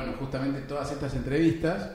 bueno, 0.00 0.16
justamente 0.18 0.60
todas 0.60 0.90
estas 0.92 1.14
entrevistas 1.14 1.90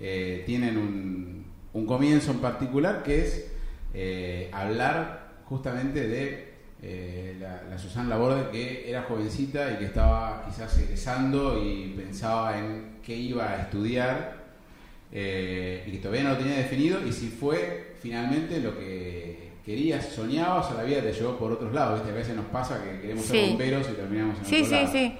eh, 0.00 0.42
tienen 0.46 0.78
un, 0.78 1.44
un, 1.74 1.86
comienzo 1.86 2.30
en 2.30 2.38
particular 2.38 3.02
que 3.02 3.20
es 3.20 3.52
eh, 3.92 4.48
hablar 4.52 5.34
justamente 5.44 6.08
de 6.08 6.54
eh, 6.82 7.36
la, 7.38 7.62
la, 7.68 7.78
Susana 7.78 8.08
Laborde 8.08 8.50
que 8.50 8.88
era 8.88 9.02
jovencita 9.02 9.72
y 9.72 9.76
que 9.76 9.84
estaba 9.84 10.46
quizás 10.46 10.78
egresando 10.78 11.62
y 11.62 11.92
pensaba 11.94 12.58
en 12.58 12.96
qué 13.04 13.14
iba 13.14 13.50
a 13.50 13.62
estudiar 13.62 14.46
y 15.12 15.90
que 15.90 15.98
todavía 16.02 16.24
no 16.24 16.30
lo 16.30 16.38
tenía 16.38 16.56
definido 16.56 17.06
y 17.06 17.12
si 17.12 17.28
fue 17.28 17.94
finalmente 18.00 18.60
lo 18.60 18.78
que 18.78 19.50
querías, 19.64 20.06
soñabas 20.06 20.70
o 20.70 20.74
la 20.74 20.84
vida 20.84 21.00
te 21.00 21.12
llevó 21.12 21.36
por 21.36 21.52
otros 21.52 21.72
lados. 21.72 22.02
A 22.06 22.12
veces 22.12 22.36
nos 22.36 22.46
pasa 22.46 22.82
que 22.82 23.00
queremos 23.00 23.24
ser 23.24 23.48
bomberos 23.50 23.88
y 23.90 23.94
terminamos 23.94 24.38
en 24.38 24.44
sí, 24.44 24.62
otro 24.62 24.76
sí, 24.78 24.86
Sí, 24.86 24.92
sí, 24.92 25.18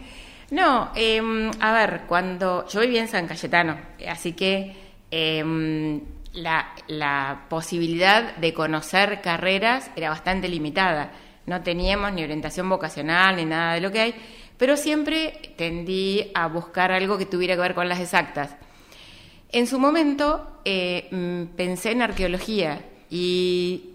No, 0.50 0.92
eh, 0.94 1.50
a 1.60 1.72
ver, 1.72 2.02
cuando 2.06 2.66
yo 2.68 2.80
vivía 2.80 3.00
en 3.00 3.08
San 3.08 3.26
Cayetano, 3.26 3.76
así 4.08 4.32
que 4.32 4.76
eh, 5.10 6.00
la, 6.34 6.68
la 6.86 7.46
posibilidad 7.48 8.36
de 8.36 8.54
conocer 8.54 9.20
carreras 9.20 9.90
era 9.96 10.10
bastante 10.10 10.48
limitada. 10.48 11.12
No 11.46 11.62
teníamos 11.62 12.12
ni 12.12 12.22
orientación 12.22 12.68
vocacional 12.68 13.36
ni 13.36 13.44
nada 13.44 13.74
de 13.74 13.80
lo 13.80 13.90
que 13.90 14.00
hay, 14.00 14.14
pero 14.56 14.76
siempre 14.76 15.54
tendí 15.56 16.30
a 16.34 16.46
buscar 16.48 16.92
algo 16.92 17.18
que 17.18 17.26
tuviera 17.26 17.54
que 17.54 17.60
ver 17.60 17.74
con 17.74 17.88
las 17.88 18.00
exactas. 18.00 18.56
En 19.50 19.66
su 19.66 19.78
momento 19.78 20.60
eh, 20.64 21.08
mm, 21.10 21.56
pensé 21.56 21.92
en 21.92 22.02
arqueología 22.02 22.84
y 23.10 23.90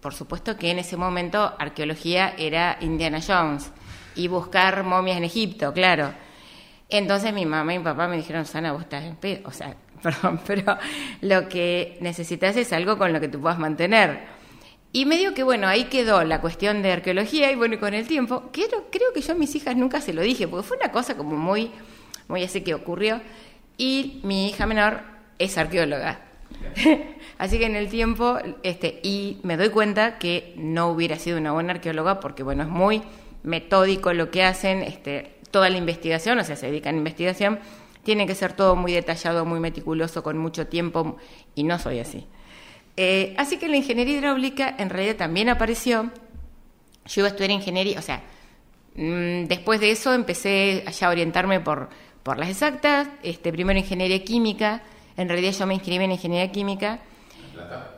por 0.00 0.14
supuesto 0.14 0.56
que 0.56 0.70
en 0.70 0.78
ese 0.78 0.96
momento 0.96 1.54
arqueología 1.58 2.34
era 2.38 2.78
Indiana 2.80 3.20
Jones 3.26 3.72
y 4.14 4.28
buscar 4.28 4.84
momias 4.84 5.16
en 5.16 5.24
Egipto, 5.24 5.72
claro. 5.72 6.12
Entonces 6.88 7.32
mi 7.32 7.46
mamá 7.46 7.74
y 7.74 7.78
mi 7.78 7.84
papá 7.84 8.08
me 8.08 8.16
dijeron, 8.16 8.44
Sana, 8.44 8.72
vos 8.72 8.82
estás 8.82 9.04
en 9.04 9.16
pedo. 9.16 9.48
O 9.48 9.52
sea, 9.52 9.76
perdón, 10.02 10.40
pero 10.46 10.76
lo 11.20 11.48
que 11.48 11.96
necesitas 12.00 12.56
es 12.56 12.72
algo 12.72 12.98
con 12.98 13.12
lo 13.12 13.20
que 13.20 13.28
tú 13.28 13.40
puedas 13.40 13.58
mantener. 13.58 14.40
Y 14.92 15.06
medio 15.06 15.34
que, 15.34 15.44
bueno, 15.44 15.68
ahí 15.68 15.84
quedó 15.84 16.24
la 16.24 16.40
cuestión 16.40 16.82
de 16.82 16.90
arqueología 16.90 17.52
y 17.52 17.54
bueno, 17.54 17.78
con 17.78 17.94
el 17.94 18.08
tiempo, 18.08 18.50
creo, 18.52 18.88
creo 18.90 19.12
que 19.14 19.20
yo 19.20 19.32
a 19.32 19.36
mis 19.36 19.54
hijas 19.54 19.76
nunca 19.76 20.00
se 20.00 20.12
lo 20.12 20.20
dije, 20.20 20.48
porque 20.48 20.66
fue 20.66 20.78
una 20.78 20.90
cosa 20.90 21.16
como 21.16 21.36
muy, 21.36 21.70
muy 22.26 22.42
así 22.42 22.62
que 22.62 22.74
ocurrió. 22.74 23.20
Y 23.76 24.20
mi 24.24 24.48
hija 24.48 24.66
menor 24.66 25.02
es 25.38 25.56
arqueóloga. 25.56 26.20
Así 27.38 27.58
que 27.58 27.66
en 27.66 27.76
el 27.76 27.88
tiempo, 27.88 28.38
este, 28.62 29.00
y 29.02 29.38
me 29.42 29.56
doy 29.56 29.70
cuenta 29.70 30.18
que 30.18 30.52
no 30.56 30.88
hubiera 30.88 31.16
sido 31.16 31.38
una 31.38 31.52
buena 31.52 31.72
arqueóloga 31.72 32.20
porque, 32.20 32.42
bueno, 32.42 32.64
es 32.64 32.68
muy 32.68 33.02
metódico 33.42 34.12
lo 34.12 34.30
que 34.30 34.42
hacen, 34.42 34.82
este, 34.82 35.36
toda 35.50 35.68
la 35.70 35.78
investigación, 35.78 36.38
o 36.38 36.44
sea, 36.44 36.56
se 36.56 36.66
dedican 36.66 36.94
a 36.94 36.98
investigación, 36.98 37.58
tiene 38.02 38.26
que 38.26 38.34
ser 38.34 38.52
todo 38.52 38.76
muy 38.76 38.92
detallado, 38.92 39.44
muy 39.44 39.60
meticuloso, 39.60 40.22
con 40.22 40.38
mucho 40.38 40.66
tiempo, 40.66 41.16
y 41.54 41.64
no 41.64 41.78
soy 41.78 41.98
así. 41.98 42.26
Eh, 42.96 43.34
así 43.38 43.58
que 43.58 43.68
la 43.68 43.76
ingeniería 43.76 44.18
hidráulica 44.18 44.74
en 44.78 44.90
realidad 44.90 45.16
también 45.16 45.48
apareció. 45.48 46.10
Yo 47.06 47.20
iba 47.20 47.28
a 47.28 47.30
estudiar 47.30 47.50
ingeniería, 47.50 47.98
o 47.98 48.02
sea, 48.02 48.22
mmm, 48.94 49.44
después 49.46 49.80
de 49.80 49.90
eso 49.90 50.12
empecé 50.14 50.84
a 51.00 51.08
orientarme 51.08 51.60
por, 51.60 51.88
por 52.22 52.38
las 52.38 52.48
exactas, 52.48 53.08
este, 53.22 53.52
primero 53.52 53.78
ingeniería 53.78 54.22
química, 54.24 54.82
en 55.16 55.28
realidad 55.28 55.52
yo 55.52 55.66
me 55.66 55.74
inscribí 55.74 56.04
en 56.04 56.12
ingeniería 56.12 56.52
química. 56.52 57.00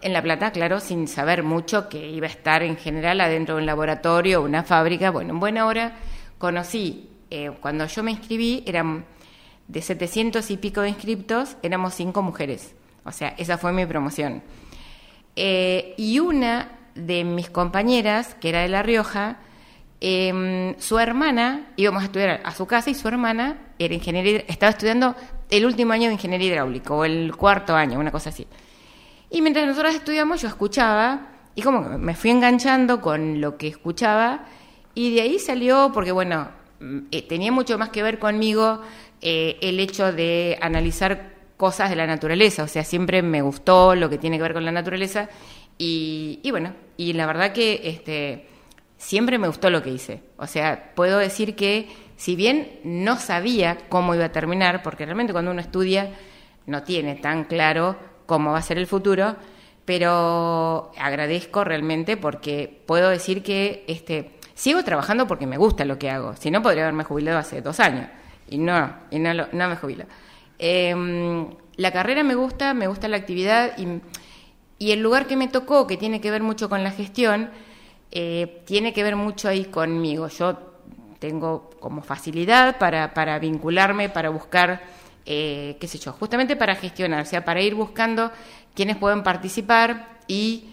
En 0.03 0.13
La 0.13 0.23
Plata, 0.23 0.51
claro, 0.53 0.81
sin 0.81 1.09
saber 1.09 1.43
mucho 1.43 1.89
que 1.89 2.11
iba 2.11 2.27
a 2.27 2.31
estar 2.31 2.63
en 2.63 2.77
general 2.77 3.21
adentro 3.21 3.55
de 3.55 3.61
un 3.61 3.67
laboratorio, 3.67 4.43
una 4.43 4.63
fábrica. 4.63 5.11
Bueno, 5.11 5.31
en 5.31 5.41
buena 5.41 5.67
hora 5.67 5.97
conocí, 6.39 7.11
eh, 7.31 7.51
cuando 7.61 7.87
yo 7.87 8.03
me 8.03 8.11
inscribí, 8.11 8.63
eran 8.67 9.05
de 9.69 9.81
700 9.81 10.51
y 10.51 10.57
pico 10.57 10.81
de 10.81 10.91
inscriptos, 10.91 11.57
éramos 11.63 11.95
cinco 11.95 12.23
mujeres. 12.23 12.75
O 13.05 13.13
sea, 13.13 13.29
esa 13.39 13.59
fue 13.59 13.73
mi 13.73 13.87
promoción. 13.87 14.43
Eh, 15.37 15.95
y 15.97 16.19
una 16.19 16.69
de 16.95 17.25
mis 17.25 17.49
compañeras, 17.49 18.35
que 18.35 18.51
era 18.51 18.61
de 18.61 18.69
La 18.69 18.83
Rioja, 18.83 19.39
eh, 20.01 20.75
su 20.79 20.99
hermana, 20.99 21.73
íbamos 21.77 22.03
a 22.03 22.07
estudiar 22.07 22.41
a 22.45 22.53
su 22.53 22.67
casa 22.67 22.91
y 22.91 22.95
su 22.95 23.07
hermana 23.09 23.57
era 23.79 23.95
ingeniera, 23.95 24.43
estaba 24.49 24.71
estudiando 24.71 25.15
el 25.49 25.65
último 25.65 25.93
año 25.93 26.09
de 26.09 26.15
ingeniería 26.15 26.49
hidráulica 26.49 26.93
o 26.93 27.05
el 27.05 27.35
cuarto 27.37 27.75
año, 27.75 27.99
una 27.99 28.11
cosa 28.11 28.31
así. 28.31 28.47
Y 29.33 29.41
mientras 29.41 29.67
nosotros 29.67 29.95
estudiamos 29.95 30.43
yo 30.43 30.49
escuchaba 30.49 31.29
y 31.55 31.63
como 31.63 31.89
que 31.89 31.97
me 31.97 32.15
fui 32.15 32.31
enganchando 32.31 33.01
con 33.01 33.41
lo 33.41 33.57
que 33.57 33.67
escuchaba. 33.67 34.45
Y 34.95 35.15
de 35.15 35.23
ahí 35.23 35.39
salió, 35.39 35.91
porque 35.95 36.13
bueno, 36.13 36.51
mm, 36.81 36.99
eh, 37.11 37.23
tenía 37.23 37.51
mucho 37.51 37.79
más 37.79 37.89
que 37.89 38.03
ver 38.03 38.19
conmigo 38.19 38.83
eh, 39.23 39.57
el 39.63 39.81
hecho 39.81 40.13
de 40.13 40.59
analizar 40.61 41.33
cosas 41.57 41.89
de 41.89 41.97
la 41.97 42.07
naturaleza, 42.07 42.65
o 42.65 42.69
sea, 42.69 42.83
siempre 42.85 43.23
me 43.23 43.41
gustó 43.41 43.95
lo 43.95 44.11
que 44.11 44.19
tiene 44.19 44.37
que 44.37 44.43
ver 44.43 44.53
con 44.53 44.65
la 44.65 44.73
naturaleza. 44.73 45.29
Y, 45.79 46.41
y 46.43 46.51
bueno, 46.51 46.75
y 46.97 47.15
la 47.15 47.25
verdad 47.25 47.53
que 47.53 47.81
este, 47.85 48.49
siempre 48.99 49.39
me 49.39 49.47
gustó 49.47 49.71
lo 49.71 49.83
que 49.83 49.91
hice, 49.91 50.23
o 50.37 50.47
sea, 50.47 50.93
puedo 50.95 51.19
decir 51.19 51.55
que 51.55 51.89
si 52.17 52.37
bien 52.37 52.81
no 52.85 53.17
sabía 53.17 53.79
cómo 53.89 54.15
iba 54.15 54.27
a 54.27 54.33
terminar, 54.33 54.83
porque 54.83 55.05
realmente 55.05 55.33
cuando 55.33 55.53
uno 55.53 55.61
estudia 55.61 56.11
no 56.67 56.83
tiene 56.83 57.15
tan 57.15 57.45
claro 57.45 57.97
cómo 58.33 58.53
va 58.53 58.59
a 58.61 58.63
ser 58.63 58.79
el 58.79 58.87
futuro, 58.87 59.37
pero 59.85 60.91
agradezco 60.97 61.65
realmente 61.65 62.17
porque 62.17 62.83
puedo 62.87 63.11
decir 63.11 63.43
que 63.43 63.85
este, 63.89 64.39
sigo 64.55 64.83
trabajando 64.85 65.27
porque 65.27 65.47
me 65.47 65.59
gusta 65.59 65.85
lo 65.85 65.99
que 65.99 66.09
hago, 66.09 66.35
si 66.37 66.51
no 66.51 66.63
podría 66.63 66.85
haberme 66.85 67.05
jubilado 67.05 67.37
hace 67.37 67.61
dos 67.61 67.79
años, 67.79 68.07
y 68.49 68.57
no, 68.57 68.91
y 69.11 69.19
no, 69.19 69.35
no 69.35 69.69
me 69.69 69.77
jubilo. 69.77 70.07
Eh, 70.59 70.95
la 71.77 71.93
carrera 71.93 72.23
me 72.23 72.35
gusta, 72.35 72.73
me 72.73 72.87
gusta 72.87 73.07
la 73.07 73.19
actividad 73.19 73.77
y, 73.77 74.01
el 74.91 75.01
lugar 75.01 75.27
que 75.27 75.37
me 75.37 75.49
tocó, 75.49 75.87
que 75.87 75.99
tiene 75.99 76.23
que 76.23 76.31
ver 76.31 76.43
mucho 76.43 76.71
con 76.71 76.83
la 76.83 76.91
gestión, 76.91 77.51
eh, 78.13 78.63
tiene 78.65 78.95
que 78.95 79.03
ver 79.03 79.15
mucho 79.15 79.51
ahí 79.51 79.67
conmigo. 79.67 80.29
Yo 80.29 80.57
tengo 81.19 81.69
como 81.81 82.01
facilidad 82.01 82.79
para 82.79 83.39
vincularme, 83.39 84.09
para 84.09 84.31
buscar, 84.31 84.81
eh, 85.25 85.77
qué 85.81 85.89
sé 85.89 85.99
yo, 85.99 86.13
justamente 86.13 86.57
para 86.57 86.75
gestionar, 86.75 87.23
o 87.23 87.27
sea, 87.27 87.45
para 87.45 87.61
ir 87.61 87.75
buscando 87.75 88.33
quienes 88.75 88.97
pueden 88.97 89.23
participar 89.23 90.19
y 90.27 90.71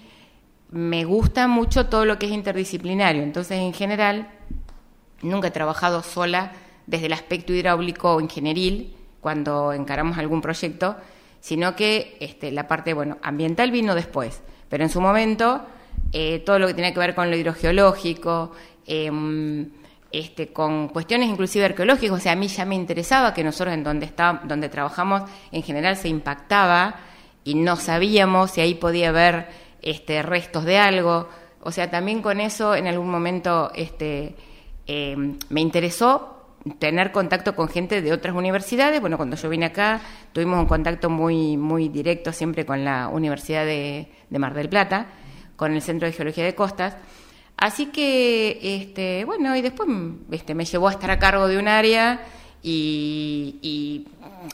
me 0.72 1.04
gusta 1.06 1.48
mucho 1.48 1.88
todo 1.88 2.06
lo 2.06 2.18
que 2.20 2.28
es 2.28 2.32
interdisciplinario. 2.32 3.24
Entonces, 3.24 3.60
en 3.60 3.74
general, 3.74 4.30
nunca 5.22 5.50
he 5.50 5.52
trabajado 5.52 6.04
sola 6.04 6.52
desde 6.88 7.08
el 7.08 7.14
aspecto 7.14 7.54
hidráulico 7.54 8.16
o 8.16 8.22
ingenieril 8.22 8.96
cuando 9.22 9.74
encaramos 9.74 10.18
algún 10.18 10.42
proyecto, 10.42 10.96
sino 11.40 11.76
que 11.76 12.18
este, 12.20 12.52
la 12.52 12.68
parte, 12.68 12.94
bueno, 12.94 13.18
ambiental 13.22 13.72
vino 13.72 13.96
después, 13.96 14.42
pero 14.70 14.84
en 14.84 14.90
su 14.90 15.02
momento 15.02 15.66
eh, 16.12 16.40
todo 16.40 16.60
lo 16.60 16.68
que 16.68 16.74
tiene 16.74 16.94
que 16.94 17.00
ver 17.00 17.16
con 17.16 17.30
lo 17.30 17.38
hidrogeológico, 17.38 18.52
eh, 18.86 19.12
este, 20.12 20.52
con 20.52 20.90
cuestiones 20.90 21.30
inclusive 21.30 21.66
arqueológicas, 21.66 22.18
o 22.18 22.20
sea, 22.20 22.32
a 22.32 22.36
mí 22.36 22.48
ya 22.48 22.66
me 22.66 22.76
interesaba 22.76 23.34
que 23.34 23.44
nosotros 23.44 23.74
en 23.74 23.84
donde, 23.84 24.06
está, 24.06 24.42
donde 24.44 24.70
trabajamos 24.70 25.24
en 25.52 25.64
general 25.64 25.98
se 25.98 26.10
impactaba 26.10 26.96
y 27.44 27.56
no 27.56 27.76
sabíamos 27.76 28.52
si 28.52 28.62
ahí 28.62 28.76
podía 28.76 29.10
haber 29.10 29.48
este, 29.82 30.22
restos 30.24 30.66
de 30.66 30.78
algo, 30.78 31.30
o 31.62 31.72
sea, 31.72 31.90
también 31.90 32.22
con 32.22 32.40
eso 32.40 32.76
en 32.76 32.88
algún 32.88 33.10
momento 33.10 33.72
este, 33.76 34.36
eh, 34.88 35.16
me 35.50 35.62
interesó 35.62 36.36
tener 36.78 37.12
contacto 37.12 37.56
con 37.56 37.70
gente 37.70 38.02
de 38.02 38.12
otras 38.12 38.36
universidades. 38.36 39.00
Bueno, 39.02 39.18
cuando 39.18 39.36
yo 39.36 39.50
vine 39.50 39.66
acá 39.68 40.02
tuvimos 40.34 40.60
un 40.60 40.66
contacto 40.66 41.10
muy, 41.10 41.58
muy 41.58 41.90
directo 41.90 42.34
siempre 42.34 42.66
con 42.66 42.84
la 42.84 43.08
Universidad 43.08 43.66
de, 43.66 44.12
de 44.30 44.40
Mar 44.40 44.54
del 44.54 44.70
Plata, 44.70 45.08
con 45.56 45.74
el 45.74 45.82
Centro 45.82 46.08
de 46.08 46.14
Geología 46.14 46.44
de 46.44 46.56
Costas. 46.56 46.96
Así 47.60 47.88
que, 47.88 48.58
este, 48.62 49.26
bueno, 49.26 49.54
y 49.54 49.62
después 49.62 49.90
este, 50.32 50.56
me 50.56 50.64
llevó 50.64 50.88
a 50.88 50.92
estar 50.92 51.12
a 51.12 51.20
cargo 51.20 51.46
de 51.50 51.58
un 51.58 51.68
área 51.68 52.22
y, 52.64 54.08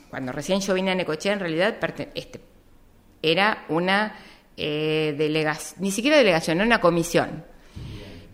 cuando 0.09 0.31
recién 0.31 0.59
yo 0.59 0.73
vine 0.73 0.89
a 0.89 0.95
Necochea, 0.95 1.33
en 1.33 1.39
realidad 1.39 1.75
este, 2.15 2.41
era 3.21 3.63
una 3.69 4.15
eh, 4.57 5.13
delegación, 5.19 5.83
ni 5.83 5.91
siquiera 5.91 6.17
delegación, 6.17 6.57
era 6.57 6.65
una 6.65 6.81
comisión. 6.81 7.45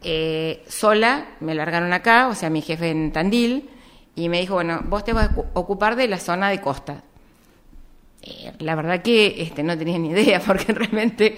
Eh, 0.03 0.63
sola, 0.69 1.35
me 1.41 1.53
largaron 1.53 1.91
acá, 1.91 2.29
o 2.29 2.35
sea, 2.35 2.49
mi 2.49 2.61
jefe 2.61 2.91
en 2.91 3.11
Tandil, 3.11 3.69
y 4.15 4.29
me 4.29 4.39
dijo, 4.39 4.53
bueno, 4.53 4.83
vos 4.85 5.03
te 5.03 5.11
vas 5.11 5.31
a 5.31 5.35
ocupar 5.53 5.97
de 5.97 6.07
la 6.07 6.17
zona 6.17 6.49
de 6.49 6.61
costa. 6.61 7.03
Eh, 8.21 8.53
la 8.59 8.75
verdad 8.75 9.01
que 9.01 9.41
este, 9.41 9.63
no 9.63 9.77
tenía 9.77 9.99
ni 9.99 10.11
idea, 10.11 10.39
porque 10.47 10.71
realmente 10.71 11.35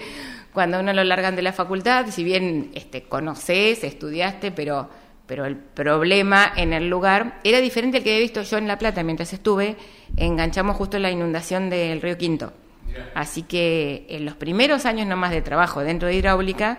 cuando 0.54 0.80
uno 0.80 0.94
lo 0.94 1.04
largan 1.04 1.36
de 1.36 1.42
la 1.42 1.52
facultad, 1.52 2.06
si 2.08 2.24
bien 2.24 2.70
este, 2.74 3.02
conoces, 3.02 3.84
estudiaste, 3.84 4.52
pero, 4.52 4.88
pero 5.26 5.44
el 5.44 5.56
problema 5.56 6.50
en 6.56 6.72
el 6.72 6.88
lugar 6.88 7.40
era 7.44 7.60
diferente 7.60 7.98
al 7.98 8.04
que 8.04 8.10
había 8.10 8.22
visto 8.22 8.42
yo 8.42 8.58
en 8.58 8.68
La 8.68 8.78
Plata 8.78 9.02
mientras 9.02 9.32
estuve, 9.32 9.76
enganchamos 10.16 10.76
justo 10.76 10.96
la 10.98 11.10
inundación 11.10 11.68
del 11.68 12.00
río 12.00 12.16
Quinto. 12.16 12.52
Así 13.14 13.42
que 13.42 14.06
en 14.08 14.24
los 14.24 14.36
primeros 14.36 14.86
años 14.86 15.06
nomás 15.06 15.32
de 15.32 15.42
trabajo 15.42 15.80
dentro 15.80 16.08
de 16.08 16.14
hidráulica, 16.14 16.78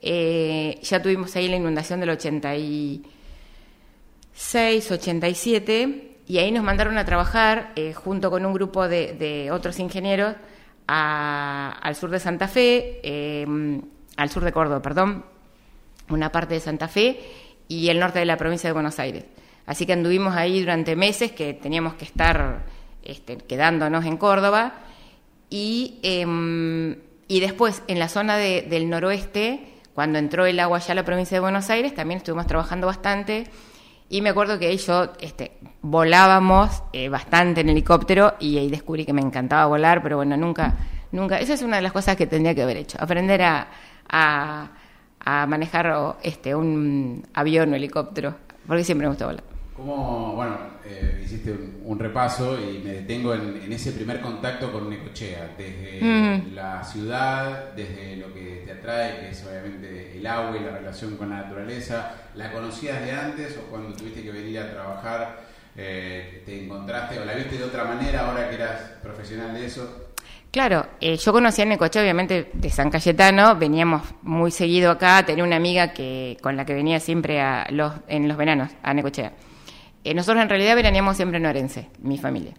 eh, 0.00 0.78
ya 0.82 1.02
tuvimos 1.02 1.36
ahí 1.36 1.48
la 1.48 1.56
inundación 1.56 2.00
del 2.00 2.08
86, 2.10 4.90
87, 4.90 6.12
y 6.28 6.38
ahí 6.38 6.52
nos 6.52 6.64
mandaron 6.64 6.96
a 6.98 7.04
trabajar 7.04 7.72
eh, 7.76 7.92
junto 7.92 8.30
con 8.30 8.46
un 8.46 8.54
grupo 8.54 8.88
de, 8.88 9.50
otros 9.52 9.78
ingenieros 9.78 10.34
al 10.86 11.94
sur 11.94 12.10
de 12.10 12.20
Santa 12.20 12.48
Fe, 12.48 13.00
eh, 13.02 13.46
al 14.16 14.30
sur 14.30 14.44
de 14.44 14.52
Córdoba, 14.52 14.82
perdón, 14.82 15.24
una 16.08 16.30
parte 16.30 16.54
de 16.54 16.60
Santa 16.60 16.88
Fe 16.88 17.20
y 17.68 17.88
el 17.88 17.98
norte 17.98 18.18
de 18.18 18.24
la 18.24 18.36
provincia 18.36 18.68
de 18.68 18.74
Buenos 18.74 18.98
Aires. 18.98 19.24
Así 19.66 19.86
que 19.86 19.92
anduvimos 19.92 20.34
ahí 20.34 20.60
durante 20.60 20.96
meses 20.96 21.32
que 21.32 21.54
teníamos 21.54 21.94
que 21.94 22.04
estar 22.04 22.64
este, 23.02 23.36
quedándonos 23.36 24.04
en 24.04 24.16
Córdoba 24.16 24.74
y, 25.48 25.98
em, 26.02 26.96
y 27.28 27.40
después 27.40 27.82
en 27.86 27.98
la 27.98 28.08
zona 28.08 28.36
del 28.36 28.90
noroeste, 28.90 29.68
cuando 29.94 30.18
entró 30.18 30.46
el 30.46 30.58
agua 30.60 30.78
ya 30.78 30.92
a 30.92 30.94
la 30.94 31.04
provincia 31.04 31.36
de 31.36 31.40
Buenos 31.40 31.70
Aires, 31.70 31.94
también 31.94 32.18
estuvimos 32.18 32.46
trabajando 32.46 32.86
bastante 32.86 33.44
y 34.12 34.20
me 34.20 34.28
acuerdo 34.28 34.58
que 34.58 34.76
yo 34.76 35.10
este, 35.20 35.52
volábamos 35.80 36.82
eh, 36.92 37.08
bastante 37.08 37.62
en 37.62 37.70
helicóptero 37.70 38.34
y 38.38 38.58
ahí 38.58 38.68
descubrí 38.68 39.06
que 39.06 39.14
me 39.14 39.22
encantaba 39.22 39.64
volar, 39.64 40.02
pero 40.02 40.18
bueno, 40.18 40.36
nunca, 40.36 40.76
nunca, 41.12 41.40
esa 41.40 41.54
es 41.54 41.62
una 41.62 41.76
de 41.76 41.82
las 41.82 41.92
cosas 41.92 42.14
que 42.14 42.26
tendría 42.26 42.54
que 42.54 42.62
haber 42.62 42.76
hecho, 42.76 42.98
aprender 43.00 43.40
a, 43.40 44.70
manejar 45.46 46.16
este, 46.22 46.54
un 46.54 47.26
avión 47.32 47.72
o 47.72 47.76
helicóptero, 47.76 48.34
porque 48.66 48.84
siempre 48.84 49.06
me 49.06 49.12
gusta 49.12 49.24
volar. 49.24 49.44
¿Cómo, 49.76 50.34
bueno, 50.36 50.58
eh, 50.84 51.22
hiciste 51.24 51.54
un, 51.84 51.98
repaso 51.98 52.58
y 52.60 52.78
me 52.84 52.92
detengo 52.92 53.34
en, 53.34 53.72
ese 53.72 53.92
primer 53.92 54.20
contacto 54.20 54.70
con 54.70 54.90
Necochea, 54.90 55.54
desde 55.56 55.98
mm. 56.02 56.54
la 56.54 56.84
ciudad, 56.84 57.72
desde 57.74 58.16
lo 58.16 58.34
que 58.34 58.64
te 58.66 58.72
atrae, 58.72 59.20
que 59.20 59.30
es 59.30 59.46
obviamente 59.46 60.18
el 60.18 60.26
agua 60.26 60.56
y 60.58 60.64
la 60.64 60.72
relación 60.72 61.16
con 61.16 61.30
la 61.30 61.42
naturaleza, 61.42 62.14
¿la 62.34 62.52
conocías 62.52 63.02
de 63.02 63.12
antes 63.12 63.56
o 63.56 63.70
cuando 63.70 63.96
tuviste 63.96 64.22
que 64.22 64.30
venir 64.30 64.58
a 64.58 64.70
trabajar 64.70 65.40
eh, 65.74 66.42
te 66.44 66.64
encontraste 66.64 67.18
o 67.18 67.24
la 67.24 67.34
viste 67.34 67.56
de 67.56 67.64
otra 67.64 67.84
manera 67.84 68.28
ahora 68.28 68.50
que 68.50 68.56
eras 68.56 68.78
profesional 69.02 69.54
de 69.54 69.64
eso? 69.64 70.10
Claro, 70.50 70.86
eh, 71.00 71.16
yo 71.16 71.32
conocía 71.32 71.64
a 71.64 71.68
Necochea 71.68 72.02
obviamente 72.02 72.50
de 72.52 72.68
San 72.68 72.90
Cayetano, 72.90 73.56
veníamos 73.56 74.02
muy 74.20 74.50
seguido 74.50 74.90
acá, 74.90 75.24
tenía 75.24 75.44
una 75.44 75.56
amiga 75.56 75.94
que 75.94 76.36
con 76.42 76.58
la 76.58 76.66
que 76.66 76.74
venía 76.74 77.00
siempre 77.00 77.40
a 77.40 77.66
los, 77.70 77.94
en 78.06 78.28
los 78.28 78.36
veranos 78.36 78.70
a 78.82 78.92
Necochea. 78.92 79.32
Eh, 80.04 80.14
nosotros 80.14 80.42
en 80.42 80.48
realidad 80.48 80.74
veraníamos 80.74 81.16
siempre 81.16 81.38
en 81.38 81.46
Orense, 81.46 81.88
mi 82.00 82.18
familia. 82.18 82.52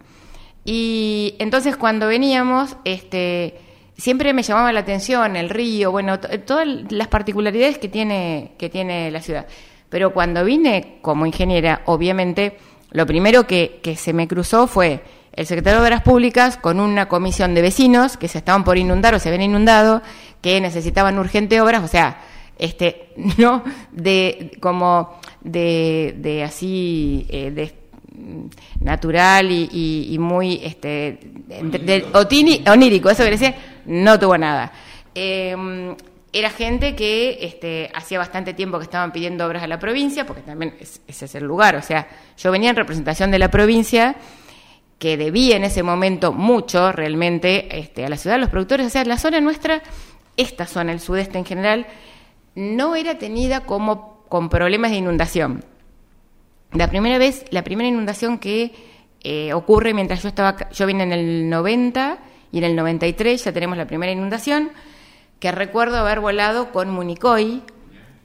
Y 0.64 1.34
entonces 1.38 1.76
cuando 1.76 2.06
veníamos, 2.06 2.76
este, 2.84 3.58
siempre 3.96 4.32
me 4.32 4.42
llamaba 4.42 4.72
la 4.72 4.80
atención 4.80 5.36
el 5.36 5.50
río, 5.50 5.90
bueno, 5.90 6.18
todas 6.18 6.66
las 6.90 7.08
particularidades 7.08 7.78
que 7.78 7.88
tiene, 7.88 8.52
que 8.58 8.70
tiene 8.70 9.10
la 9.10 9.20
ciudad. 9.20 9.46
Pero 9.90 10.12
cuando 10.12 10.44
vine 10.44 10.98
como 11.02 11.26
ingeniera, 11.26 11.82
obviamente, 11.84 12.56
lo 12.90 13.06
primero 13.06 13.46
que, 13.46 13.80
que 13.82 13.96
se 13.96 14.12
me 14.12 14.26
cruzó 14.26 14.66
fue 14.66 15.02
el 15.32 15.46
secretario 15.46 15.80
de 15.80 15.86
Obras 15.86 16.02
Públicas 16.02 16.56
con 16.56 16.80
una 16.80 17.08
comisión 17.08 17.54
de 17.54 17.62
vecinos 17.62 18.16
que 18.16 18.28
se 18.28 18.38
estaban 18.38 18.64
por 18.64 18.78
inundar 18.78 19.14
o 19.14 19.18
se 19.18 19.28
habían 19.28 19.42
inundado, 19.42 20.02
que 20.40 20.60
necesitaban 20.60 21.18
urgente 21.18 21.60
obras, 21.60 21.82
o 21.82 21.88
sea, 21.88 22.18
este, 22.58 23.12
no 23.38 23.62
de 23.92 24.56
como 24.60 25.20
de, 25.42 26.14
de 26.18 26.42
así 26.42 27.26
eh, 27.28 27.50
de, 27.50 27.84
natural 28.80 29.50
y, 29.50 30.16
muy 30.20 30.60
este 30.62 31.18
de, 31.20 32.06
onírico, 32.70 33.10
eso 33.10 33.24
que 33.24 33.30
decía, 33.30 33.54
no 33.86 34.18
tuvo 34.18 34.38
nada. 34.38 34.72
Em, 35.14 35.94
era 36.32 36.50
gente 36.50 36.96
que 36.96 37.38
este, 37.42 37.90
hacía 37.94 38.18
bastante 38.18 38.54
tiempo 38.54 38.78
que 38.78 38.84
estaban 38.84 39.12
pidiendo 39.12 39.46
obras 39.46 39.62
a 39.62 39.66
la 39.66 39.78
provincia, 39.78 40.26
porque 40.26 40.42
también 40.42 40.74
ese 40.78 41.24
es 41.24 41.34
el 41.34 41.44
lugar, 41.44 41.76
o 41.76 41.82
sea, 41.82 42.08
yo 42.36 42.50
venía 42.50 42.70
en 42.70 42.76
representación 42.76 43.30
de 43.30 43.38
la 43.38 43.50
provincia 43.50 44.16
que 44.98 45.16
debía 45.16 45.56
en 45.56 45.64
ese 45.64 45.82
momento 45.82 46.32
mucho 46.32 46.90
realmente 46.92 47.78
este, 47.78 48.04
a 48.04 48.08
la 48.08 48.16
ciudad, 48.16 48.36
a 48.36 48.38
los 48.38 48.50
productores, 48.50 48.86
o 48.86 48.90
sea, 48.90 49.04
la 49.04 49.18
zona 49.18 49.40
nuestra, 49.40 49.82
esta 50.36 50.66
zona, 50.66 50.92
el 50.92 51.00
sudeste 51.00 51.38
en 51.38 51.44
general, 51.44 51.86
no 52.54 52.96
era 52.96 53.18
tenida 53.18 53.60
como 53.60 54.24
con 54.28 54.48
problemas 54.48 54.90
de 54.90 54.98
inundación. 54.98 55.64
La 56.72 56.88
primera 56.88 57.18
vez, 57.18 57.44
la 57.50 57.62
primera 57.62 57.88
inundación 57.88 58.38
que 58.38 58.72
eh, 59.22 59.52
ocurre 59.52 59.94
mientras 59.94 60.22
yo 60.22 60.28
estaba, 60.28 60.70
yo 60.70 60.86
vine 60.86 61.04
en 61.04 61.12
el 61.12 61.48
90 61.48 62.18
y 62.52 62.58
en 62.58 62.64
el 62.64 62.76
93 62.76 63.44
ya 63.44 63.52
tenemos 63.52 63.76
la 63.78 63.86
primera 63.86 64.12
inundación, 64.12 64.70
que 65.40 65.52
recuerdo 65.52 65.96
haber 65.96 66.20
volado 66.20 66.72
con 66.72 66.90
Municoy, 66.90 67.62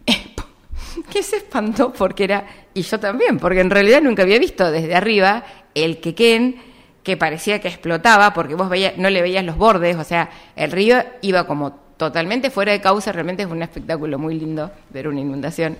que 1.11 1.23
se 1.23 1.37
espantó 1.37 1.93
porque 1.93 2.25
era, 2.25 2.45
y 2.73 2.81
yo 2.81 2.99
también, 2.99 3.39
porque 3.39 3.61
en 3.61 3.69
realidad 3.69 4.01
nunca 4.01 4.23
había 4.23 4.39
visto 4.39 4.71
desde 4.71 4.95
arriba 4.95 5.43
el 5.73 5.99
quequén 5.99 6.61
que 7.03 7.17
parecía 7.17 7.59
que 7.59 7.67
explotaba 7.67 8.33
porque 8.33 8.55
vos 8.55 8.69
veías, 8.69 8.97
no 8.97 9.09
le 9.09 9.21
veías 9.21 9.43
los 9.43 9.57
bordes, 9.57 9.95
o 9.95 10.03
sea, 10.03 10.29
el 10.55 10.71
río 10.71 11.03
iba 11.21 11.47
como 11.47 11.88
totalmente 11.99 12.49
fuera 12.49 12.71
de 12.71 12.79
causa, 12.79 13.11
realmente 13.11 13.43
es 13.43 13.49
un 13.49 13.61
espectáculo 13.61 14.17
muy 14.17 14.39
lindo 14.39 14.71
ver 14.89 15.09
una 15.09 15.19
inundación. 15.19 15.77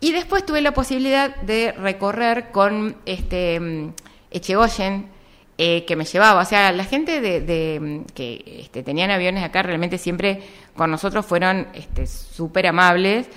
Y 0.00 0.10
después 0.10 0.44
tuve 0.44 0.60
la 0.60 0.72
posibilidad 0.72 1.36
de 1.36 1.70
recorrer 1.72 2.50
con 2.50 2.96
este 3.06 3.60
mm, 3.60 3.92
Echegoyen, 4.32 5.06
eh, 5.56 5.84
que 5.86 5.94
me 5.94 6.04
llevaba, 6.04 6.42
o 6.42 6.44
sea, 6.44 6.72
la 6.72 6.84
gente 6.84 7.20
de, 7.20 7.80
mm, 7.80 8.12
que 8.14 8.62
este, 8.62 8.82
tenían 8.82 9.12
aviones 9.12 9.44
acá 9.44 9.62
realmente 9.62 9.96
siempre 9.96 10.42
con 10.76 10.90
nosotros 10.90 11.24
fueron 11.24 11.68
súper 12.34 12.64
este, 12.64 12.68
amables, 12.68 13.28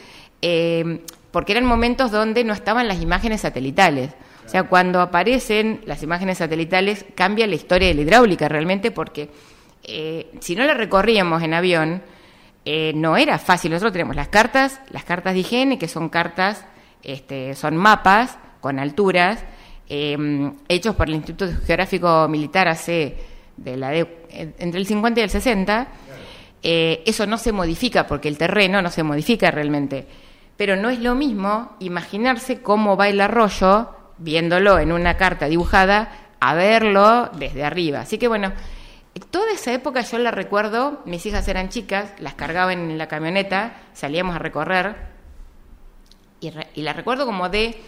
eh, 0.42 1.02
porque 1.30 1.52
eran 1.52 1.66
momentos 1.66 2.10
donde 2.10 2.44
no 2.44 2.54
estaban 2.54 2.88
las 2.88 3.00
imágenes 3.00 3.42
satelitales. 3.42 4.10
O 4.44 4.50
sea, 4.50 4.64
cuando 4.64 5.02
aparecen 5.02 5.82
las 5.86 6.02
imágenes 6.02 6.40
satelitales 6.40 7.06
cambia 7.14 7.46
la 7.46 7.56
historia 7.56 7.90
de 7.90 7.94
la 7.94 8.02
hidráulica 8.02 8.50
realmente 8.50 8.90
porque 8.90 9.30
eh, 9.84 10.32
si 10.40 10.56
no 10.56 10.64
la 10.64 10.74
recorríamos 10.74 11.44
en 11.44 11.54
avión, 11.54 12.02
eh, 12.66 12.92
no 12.96 13.18
era 13.18 13.40
fácil. 13.40 13.72
Nosotros 13.72 13.94
tenemos 13.94 14.16
las 14.16 14.28
cartas, 14.28 14.82
las 14.90 15.04
cartas 15.04 15.34
de 15.34 15.40
higiene, 15.40 15.80
que 15.80 15.88
son 15.88 16.10
cartas, 16.10 16.66
este, 17.04 17.56
son 17.56 17.76
mapas 17.78 18.38
con 18.60 18.80
alturas, 18.80 19.44
em, 19.90 20.54
hechos 20.68 20.96
por 20.96 21.10
el 21.10 21.16
Instituto 21.16 21.52
Geográfico 21.66 22.28
Militar 22.30 22.68
hace 22.68 23.18
de 23.58 23.78
la 23.78 23.94
entre 23.96 24.80
el 24.80 24.86
50 24.86 25.20
y 25.20 25.24
el 25.24 25.30
60. 25.30 25.88
Eh, 26.64 27.04
eso 27.08 27.26
no 27.26 27.38
se 27.38 27.52
modifica 27.52 28.06
porque 28.06 28.28
el 28.28 28.38
terreno 28.38 28.82
no 28.82 28.92
se 28.92 29.04
modifica 29.04 29.50
realmente. 29.52 30.06
Pero 30.58 30.76
no 30.76 30.90
es 30.90 31.00
lo 31.00 31.16
mismo 31.16 31.76
imaginarse 31.80 32.62
cómo 32.62 32.96
va 32.96 33.10
el 33.10 33.20
arroyo, 33.20 33.90
viéndolo 34.20 34.78
en 34.78 34.92
una 34.92 35.18
carta 35.18 35.48
dibujada, 35.48 36.12
a 36.40 36.54
verlo 36.54 37.30
desde 37.38 37.64
arriba. 37.64 38.02
Así 38.02 38.18
que 38.18 38.28
bueno, 38.28 38.52
Toda 39.30 39.52
esa 39.52 39.74
época 39.74 40.02
yo 40.02 40.18
la 40.20 40.32
recuerdo, 40.32 41.02
mis 41.06 41.26
hijas 41.26 41.48
eran 41.48 41.70
chicas, 41.70 42.14
las 42.20 42.34
cargaban 42.34 42.92
en 42.92 42.98
la 42.98 43.08
camioneta, 43.08 43.74
salíamos 43.94 44.36
a 44.36 44.40
recorrer 44.40 44.96
y, 46.42 46.82
la 46.82 46.94
recuerdo 46.94 47.26
como 47.26 47.50
de, 47.50 47.80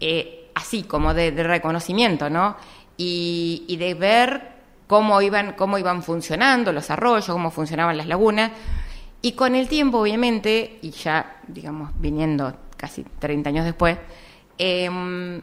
eh, 0.00 0.50
así, 0.54 0.82
como 0.82 1.14
de, 1.14 1.30
reconocimiento, 1.30 2.28
¿no? 2.28 2.56
Y, 2.96 3.76
de 3.78 3.94
ver 3.94 4.52
cómo 4.86 5.22
iban, 5.22 5.52
cómo 5.52 5.78
iban 5.78 6.02
funcionando 6.02 6.72
los 6.72 6.90
arroyos, 6.90 7.26
cómo 7.26 7.50
funcionaban 7.50 7.96
las 7.96 8.06
lagunas. 8.06 8.50
Y 9.22 9.32
con 9.32 9.54
el 9.54 9.68
tiempo, 9.68 9.98
obviamente, 9.98 10.78
y 10.82 10.90
ya, 10.90 11.40
digamos, 11.46 11.92
viniendo 11.98 12.56
casi 12.76 13.04
30 13.04 13.50
años 13.50 13.64
después, 13.64 13.98
eh, 14.58 15.40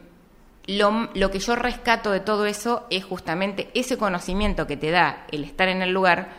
lo, 0.67 1.31
que 1.31 1.39
yo 1.39 1.55
rescato 1.55 2.11
de 2.11 2.19
todo 2.19 2.45
eso 2.45 2.85
es 2.89 3.05
justamente 3.05 3.69
ese 3.73 3.97
conocimiento 3.97 4.67
que 4.67 4.75
te 4.75 4.91
da 4.91 5.25
el 5.31 5.45
estar 5.45 5.69
en 5.69 5.81
el 5.81 5.91
lugar 5.91 6.29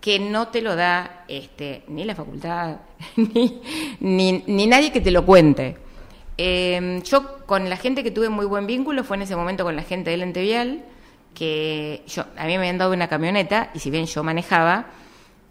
que 0.00 0.18
no 0.18 0.48
te 0.48 0.62
lo 0.62 0.74
da 0.74 1.24
este, 1.28 1.84
ni 1.86 2.04
la 2.04 2.16
facultad, 2.16 2.78
ni, 4.00 4.42
ni, 4.46 4.66
nadie 4.66 4.90
que 4.90 5.00
te 5.00 5.12
lo 5.12 5.24
cuente. 5.24 5.76
Em, 6.36 7.02
yo 7.02 7.46
con 7.46 7.70
la 7.70 7.76
gente 7.76 8.02
que 8.02 8.10
tuve 8.10 8.28
muy 8.28 8.46
buen 8.46 8.66
vínculo 8.66 9.04
fue 9.04 9.16
en 9.16 9.22
ese 9.22 9.36
momento 9.36 9.62
con 9.62 9.76
la 9.76 9.82
gente 9.82 10.10
del 10.10 10.22
ente 10.22 10.42
vial, 10.42 10.84
que 11.32 12.02
yo, 12.08 12.24
a 12.36 12.46
mí 12.46 12.48
me 12.48 12.56
habían 12.56 12.78
dado 12.78 12.92
una 12.92 13.06
camioneta 13.06 13.70
y 13.74 13.78
si 13.78 13.90
bien 13.92 14.06
yo 14.06 14.24
manejaba, 14.24 14.86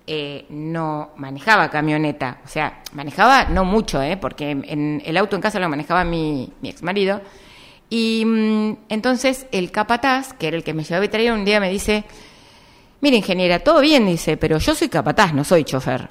eh, 0.05 0.45
no 0.49 1.11
manejaba 1.15 1.69
camioneta. 1.69 2.41
O 2.43 2.47
sea, 2.49 2.81
manejaba 2.91 3.45
no 3.45 3.63
mucho, 3.63 4.01
eh, 4.01 4.17
porque 4.17 4.51
en, 4.51 5.01
el 5.05 5.15
auto 5.15 5.37
en 5.37 5.41
casa 5.41 5.59
lo 5.59 5.69
manejaba 5.69 6.03
mi, 6.03 6.51
mi 6.61 6.69
ex 6.69 6.83
marido 6.83 7.21
y 7.93 8.23
mm, 8.25 8.77
entonces 8.87 9.47
el 9.51 9.69
capataz, 9.69 10.33
que 10.33 10.47
era 10.47 10.55
el 10.55 10.63
que 10.63 10.73
me 10.73 10.83
llevaba 10.83 11.05
a 11.05 11.09
traer, 11.09 11.33
un 11.33 11.43
día 11.43 11.59
me 11.59 11.69
dice, 11.69 12.05
mire 13.01 13.17
ingeniera, 13.17 13.59
todo 13.59 13.81
bien, 13.81 14.07
dice, 14.07 14.37
pero 14.37 14.57
yo 14.59 14.73
soy 14.73 14.87
capataz, 14.87 15.33
no 15.33 15.43
soy 15.43 15.65
chofer. 15.65 16.09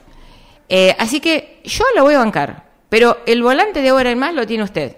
Eh, 0.69 0.95
así 0.99 1.21
que 1.21 1.63
yo 1.65 1.85
lo 1.97 2.05
voy 2.05 2.15
a 2.15 2.19
bancar, 2.19 2.69
pero 2.91 3.21
el 3.25 3.43
volante 3.43 3.81
de 3.81 3.89
ahora 3.89 4.11
en 4.11 4.19
más 4.19 4.35
lo 4.35 4.47
tiene 4.47 4.63
usted. 4.63 4.95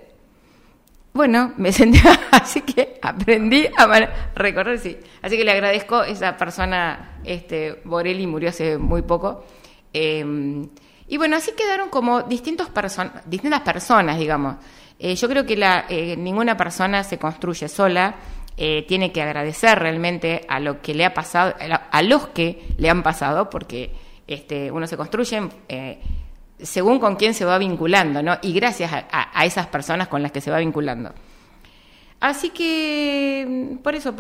Bueno, 1.13 1.53
me 1.57 1.73
senté, 1.73 2.01
así 2.33 2.63
que 2.63 2.99
aprendí 3.01 3.69
a 3.77 3.87
recorrer, 4.35 4.81
sí. 4.81 4.99
Así 5.23 5.37
que 5.37 5.45
le 5.45 5.53
agradezco, 5.53 6.03
esa 6.03 6.37
persona, 6.37 7.21
este, 7.23 7.81
Borelli 7.85 8.27
murió 8.27 8.49
hace 8.49 8.77
muy 8.77 9.03
poco. 9.03 9.45
Em, 9.93 10.69
y 11.07 11.17
bueno, 11.17 11.37
así 11.37 11.53
quedaron 11.53 11.91
como 11.91 12.23
distintos 12.23 12.71
distintas 13.27 13.61
personas, 13.61 14.19
digamos. 14.19 14.57
Eh, 15.05 15.17
yo 15.17 15.29
creo 15.29 15.45
que 15.45 15.59
eh, 15.89 16.17
ninguna 16.17 16.57
persona 16.57 17.03
se 17.03 17.19
construye 17.19 17.69
sola, 17.69 18.15
eh, 18.57 18.85
tiene 18.87 19.11
que 19.11 19.21
agradecer 19.21 19.77
realmente 19.77 20.43
a 20.47 20.61
lo 20.61 20.81
que 20.81 20.95
le 20.95 21.05
ha 21.05 21.13
pasado, 21.13 21.55
a 21.91 22.03
los 22.03 22.29
que 22.29 22.69
le 22.79 22.89
han 22.89 23.03
pasado, 23.03 23.51
porque 23.51 23.91
este, 24.29 24.71
uno 24.71 24.87
se 24.87 24.97
construye 24.97 25.41
según 26.61 27.01
con 27.01 27.17
quién 27.17 27.35
se 27.35 27.45
va 27.45 27.59
vinculando, 27.59 28.23
¿no? 28.23 28.39
Y 28.43 28.53
gracias 28.53 28.93
a, 28.93 29.45
esas 29.45 29.67
personas 29.67 30.07
con 30.07 30.23
las 30.23 30.31
que 30.31 30.41
se 30.41 30.53
va 30.53 30.59
vinculando. 30.59 31.13
Así 32.21 32.51
que 32.51 33.79
por 33.83 33.97
eso 33.97 34.15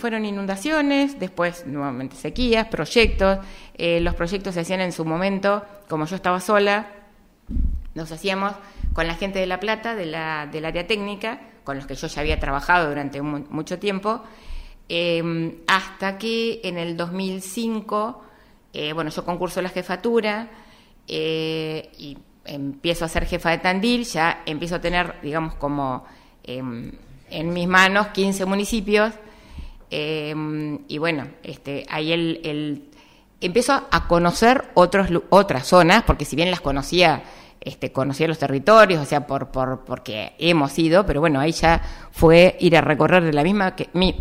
fueron 0.00 0.24
inundaciones, 0.24 1.20
después 1.20 1.66
nuevamente 1.66 2.16
sequías, 2.16 2.68
proyectos. 2.68 3.40
los 3.76 4.14
proyectos 4.14 4.54
se 4.54 4.60
hacían 4.60 4.80
en 4.80 4.92
su 4.92 5.04
momento, 5.04 5.62
como 5.86 6.06
yo 6.06 6.16
estaba 6.16 6.40
sola, 6.40 6.86
nos 7.94 8.10
hacíamos 8.10 8.54
con 8.94 9.08
la 9.08 9.16
gente 9.16 9.40
de 9.40 9.46
La 9.46 9.60
Plata, 9.60 9.94
de 9.94 10.06
la, 10.06 10.46
del 10.46 10.64
área 10.64 10.86
técnica, 10.86 11.40
con 11.64 11.76
los 11.76 11.86
que 11.86 11.96
yo 11.96 12.06
ya 12.06 12.20
había 12.20 12.38
trabajado 12.38 12.88
durante 12.88 13.20
mucho 13.20 13.78
tiempo, 13.78 14.22
em, 14.88 15.56
hasta 15.66 16.16
que 16.16 16.60
en 16.62 16.78
el 16.78 16.96
2005, 16.96 18.22
eh, 18.72 18.92
bueno, 18.92 19.10
yo 19.10 19.24
concurso 19.24 19.60
la 19.60 19.68
jefatura 19.68 20.48
eh, 21.08 21.90
y 21.98 22.16
empiezo 22.44 23.04
a 23.04 23.08
ser 23.08 23.26
jefa 23.26 23.50
de 23.50 23.58
Tandil, 23.58 24.04
ya 24.04 24.42
empiezo 24.46 24.76
a 24.76 24.80
tener, 24.80 25.16
digamos, 25.22 25.54
como 25.54 26.04
em, 26.44 26.92
en 27.30 27.52
mis 27.52 27.66
manos 27.66 28.08
15 28.08 28.44
municipios, 28.46 29.12
em, 29.90 30.78
y 30.86 30.98
bueno, 30.98 31.26
este, 31.42 31.84
ahí 31.90 32.12
el, 32.12 32.40
el 32.44 32.90
empiezo 33.40 33.72
a 33.90 34.06
conocer 34.06 34.70
otros, 34.74 35.08
otras 35.30 35.66
zonas, 35.66 36.04
porque 36.04 36.24
si 36.24 36.36
bien 36.36 36.50
las 36.50 36.60
conocía 36.60 37.24
este, 37.64 37.92
conocía 37.92 38.28
los 38.28 38.38
territorios, 38.38 39.00
o 39.00 39.04
sea, 39.04 39.26
por, 39.26 39.48
por, 39.48 39.84
porque 39.84 40.34
hemos 40.38 40.78
ido, 40.78 41.06
pero 41.06 41.20
bueno, 41.20 41.40
ahí 41.40 41.52
ya 41.52 41.80
fue 42.10 42.56
ir 42.60 42.76
a 42.76 42.80
recorrer 42.80 43.24
de 43.24 43.32
la 43.32 43.42
misma 43.42 43.74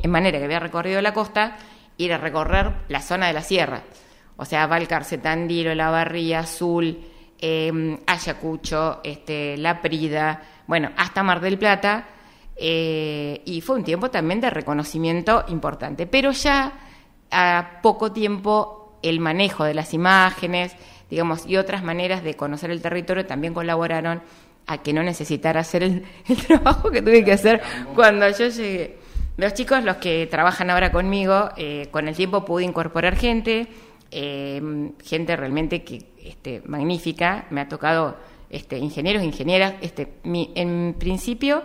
manera 0.07 0.39
que 0.39 0.45
había 0.45 0.59
recorrido 0.59 1.01
la 1.01 1.13
costa, 1.13 1.57
ir 1.97 2.13
a 2.13 2.17
recorrer 2.17 2.71
la 2.87 3.01
zona 3.01 3.27
de 3.27 3.33
la 3.33 3.41
sierra, 3.41 3.83
o 4.37 4.45
sea, 4.45 4.67
Valcarce, 4.67 5.17
Tandilo, 5.17 5.75
La 5.75 5.89
Barría, 5.89 6.39
Azul, 6.39 6.99
eh, 7.39 7.99
Ayacucho, 8.07 9.01
este, 9.03 9.57
La 9.57 9.81
Prida, 9.81 10.41
bueno, 10.65 10.91
hasta 10.97 11.23
Mar 11.23 11.41
del 11.41 11.57
Plata, 11.57 12.07
eh, 12.55 13.41
y 13.45 13.61
fue 13.61 13.75
un 13.75 13.83
tiempo 13.83 14.09
también 14.09 14.39
de 14.39 14.49
reconocimiento 14.49 15.43
importante, 15.49 16.07
pero 16.07 16.31
ya 16.31 16.71
a 17.31 17.79
poco 17.81 18.11
tiempo 18.11 18.99
el 19.01 19.19
manejo 19.19 19.63
de 19.65 19.73
las 19.73 19.93
imágenes, 19.93 20.75
digamos, 21.09 21.45
y 21.47 21.57
otras 21.57 21.83
maneras 21.83 22.23
de 22.23 22.35
conocer 22.35 22.71
el 22.71 22.81
territorio 22.81 23.25
también 23.25 23.53
colaboraron 23.53 24.21
a 24.65 24.77
que 24.79 24.93
no 24.93 25.03
necesitara 25.03 25.61
hacer 25.61 25.83
el, 25.83 26.05
trabajo 26.47 26.89
que 26.89 27.01
tuve 27.01 27.23
que 27.23 27.33
hacer 27.33 27.61
cuando 27.95 28.29
yo 28.29 28.47
llegué. 28.47 28.97
Los 29.35 29.53
chicos, 29.55 29.83
los 29.83 29.97
que 29.97 30.27
trabajan 30.27 30.69
ahora 30.69 30.91
conmigo, 30.91 31.49
eh, 31.57 31.87
con 31.91 32.07
el 32.07 32.15
tiempo 32.15 32.45
pude 32.45 32.63
incorporar 32.63 33.15
gente, 33.15 33.67
eh, 34.11 34.91
gente 35.03 35.35
realmente 35.35 35.83
que 35.83 36.05
este, 36.23 36.61
magnífica, 36.65 37.47
me 37.49 37.61
ha 37.61 37.67
tocado 37.67 38.15
este, 38.49 38.77
ingenieros, 38.77 39.23
ingenieras. 39.23 39.73
Este, 39.81 40.13
en 40.23 40.95
principio, 40.99 41.63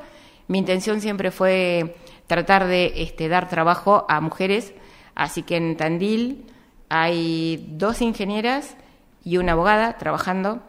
mi 0.48 0.58
intención 0.58 1.02
siempre 1.02 1.30
fue 1.30 1.94
tratar 2.26 2.66
de 2.66 2.94
este, 2.96 3.28
dar 3.28 3.48
trabajo 3.48 4.06
a 4.08 4.20
mujeres, 4.22 4.72
así 5.14 5.42
que 5.42 5.56
en 5.56 5.76
Tandil 5.76 6.46
hay 6.88 7.66
dos 7.68 8.00
ingenieras 8.00 8.76
y 9.24 9.36
una 9.36 9.52
abogada 9.52 9.98
trabajando 9.98 10.60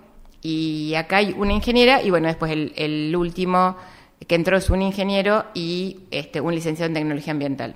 y 0.41 0.93
acá 0.95 1.17
hay 1.17 1.35
una 1.37 1.53
ingeniera 1.53 2.01
y 2.01 2.09
bueno, 2.09 2.27
después 2.27 2.51
el, 2.51 3.15
último 3.15 3.77
que 4.27 4.35
entró 4.35 4.57
es 4.57 4.69
un 4.69 4.81
ingeniero 4.81 5.45
y 5.53 6.01
este, 6.11 6.41
un 6.41 6.53
licenciado 6.53 6.87
en 6.87 6.93
tecnología 6.93 7.31
ambiental. 7.31 7.75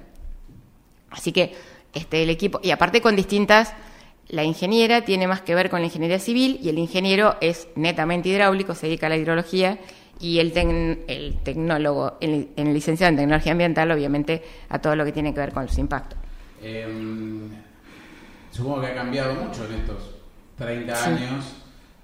Así 1.09 1.31
que 1.31 1.53
este, 1.93 2.23
el 2.23 2.29
equipo, 2.29 2.59
y 2.63 2.71
aparte 2.71 3.01
con 3.01 3.15
distintas, 3.15 3.73
la 4.29 4.43
ingeniera 4.43 5.01
tiene 5.01 5.27
más 5.27 5.41
que 5.41 5.55
ver 5.55 5.69
con 5.69 5.81
la 5.81 5.85
ingeniería 5.85 6.19
civil 6.19 6.59
y 6.61 6.69
el 6.69 6.77
ingeniero 6.77 7.35
es 7.41 7.67
netamente 7.75 8.29
hidráulico, 8.29 8.75
se 8.75 8.87
dedica 8.87 9.07
a 9.07 9.09
la 9.09 9.17
hidrología 9.17 9.79
y 10.19 10.39
el, 10.39 10.53
el 11.07 11.37
tecnólogo, 11.43 12.17
el, 12.21 12.49
el, 12.55 12.73
licenciado 12.73 13.09
en 13.09 13.17
tecnología 13.17 13.51
ambiental, 13.51 13.91
obviamente, 13.91 14.41
a 14.69 14.79
todo 14.79 14.95
lo 14.95 15.03
que 15.03 15.11
tiene 15.11 15.33
que 15.33 15.39
ver 15.39 15.51
con 15.51 15.65
los 15.65 15.77
impactos. 15.77 16.17
Em, 16.61 17.49
supongo 18.51 18.81
que 18.81 18.87
ha 18.87 18.95
cambiado 18.95 19.33
mucho 19.35 19.65
en 19.65 19.73
estos 19.73 20.12
30 20.63 21.05
años, 21.05 21.45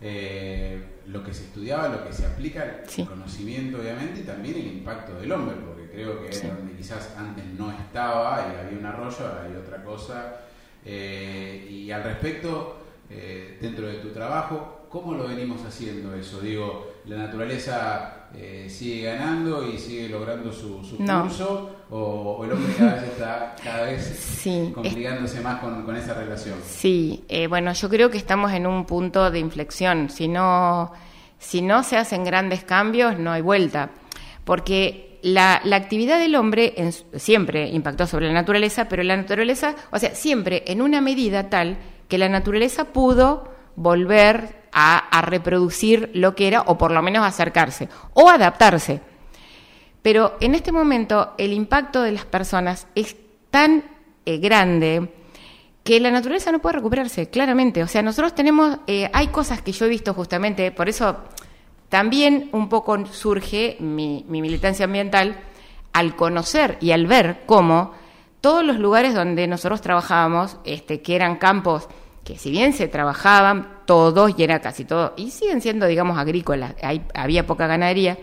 eh, 0.01 0.81
lo 1.07 1.23
que 1.23 1.33
se 1.33 1.45
estudiaba, 1.45 1.89
lo 1.89 2.05
que 2.05 2.13
se 2.13 2.25
aplica, 2.25 2.83
el 2.97 3.05
conocimiento 3.05 3.79
obviamente 3.79 4.21
y 4.21 4.23
también 4.23 4.55
el 4.55 4.67
impacto 4.67 5.19
del 5.19 5.31
hombre, 5.31 5.55
porque 5.65 5.89
creo 5.89 6.23
que 6.23 6.47
donde 6.47 6.75
quizás 6.75 7.15
antes 7.17 7.45
no 7.57 7.71
estaba 7.71 8.47
y 8.47 8.65
había 8.65 8.79
un 8.79 8.85
arroyo, 8.85 9.27
ahora 9.27 9.43
hay 9.43 9.55
otra 9.55 9.83
cosa. 9.83 10.41
Eh, 10.85 11.67
y 11.69 11.91
al 11.91 12.03
respecto, 12.03 12.77
eh, 13.09 13.57
dentro 13.59 13.87
de 13.87 13.95
tu 13.95 14.09
trabajo, 14.09 14.87
¿cómo 14.89 15.13
lo 15.13 15.27
venimos 15.27 15.63
haciendo 15.65 16.15
eso? 16.15 16.39
Digo, 16.39 16.93
la 17.05 17.17
naturaleza 17.17 18.18
eh, 18.35 18.67
sigue 18.69 19.03
ganando 19.03 19.67
y 19.67 19.77
sigue 19.77 20.07
logrando 20.07 20.51
su, 20.53 20.81
curso 20.97 21.77
o, 21.89 22.45
el 22.45 22.51
hombre 22.51 22.73
cada 22.77 22.95
vez 22.95 23.03
está 23.03 23.55
cada 23.63 23.85
vez 23.85 24.71
complicándose 24.73 25.41
más 25.41 25.59
con, 25.59 25.95
esa 25.95 26.13
relación. 26.13 26.55
Sí, 26.63 27.23
eh, 27.27 27.47
bueno, 27.47 27.73
yo 27.73 27.89
creo 27.89 28.09
que 28.09 28.17
estamos 28.17 28.51
en 28.53 28.67
un 28.67 28.85
punto 28.85 29.31
de 29.31 29.39
inflexión. 29.39 30.09
Si 30.09 30.27
no, 30.27 30.91
si 31.39 31.61
no 31.61 31.83
se 31.83 31.97
hacen 31.97 32.23
grandes 32.23 32.63
cambios, 32.63 33.17
no 33.17 33.31
hay 33.31 33.41
vuelta. 33.41 33.89
Porque 34.43 35.19
la, 35.23 35.61
la, 35.63 35.75
actividad 35.75 36.19
del 36.19 36.35
hombre 36.35 36.73
siempre 37.15 37.67
impactó 37.69 38.05
sobre 38.05 38.27
la 38.27 38.33
naturaleza, 38.33 38.87
pero 38.87 39.03
la 39.03 39.17
naturaleza, 39.17 39.75
o 39.91 39.97
sea, 39.97 40.13
siempre 40.13 40.63
en 40.67 40.81
una 40.81 41.01
medida 41.01 41.49
tal 41.49 41.77
que 42.07 42.17
la 42.17 42.29
naturaleza 42.29 42.85
pudo 42.85 43.51
volver 43.75 44.58
a, 44.71 45.21
reproducir 45.21 46.11
lo 46.13 46.35
que 46.35 46.47
era, 46.47 46.61
o 46.61 46.77
por 46.77 46.91
lo 46.91 47.01
menos 47.01 47.25
acercarse, 47.25 47.89
o 48.13 48.29
adaptarse. 48.29 49.01
Pero 50.01 50.37
en 50.39 50.55
este 50.55 50.71
momento 50.71 51.33
el 51.37 51.53
impacto 51.53 52.01
de 52.01 52.13
las 52.13 52.25
personas 52.25 52.87
es 52.95 53.15
tan 53.51 53.83
eh, 54.25 54.37
grande 54.37 55.13
que 55.83 55.99
la 55.99 56.11
naturaleza 56.11 56.51
no 56.51 56.59
puede 56.59 56.77
recuperarse, 56.77 57.29
claramente. 57.29 57.83
O 57.83 57.87
sea, 57.87 58.01
nosotros 58.01 58.35
tenemos, 58.35 58.77
eh, 58.87 59.09
hay 59.13 59.27
cosas 59.27 59.61
que 59.61 59.71
yo 59.71 59.85
he 59.85 59.89
visto 59.89 60.13
justamente, 60.13 60.71
por 60.71 60.87
eso 60.87 61.17
también 61.89 62.49
un 62.51 62.69
poco 62.69 63.05
surge 63.07 63.77
mi, 63.79 64.25
mi 64.29 64.41
militancia 64.41 64.85
ambiental 64.85 65.37
al 65.93 66.15
conocer 66.15 66.77
y 66.79 66.91
al 66.91 67.07
ver 67.07 67.41
cómo 67.45 67.93
todos 68.41 68.63
los 68.63 68.77
lugares 68.77 69.13
donde 69.13 69.47
nosotros 69.47 69.81
trabajábamos, 69.81 70.57
este, 70.63 71.01
que 71.01 71.15
eran 71.15 71.37
campos 71.37 71.89
que 72.29 72.37
si 72.37 72.51
bien 72.51 72.73
se 72.73 72.87
trabajaban 72.87 73.79
todos 73.85 74.31
y 74.37 74.43
era 74.43 74.61
casi 74.61 74.85
todo, 74.85 75.15
y 75.17 75.31
siguen 75.31 75.61
siendo, 75.61 75.87
digamos, 75.87 76.19
agrícolas, 76.19 76.75
había 77.15 77.47
poca 77.47 77.65
ganadería, 77.65 78.19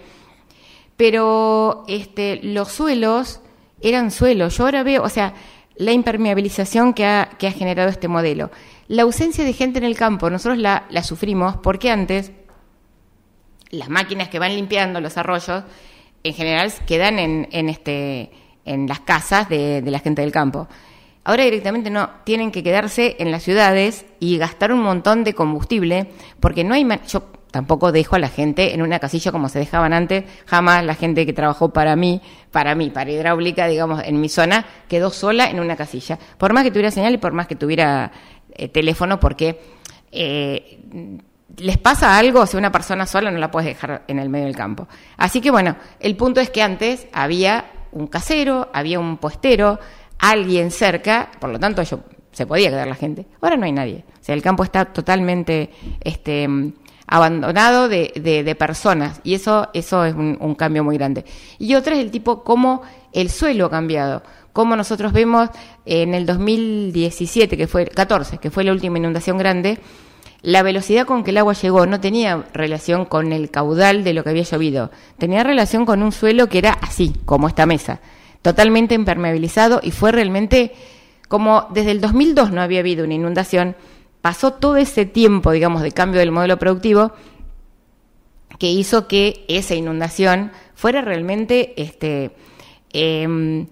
pero 0.97 1.83
este, 1.89 2.39
los 2.41 2.71
suelos 2.71 3.41
eran 3.81 4.13
suelos. 4.13 4.57
Yo 4.57 4.65
ahora 4.65 4.85
veo, 4.85 5.03
o 5.03 5.09
sea, 5.09 5.35
la 5.75 5.91
impermeabilización 5.91 6.95
que 6.95 7.05
ha, 7.05 7.31
que 7.37 7.49
ha 7.49 7.51
generado 7.51 7.89
este 7.89 8.07
modelo. 8.07 8.53
La 8.87 9.03
ausencia 9.03 9.45
de 9.45 9.53
gente 9.53 9.79
en 9.79 9.85
el 9.85 9.97
campo, 9.97 10.31
nosotros 10.31 10.59
la, 10.59 10.87
la 10.89 11.03
sufrimos 11.03 11.57
porque 11.57 11.91
antes 11.91 12.31
las 13.71 13.89
máquinas 13.89 14.29
que 14.29 14.39
van 14.39 14.55
limpiando 14.55 15.01
los 15.01 15.17
arroyos 15.17 15.65
en 16.23 16.33
general 16.33 16.73
quedan 16.87 17.19
en, 17.19 17.49
en, 17.51 17.69
este, 17.69 18.31
en 18.65 18.87
las 18.87 19.01
casas 19.01 19.49
de, 19.49 19.83
de 19.83 19.91
la 19.91 19.99
gente 19.99 20.23
del 20.23 20.31
campo. 20.31 20.69
Ahora 21.27 21.43
directamente 21.43 21.91
no, 21.91 22.09
tienen 22.23 22.53
que 22.53 22.63
quedarse 22.63 23.17
en 23.19 23.33
las 23.33 23.43
ciudades 23.43 24.07
y 24.21 24.39
gastar 24.39 24.73
un 24.73 24.81
montón 24.81 25.25
de 25.25 25.35
combustible, 25.35 26.07
porque 26.39 26.63
no 26.63 26.73
hay... 26.73 26.87
Yo 27.09 27.25
tampoco 27.51 27.91
dejo 27.91 28.15
a 28.15 28.21
la 28.21 28.29
gente 28.29 28.75
en 28.75 28.81
una 28.81 29.01
casilla 29.01 29.33
como 29.33 29.49
se 29.49 29.59
dejaban 29.59 29.93
antes, 29.93 30.23
jamás 30.47 30.85
la 30.85 30.95
gente 30.95 31.27
que 31.27 31.33
trabajó 31.33 31.73
para 31.73 31.97
mí, 31.97 32.23
para 32.53 32.77
mí, 32.77 32.91
para 32.91 33.11
hidráulica, 33.11 33.67
digamos, 33.67 34.05
en 34.05 34.21
mi 34.21 34.29
zona, 34.29 34.67
quedó 34.87 35.11
sola 35.11 35.51
en 35.51 35.59
una 35.59 35.75
casilla. 35.75 36.17
Por 36.39 36.53
más 36.53 36.63
que 36.63 36.71
tuviera 36.71 36.93
señal 36.93 37.15
y 37.15 37.19
por 37.19 37.33
más 37.33 37.49
que 37.49 37.57
tuviera 37.57 38.13
eh, 38.53 38.69
teléfono, 38.69 39.19
porque... 39.19 39.61
Eh, 40.13 40.79
les 41.57 41.79
pasa 41.79 42.19
algo 42.19 42.47
si 42.47 42.57
una 42.57 42.71
persona 42.71 43.07
sola 43.07 43.31
no 43.31 43.39
la 43.39 43.51
puedes 43.51 43.69
dejar 43.69 44.05
en 44.07 44.21
el 44.21 44.29
medio 44.29 44.47
del 44.47 44.55
campo. 44.55 44.87
Así 45.17 45.41
que 45.41 45.51
bueno, 45.51 45.77
el 45.99 46.15
punto 46.15 46.41
es 46.41 46.51
que 46.51 46.63
antes 46.63 47.07
había 47.13 47.65
un 47.93 48.09
casero, 48.09 48.69
había 48.75 49.01
un 49.01 49.17
puestero, 49.17 49.81
alguien 50.19 50.71
cerca, 50.71 51.31
por 51.39 51.51
lo 51.51 51.59
tanto 51.59 51.83
yo, 51.83 52.01
se 52.33 52.47
podía 52.47 52.71
quedar 52.71 52.87
la 52.87 52.95
gente. 52.95 53.27
Ahora 53.41 53.57
no 53.57 53.65
hay 53.65 53.73
nadie. 53.73 54.05
O 54.21 54.25
sea, 54.25 54.35
el 54.35 54.43
campo 54.43 54.65
está 54.65 54.85
totalmente 54.87 55.71
este, 56.01 56.49
abandonado 57.07 57.89
de, 57.89 58.13
de, 58.45 58.55
personas 58.55 59.21
y 59.23 59.35
eso, 59.35 59.69
eso 59.73 60.05
es 60.05 60.15
un, 60.15 60.55
cambio 60.55 60.85
muy 60.85 60.99
grande. 60.99 61.25
Y 61.59 61.75
otra 61.75 61.95
es 61.95 62.01
el 62.01 62.11
tipo 62.11 62.43
cómo 62.43 62.83
el 63.13 63.31
suelo 63.31 63.67
ha 63.67 63.71
cambiado. 63.71 64.23
Como 64.53 64.75
nosotros 64.75 65.13
vemos 65.13 65.51
en 65.85 66.15
el 66.15 66.27
2017, 66.27 67.57
que 67.57 67.67
fue 67.67 67.87
14, 67.87 68.39
que 68.39 68.51
fue 68.51 68.65
la 68.65 68.73
última 68.73 68.99
inundación 68.99 69.39
grande, 69.39 69.79
la 70.43 70.63
velocidad 70.63 71.07
con 71.07 71.25
que 71.25 71.31
el 71.31 71.39
agua 71.39 71.55
llegó 71.55 71.87
no 71.87 72.01
tenía 72.01 72.45
relación 72.53 73.05
con 73.05 73.33
el 73.33 73.51
caudal 73.51 74.05
de 74.05 74.15
lo 74.15 74.25
que 74.25 74.31
había 74.31 74.43
llovido, 74.43 74.91
tenía 75.19 75.43
relación 75.43 75.87
con 75.87 76.03
un 76.03 76.13
suelo 76.13 76.49
que 76.49 76.59
era 76.59 76.73
así, 76.83 77.13
como 77.25 77.49
esta 77.49 77.67
mesa, 77.67 78.01
totalmente 78.47 78.95
impermeabilizado 78.95 79.81
y 79.83 79.91
fue 79.91 80.13
realmente 80.13 80.73
como 81.27 81.67
desde 81.71 81.91
el 81.91 82.01
2002 82.01 82.53
no 82.53 82.63
había 82.63 82.79
habido 82.79 83.05
una 83.05 83.15
inundación, 83.15 83.75
pasó 84.23 84.53
todo 84.53 84.77
ese 84.77 85.05
tiempo, 85.05 85.51
digamos, 85.51 85.83
de 85.83 85.91
cambio 85.91 86.21
del 86.21 86.31
modelo 86.31 86.57
productivo 86.57 87.11
que 88.61 88.71
hizo 88.71 89.09
que 89.09 89.45
esa 89.49 89.75
inundación 89.75 90.53
fuera 90.77 91.03
realmente 91.03 91.75
este, 91.77 92.37
em, 92.93 93.67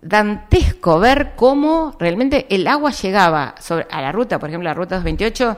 dantesco 0.00 1.00
ver 1.00 1.32
cómo 1.34 1.96
realmente 1.98 2.46
el 2.50 2.68
agua 2.68 2.92
llegaba 2.92 3.56
a 3.90 4.00
la 4.00 4.12
ruta, 4.12 4.38
por 4.38 4.48
ejemplo, 4.48 4.68
la 4.68 4.74
ruta 4.74 4.94
228, 4.94 5.56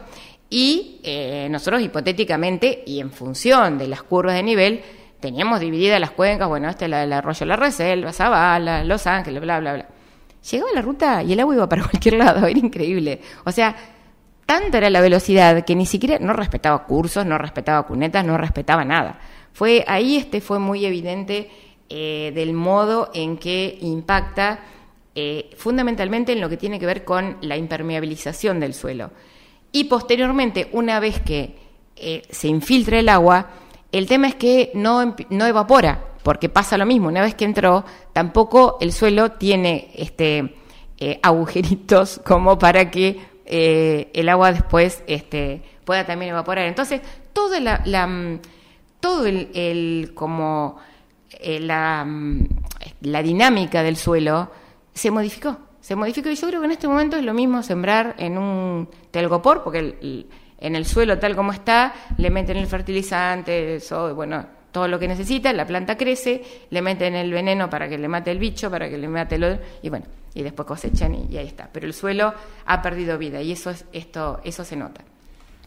y 0.48 1.02
eh, 1.02 1.46
nosotros 1.50 1.82
hipotéticamente 1.82 2.84
y 2.86 3.00
en 3.00 3.10
función 3.10 3.76
de 3.76 3.88
las 3.88 4.02
curvas 4.02 4.34
de 4.34 4.42
nivel, 4.42 4.80
teníamos 5.20 5.60
divididas 5.60 6.00
las 6.00 6.10
cuencas, 6.10 6.48
bueno, 6.48 6.68
este 6.68 6.86
es 6.86 6.92
el 6.92 7.12
arroyo 7.12 7.46
La 7.46 7.56
Reserva, 7.56 8.12
Zavala, 8.12 8.84
Los 8.84 9.06
Ángeles, 9.06 9.40
bla, 9.40 9.60
bla, 9.60 9.74
bla. 9.74 9.86
Llegaba 10.50 10.70
la 10.74 10.82
ruta 10.82 11.22
y 11.22 11.32
el 11.32 11.40
agua 11.40 11.54
iba 11.54 11.68
para 11.68 11.82
cualquier 11.88 12.14
lado, 12.14 12.46
era 12.46 12.58
increíble. 12.58 13.20
O 13.44 13.52
sea, 13.52 13.76
tanta 14.46 14.78
era 14.78 14.90
la 14.90 15.00
velocidad 15.00 15.64
que 15.64 15.76
ni 15.76 15.86
siquiera 15.86 16.18
no 16.18 16.32
respetaba 16.32 16.84
cursos, 16.84 17.24
no 17.26 17.38
respetaba 17.38 17.86
cunetas, 17.86 18.24
no 18.24 18.36
respetaba 18.38 18.84
nada. 18.84 19.20
Fue 19.52 19.84
ahí 19.86 20.16
este 20.16 20.40
fue 20.40 20.58
muy 20.58 20.86
evidente 20.86 21.50
eh, 21.88 22.32
del 22.34 22.52
modo 22.52 23.10
en 23.14 23.36
que 23.36 23.78
impacta 23.80 24.60
eh, 25.14 25.50
fundamentalmente 25.56 26.32
en 26.32 26.40
lo 26.40 26.48
que 26.48 26.56
tiene 26.56 26.78
que 26.78 26.86
ver 26.86 27.04
con 27.04 27.36
la 27.42 27.56
impermeabilización 27.56 28.60
del 28.60 28.74
suelo. 28.74 29.10
Y 29.72 29.84
posteriormente, 29.84 30.68
una 30.72 31.00
vez 31.00 31.20
que 31.20 31.56
eh, 31.96 32.22
se 32.30 32.48
infiltra 32.48 32.98
el 32.98 33.08
agua, 33.08 33.50
el 33.92 34.06
tema 34.06 34.28
es 34.28 34.34
que 34.34 34.70
no, 34.74 35.16
no 35.30 35.46
evapora, 35.46 36.04
porque 36.22 36.48
pasa 36.48 36.78
lo 36.78 36.86
mismo, 36.86 37.08
una 37.08 37.22
vez 37.22 37.34
que 37.34 37.44
entró, 37.44 37.84
tampoco 38.12 38.78
el 38.80 38.92
suelo 38.92 39.32
tiene 39.32 39.90
este, 39.94 40.56
agujeritos 41.22 42.20
como 42.26 42.58
para 42.58 42.90
que 42.90 43.30
el 43.46 44.28
agua 44.28 44.52
después 44.52 45.02
este, 45.06 45.62
pueda 45.84 46.06
también 46.06 46.30
evaporar. 46.30 46.66
Entonces, 46.66 47.00
toda 47.32 47.58
la, 47.58 48.06
mm, 48.06 48.40
todo 49.00 49.26
el 49.26 50.12
como 50.14 50.78
eh, 51.42 51.60
la, 51.60 52.04
mm, 52.04 52.48
la 53.02 53.22
dinámica 53.22 53.82
del 53.82 53.96
suelo 53.96 54.50
se 54.92 55.10
modificó. 55.10 55.56
Se 55.80 55.96
modificó 55.96 56.28
y 56.28 56.34
yo 56.34 56.48
creo 56.48 56.60
que 56.60 56.66
en 56.66 56.72
este 56.72 56.88
momento 56.88 57.16
es 57.16 57.24
lo 57.24 57.32
mismo 57.32 57.62
sembrar 57.62 58.14
en 58.18 58.36
un 58.36 58.88
telgopor, 59.10 59.62
porque 59.62 60.26
en 60.60 60.76
el 60.76 60.84
suelo 60.84 61.18
tal 61.18 61.34
como 61.34 61.52
está, 61.52 61.94
le 62.18 62.30
meten 62.30 62.56
el 62.56 62.66
fertilizante, 62.66 63.78
bueno, 64.14 64.46
todo 64.70 64.86
lo 64.88 64.98
que 64.98 65.08
necesita, 65.08 65.52
la 65.52 65.66
planta 65.66 65.96
crece, 65.96 66.42
le 66.70 66.82
meten 66.82 67.14
el 67.14 67.32
veneno 67.32 67.68
para 67.68 67.88
que 67.88 67.98
le 67.98 68.08
mate 68.08 68.30
el 68.30 68.38
bicho, 68.38 68.70
para 68.70 68.88
que 68.88 68.98
le 68.98 69.08
mate 69.08 69.36
el 69.36 69.58
y 69.82 69.88
bueno, 69.88 70.06
y 70.34 70.42
después 70.42 70.66
cosechan 70.66 71.14
y, 71.14 71.36
ahí 71.36 71.46
está. 71.46 71.68
Pero 71.72 71.86
el 71.86 71.94
suelo 71.94 72.32
ha 72.66 72.82
perdido 72.82 73.18
vida 73.18 73.42
y 73.42 73.52
eso 73.52 73.70
es, 73.70 73.84
esto, 73.92 74.40
eso 74.44 74.64
se 74.64 74.76
nota. 74.76 75.02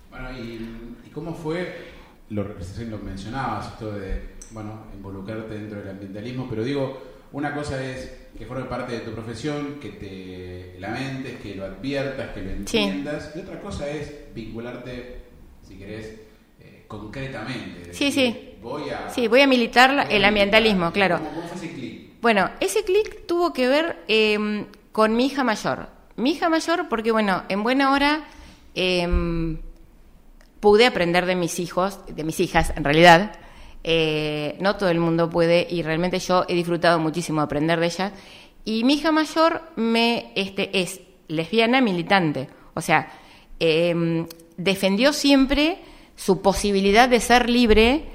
Bueno, 0.10 0.32
¿y, 0.32 1.10
cómo 1.14 1.34
fue? 1.34 1.92
Lo, 2.30 2.44
lo 2.44 2.98
mencionabas, 3.00 3.68
esto 3.68 3.92
de 3.92 4.34
bueno, 4.52 4.86
involucrarte 4.94 5.56
dentro 5.56 5.80
del 5.80 5.90
ambientalismo, 5.90 6.48
pero 6.50 6.64
digo, 6.64 7.13
una 7.34 7.54
cosa 7.54 7.84
es 7.84 8.12
que 8.38 8.46
forme 8.46 8.66
parte 8.66 8.94
de 8.94 9.00
tu 9.00 9.12
profesión, 9.12 9.80
que 9.82 9.90
te 9.90 10.80
lamentes, 10.80 11.40
que 11.42 11.56
lo 11.56 11.66
adviertas, 11.66 12.32
que 12.32 12.42
lo 12.42 12.52
entiendas, 12.52 13.32
y 13.36 13.40
otra 13.40 13.60
cosa 13.60 13.90
es 13.90 14.34
vincularte, 14.34 15.22
si 15.68 15.76
querés, 15.76 16.16
eh, 16.62 16.86
concretamente. 16.88 17.94
sí, 17.94 18.12
sí. 18.12 18.50
Voy 18.62 18.90
a, 18.92 19.10
sí, 19.10 19.28
voy 19.28 19.42
a 19.42 19.48
militar 19.48 20.08
el 20.10 20.24
ambientalismo, 20.24 20.94
claro. 20.94 21.18
¿Cómo, 21.18 21.42
fue 21.42 21.58
ese 21.58 21.74
clic? 21.74 22.22
Bueno, 22.22 22.50
ese 22.62 22.86
clic 22.86 23.26
tuvo 23.28 23.52
que 23.52 23.68
ver 23.68 23.98
em, 24.08 24.68
con 24.94 25.18
mi 25.18 25.26
hija 25.26 25.44
mayor. 25.44 25.90
Mi 26.16 26.32
hija 26.32 26.48
mayor, 26.48 26.88
porque 26.88 27.12
bueno, 27.12 27.44
en 27.50 27.62
buena 27.62 27.92
hora 27.92 28.24
em, 28.74 29.58
pude 30.62 30.86
aprender 30.86 31.26
de 31.26 31.36
mis 31.36 31.60
hijos, 31.60 32.00
de 32.08 32.24
mis 32.24 32.40
hijas 32.40 32.72
en 32.78 32.86
realidad, 32.86 33.34
eh, 33.84 34.56
no 34.60 34.78
todo 34.78 34.90
el 34.90 35.00
mundo 35.00 35.30
puede 35.30 35.68
y 35.70 35.84
realmente 35.84 36.20
yo 36.20 36.46
he 36.48 36.56
disfrutado 36.56 37.00
muchísimo 37.00 37.42
aprender 37.42 37.80
de 37.80 37.86
ella. 37.88 38.14
Y 38.66 38.84
mi 38.84 38.94
hija 38.94 39.12
mayor 39.12 39.62
me, 39.76 40.32
este, 40.36 40.82
es 40.82 41.02
lesbiana 41.28 41.82
militante, 41.82 42.48
o 42.74 42.82
sea, 42.82 43.12
em, 43.60 44.26
defendió 44.56 45.12
siempre 45.12 45.80
su 46.16 46.42
posibilidad 46.42 47.10
de 47.10 47.20
ser 47.20 47.50
libre, 47.50 48.06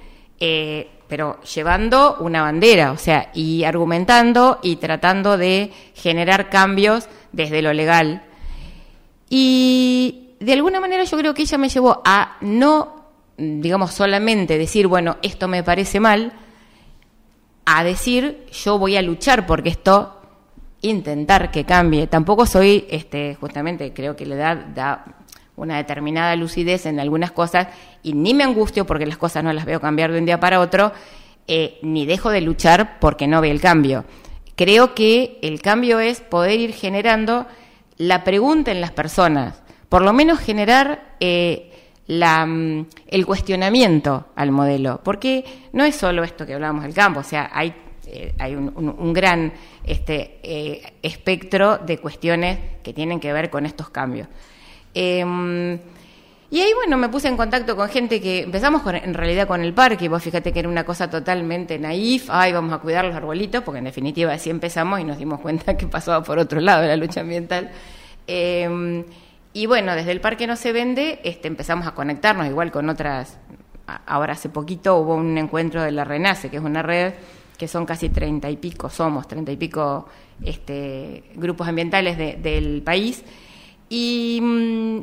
eh, 0.40 0.88
pero 1.08 1.40
llevando 1.42 2.16
una 2.20 2.42
bandera, 2.42 2.92
o 2.92 2.98
sea, 2.98 3.30
y 3.34 3.64
argumentando 3.64 4.60
y 4.62 4.76
tratando 4.76 5.36
de 5.36 5.72
generar 5.94 6.48
cambios 6.48 7.08
desde 7.32 7.60
lo 7.60 7.72
legal. 7.72 8.22
Y 9.28 10.34
de 10.40 10.52
alguna 10.52 10.80
manera 10.80 11.04
yo 11.04 11.18
creo 11.18 11.34
que 11.34 11.42
ella 11.42 11.58
me 11.58 11.68
llevó 11.68 12.00
a 12.04 12.36
no 12.40 12.97
digamos, 13.38 13.94
solamente 13.94 14.58
decir, 14.58 14.88
bueno, 14.88 15.16
esto 15.22 15.48
me 15.48 15.62
parece 15.62 16.00
mal, 16.00 16.32
a 17.64 17.84
decir, 17.84 18.46
yo 18.50 18.78
voy 18.78 18.96
a 18.96 19.02
luchar 19.02 19.46
porque 19.46 19.68
esto, 19.70 20.20
intentar 20.82 21.50
que 21.50 21.64
cambie. 21.64 22.06
Tampoco 22.06 22.46
soy, 22.46 22.86
este, 22.90 23.36
justamente, 23.40 23.92
creo 23.92 24.16
que 24.16 24.26
la 24.26 24.34
edad 24.34 24.56
da 24.74 25.04
una 25.56 25.76
determinada 25.76 26.34
lucidez 26.36 26.86
en 26.86 27.00
algunas 27.00 27.32
cosas 27.32 27.68
y 28.02 28.12
ni 28.12 28.32
me 28.32 28.44
angustio 28.44 28.86
porque 28.86 29.06
las 29.06 29.18
cosas 29.18 29.42
no 29.42 29.52
las 29.52 29.64
veo 29.64 29.80
cambiar 29.80 30.12
de 30.12 30.18
un 30.18 30.26
día 30.26 30.40
para 30.40 30.60
otro, 30.60 30.92
eh, 31.46 31.78
ni 31.82 32.06
dejo 32.06 32.30
de 32.30 32.40
luchar 32.40 32.98
porque 33.00 33.26
no 33.26 33.40
veo 33.40 33.52
el 33.52 33.60
cambio. 33.60 34.04
Creo 34.54 34.94
que 34.94 35.38
el 35.42 35.60
cambio 35.60 36.00
es 36.00 36.20
poder 36.20 36.58
ir 36.58 36.72
generando 36.72 37.46
la 37.96 38.24
pregunta 38.24 38.70
en 38.70 38.80
las 38.80 38.92
personas, 38.92 39.62
por 39.88 40.02
lo 40.02 40.12
menos 40.12 40.38
generar 40.38 41.16
eh, 41.20 41.67
mm, 42.08 42.86
el 43.08 43.26
cuestionamiento 43.26 44.28
al 44.34 44.50
modelo, 44.50 45.00
porque 45.04 45.44
no 45.72 45.84
es 45.84 45.94
solo 45.94 46.24
esto 46.24 46.46
que 46.46 46.54
hablábamos 46.54 46.84
del 46.84 46.94
campo, 46.94 47.20
o 47.20 47.24
sea, 47.24 47.50
hay, 47.52 47.74
eh, 48.06 48.34
hay 48.38 48.54
un, 48.56 49.12
gran 49.12 49.52
este, 49.84 50.38
eh, 50.42 50.94
espectro 51.02 51.78
de 51.78 51.98
cuestiones 51.98 52.58
que 52.82 52.92
tienen 52.92 53.20
que 53.20 53.32
ver 53.32 53.50
con 53.50 53.66
estos 53.66 53.90
cambios. 53.90 54.26
Em, 54.94 55.78
y 56.50 56.60
ahí, 56.60 56.72
bueno, 56.74 56.96
me 56.96 57.10
puse 57.10 57.28
en 57.28 57.36
contacto 57.36 57.76
con 57.76 57.90
gente 57.90 58.22
que 58.22 58.40
empezamos 58.44 58.80
con, 58.80 58.96
en 58.96 59.12
realidad 59.12 59.46
con 59.46 59.60
el 59.60 59.74
parque, 59.74 60.08
vos 60.08 60.22
fíjate 60.22 60.50
que 60.50 60.60
era 60.60 60.68
una 60.70 60.84
cosa 60.84 61.10
totalmente 61.10 61.78
naif, 61.78 62.30
ay, 62.30 62.54
vamos 62.54 62.72
a 62.72 62.78
cuidar 62.78 63.04
los 63.04 63.14
arbolitos, 63.14 63.62
porque 63.62 63.78
en 63.80 63.84
definitiva 63.84 64.32
así 64.32 64.48
empezamos 64.48 64.98
y 64.98 65.04
nos 65.04 65.18
dimos 65.18 65.40
cuenta 65.40 65.76
que 65.76 65.86
pasaba 65.86 66.24
por 66.24 66.38
otro 66.38 66.60
lado 66.60 66.86
la 66.86 66.96
lucha 66.96 67.20
ambiental. 67.20 67.70
Eh, 68.26 69.04
y 69.52 69.66
bueno, 69.66 69.94
desde 69.94 70.12
el 70.12 70.20
parque 70.20 70.46
no 70.46 70.56
se 70.56 70.72
vende, 70.72 71.20
este, 71.24 71.48
empezamos 71.48 71.86
a 71.86 71.94
conectarnos 71.94 72.46
igual 72.46 72.70
con 72.70 72.88
otras. 72.88 73.38
Ahora 74.06 74.34
hace 74.34 74.50
poquito 74.50 74.98
hubo 74.98 75.14
un 75.14 75.38
encuentro 75.38 75.82
de 75.82 75.90
la 75.90 76.04
Renace, 76.04 76.50
que 76.50 76.58
es 76.58 76.62
una 76.62 76.82
red 76.82 77.14
que 77.56 77.66
son 77.66 77.86
casi 77.86 78.08
treinta 78.08 78.48
y 78.50 78.56
pico, 78.56 78.88
somos 78.88 79.26
treinta 79.26 79.50
y 79.50 79.56
pico 79.56 80.06
este, 80.44 81.24
grupos 81.34 81.66
ambientales 81.66 82.16
del 82.16 82.82
país. 82.82 83.24
Y 83.88 84.38
mm, 84.40 84.98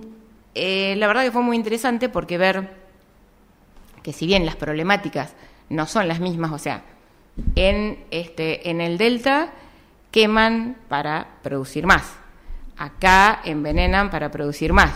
eh, 0.54 0.96
la 0.98 1.08
verdad 1.08 1.24
que 1.24 1.32
fue 1.32 1.42
muy 1.42 1.58
interesante 1.58 2.08
porque 2.08 2.38
ver 2.38 2.70
que 4.04 4.14
si 4.14 4.26
bien 4.26 4.46
las 4.46 4.56
problemáticas 4.56 5.34
no 5.70 5.86
son 5.88 6.08
las 6.08 6.20
mismas, 6.20 6.52
o 6.54 6.60
sea, 6.60 6.84
en, 7.56 8.06
este, 8.12 8.70
en 8.70 8.80
el 8.80 8.98
delta 8.98 9.52
queman 10.12 10.78
para 10.88 11.28
producir 11.42 11.86
más 11.86 12.20
acá 12.78 13.42
envenenan 13.46 14.10
para 14.10 14.32
producir 14.32 14.74
más. 14.74 14.94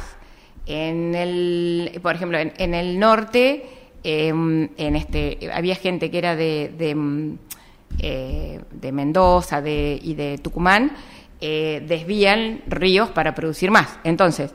En 0.66 1.16
el, 1.16 2.00
por 2.02 2.16
ejemplo, 2.16 2.38
en, 2.38 2.74
el 2.74 3.00
norte, 3.00 3.66
em, 4.04 4.70
en 4.78 4.96
este, 4.96 5.50
había 5.54 5.76
gente 5.76 6.12
que 6.12 6.18
era 6.18 6.36
de, 6.36 6.72
de, 6.78 6.90
em, 6.92 7.38
eh, 8.00 8.60
Mendoza 8.92 9.62
y 9.68 10.14
de 10.14 10.38
Tucumán, 10.38 10.92
eh, 11.42 11.84
desvían 11.88 12.62
ríos 12.68 13.10
para 13.10 13.34
producir 13.34 13.72
más. 13.72 14.00
Entonces, 14.04 14.54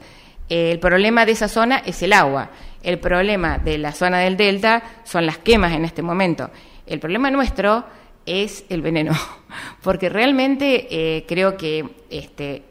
el 0.48 0.78
problema 0.78 1.24
de 1.24 1.32
esa 1.32 1.48
zona 1.48 1.78
es 1.78 2.02
el 2.02 2.12
agua. 2.12 2.50
El 2.82 2.98
problema 2.98 3.58
de 3.58 3.78
la 3.78 3.92
zona 3.92 4.18
del 4.18 4.37
delta 4.37 4.82
son 5.04 5.24
las 5.24 5.38
quemas 5.38 5.72
en 5.72 5.84
este 5.84 6.02
momento. 6.02 6.50
El 6.87 7.00
problema 7.00 7.30
nuestro 7.30 7.84
es 8.26 8.64
el 8.68 8.82
veneno, 8.82 9.12
porque 9.82 10.08
realmente 10.08 10.87
eh, 10.90 11.24
creo 11.26 11.56
que 11.56 11.88
este, 12.10 12.62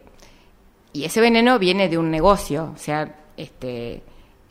y 0.94 1.06
ese 1.06 1.20
veneno 1.22 1.60
viene 1.60 1.90
de 1.90 1.98
un 1.98 2.12
negocio, 2.12 2.72
o 2.74 2.78
sea, 2.78 3.16
este, 3.36 4.04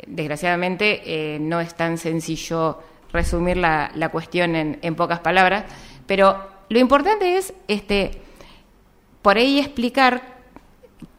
desgraciadamente 0.06 1.02
eh, 1.06 1.38
no 1.38 1.60
es 1.60 1.74
tan 1.74 1.98
sencillo 1.98 2.80
resumir 3.12 3.56
la, 3.56 3.92
la 3.94 4.08
cuestión 4.08 4.56
en, 4.56 4.78
en, 4.82 4.94
pocas 4.96 5.20
palabras, 5.20 5.64
pero 6.06 6.36
lo 6.68 6.78
importante 6.78 7.36
es 7.36 7.54
este, 7.68 8.20
por 9.22 9.36
ahí 9.36 9.60
explicar 9.60 10.32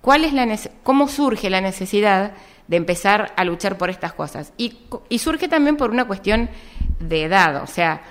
cuál 0.02 0.26
es 0.26 0.34
la 0.34 0.46
cómo 0.84 1.08
surge 1.08 1.50
la 1.50 1.62
necesidad 1.62 2.34
de 2.68 2.78
empezar 2.78 3.34
a 3.38 3.44
luchar 3.46 3.78
por 3.78 3.90
estas 3.90 4.14
cosas. 4.14 4.54
Y, 4.58 4.80
y 5.10 5.20
surge 5.20 5.48
también 5.48 5.78
por 5.78 5.92
una 5.92 6.06
cuestión 6.06 6.50
de 7.00 7.24
edad, 7.24 7.64
o 7.64 7.68
sea, 7.68 8.02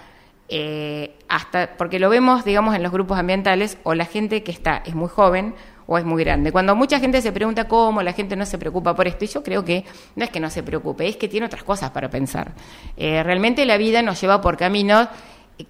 eh, 0.48 1.16
hasta 1.28 1.76
porque 1.76 1.98
lo 1.98 2.10
vemos, 2.10 2.44
digamos, 2.44 2.74
en 2.74 2.82
los 2.82 2.92
grupos 2.92 3.18
ambientales 3.18 3.78
o 3.84 3.94
la 3.94 4.04
gente 4.04 4.42
que 4.42 4.52
está 4.52 4.82
es 4.84 4.94
muy 4.94 5.08
joven 5.08 5.54
o 5.86 5.98
es 5.98 6.04
muy 6.04 6.22
grande. 6.24 6.52
Cuando 6.52 6.74
mucha 6.74 6.98
gente 7.00 7.20
se 7.20 7.32
pregunta 7.32 7.68
cómo 7.68 8.02
la 8.02 8.12
gente 8.12 8.36
no 8.36 8.46
se 8.46 8.58
preocupa 8.58 8.94
por 8.94 9.06
esto, 9.06 9.24
y 9.24 9.28
yo 9.28 9.42
creo 9.42 9.64
que 9.64 9.84
no 10.16 10.24
es 10.24 10.30
que 10.30 10.40
no 10.40 10.50
se 10.50 10.62
preocupe, 10.62 11.08
es 11.08 11.16
que 11.16 11.28
tiene 11.28 11.46
otras 11.46 11.64
cosas 11.64 11.90
para 11.90 12.10
pensar. 12.10 12.52
Eh, 12.96 13.22
realmente 13.22 13.64
la 13.64 13.76
vida 13.76 14.02
nos 14.02 14.20
lleva 14.20 14.40
por 14.40 14.56
caminos 14.56 15.08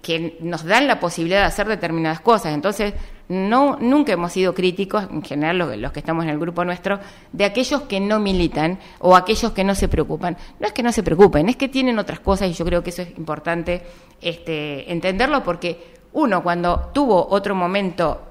que 0.01 0.37
nos 0.39 0.63
dan 0.63 0.87
la 0.87 0.99
posibilidad 0.99 1.41
de 1.41 1.45
hacer 1.45 1.67
determinadas 1.67 2.21
cosas. 2.21 2.53
Entonces, 2.53 2.93
no, 3.29 3.77
nunca 3.79 4.13
hemos 4.13 4.31
sido 4.31 4.53
críticos, 4.53 5.05
en 5.09 5.21
general 5.21 5.57
los, 5.79 5.91
que 5.91 5.99
estamos 5.99 6.23
en 6.23 6.31
el 6.31 6.39
grupo 6.39 6.65
nuestro, 6.65 6.99
de 7.31 7.45
aquellos 7.45 7.83
que 7.83 7.99
no 7.99 8.19
militan 8.19 8.79
o 8.99 9.15
aquellos 9.15 9.51
que 9.51 9.63
no 9.63 9.75
se 9.75 9.87
preocupan. 9.87 10.37
No 10.59 10.67
es 10.67 10.73
que 10.73 10.83
no 10.83 10.91
se 10.91 11.03
preocupen, 11.03 11.49
es 11.49 11.55
que 11.55 11.69
tienen 11.69 11.99
otras 11.99 12.19
cosas 12.19 12.49
y 12.49 12.53
yo 12.53 12.65
creo 12.65 12.83
que 12.83 12.89
eso 12.89 13.01
es 13.01 13.17
importante 13.17 13.81
este, 14.21 14.91
entenderlo 14.91 15.43
porque 15.43 16.02
uno 16.13 16.43
cuando 16.43 16.91
tuvo 16.93 17.27
otro 17.29 17.55
momento 17.55 18.29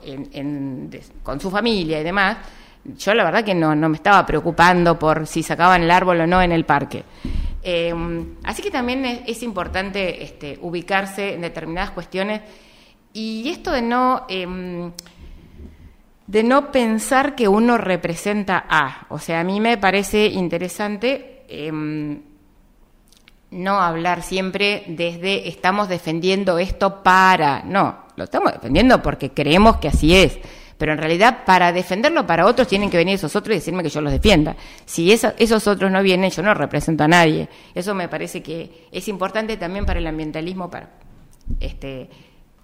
con 1.22 1.40
su 1.40 1.50
familia 1.50 2.00
y 2.00 2.04
demás, 2.04 2.38
yo 2.84 3.14
la 3.14 3.24
verdad 3.24 3.44
que 3.44 3.54
no, 3.54 3.74
me 3.76 3.96
estaba 3.96 4.24
preocupando 4.26 4.98
por 4.98 5.26
si 5.26 5.42
sacaban 5.42 5.82
el 5.82 5.90
árbol 5.90 6.20
o 6.20 6.26
no 6.26 6.42
en 6.42 6.52
el 6.52 6.64
parque. 6.64 7.04
Eh, 7.62 7.94
así 8.44 8.62
que 8.62 8.70
también 8.70 9.04
es, 9.04 9.42
importante 9.42 10.22
este, 10.22 10.58
ubicarse 10.62 11.34
en 11.34 11.42
determinadas 11.42 11.92
cuestiones 11.92 12.40
y 13.12 13.48
esto 13.50 13.70
de 13.70 13.82
no, 13.82 14.26
em, 14.28 14.90
de 16.26 16.42
no 16.42 16.72
pensar 16.72 17.36
que 17.36 17.46
uno 17.46 17.78
representa 17.78 18.64
a, 18.68 19.06
o 19.10 19.18
sea, 19.18 19.40
a 19.40 19.44
mí 19.44 19.60
me 19.60 19.76
parece 19.76 20.26
interesante 20.26 21.44
em, 21.48 22.20
no 23.52 23.80
hablar 23.80 24.22
siempre 24.22 24.82
desde 24.88 25.48
estamos 25.48 25.88
defendiendo 25.88 26.58
esto 26.58 27.02
para, 27.02 27.62
no, 27.62 27.98
lo 28.16 28.24
estamos 28.24 28.52
defendiendo 28.52 29.02
porque 29.02 29.30
creemos 29.30 29.76
que 29.76 29.88
así 29.88 30.16
es 30.16 30.38
pero 30.82 30.94
en 30.94 30.98
realidad 30.98 31.44
para 31.46 31.70
defenderlo 31.70 32.26
para 32.26 32.44
otros 32.44 32.66
tienen 32.66 32.90
que 32.90 32.96
venir 32.96 33.14
esos 33.14 33.36
otros 33.36 33.54
y 33.54 33.60
decirme 33.60 33.84
que 33.84 33.88
yo 33.88 34.00
los 34.00 34.10
defienda. 34.10 34.56
Si 34.84 35.12
esos 35.12 35.68
otros 35.68 35.92
no 35.92 36.02
vienen, 36.02 36.32
yo 36.32 36.42
no 36.42 36.54
represento 36.54 37.04
a 37.04 37.06
nadie. 37.06 37.48
Eso 37.72 37.94
me 37.94 38.08
parece 38.08 38.42
que 38.42 38.88
es 38.90 39.06
importante 39.06 39.56
también 39.56 39.86
para 39.86 40.00
el 40.00 40.06
ambientalismo, 40.08 40.68
para 40.72 40.90
este, 41.60 42.10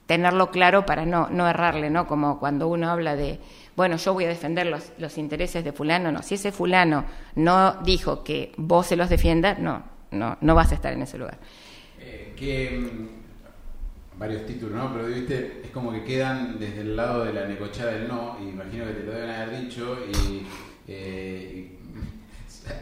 tenerlo 0.06 0.50
claro 0.50 0.84
para 0.84 1.06
no, 1.06 1.28
no 1.30 1.48
errarle, 1.48 1.90
¿no? 1.90 2.08
Como 2.08 2.40
cuando 2.40 2.66
uno 2.66 2.90
habla 2.90 3.14
de, 3.14 3.38
bueno, 3.76 3.98
yo 3.98 4.14
voy 4.14 4.24
a 4.24 4.28
defender 4.30 4.66
los, 4.66 4.90
los 4.98 5.16
intereses 5.16 5.62
de 5.62 5.70
fulano, 5.70 6.10
no. 6.10 6.24
Si 6.24 6.34
ese 6.34 6.50
fulano 6.50 7.04
no 7.36 7.74
dijo 7.84 8.24
que 8.24 8.50
vos 8.56 8.88
se 8.88 8.96
los 8.96 9.10
defiendas, 9.10 9.60
no, 9.60 9.84
no, 10.10 10.38
no 10.40 10.54
vas 10.54 10.72
a 10.72 10.74
estar 10.74 10.92
en 10.92 11.02
ese 11.02 11.18
lugar. 11.18 11.38
Eh, 12.00 12.34
que 12.36 13.08
varios 14.18 14.46
títulos, 14.46 14.74
¿no? 14.74 14.92
Pero 14.92 15.06
viste, 15.06 15.60
es 15.64 15.70
como 15.70 15.92
que 15.92 16.04
quedan 16.04 16.58
desde 16.58 16.80
el 16.80 16.96
lado 16.96 17.24
de 17.24 17.32
la 17.32 17.46
necochada 17.46 17.92
del 17.92 18.08
no, 18.08 18.36
y 18.40 18.48
imagino 18.48 18.84
que 18.86 18.92
te 18.92 19.04
lo 19.04 19.12
deben 19.12 19.30
haber 19.30 19.60
dicho, 19.60 19.96
y, 20.12 20.46
eh, 20.88 21.70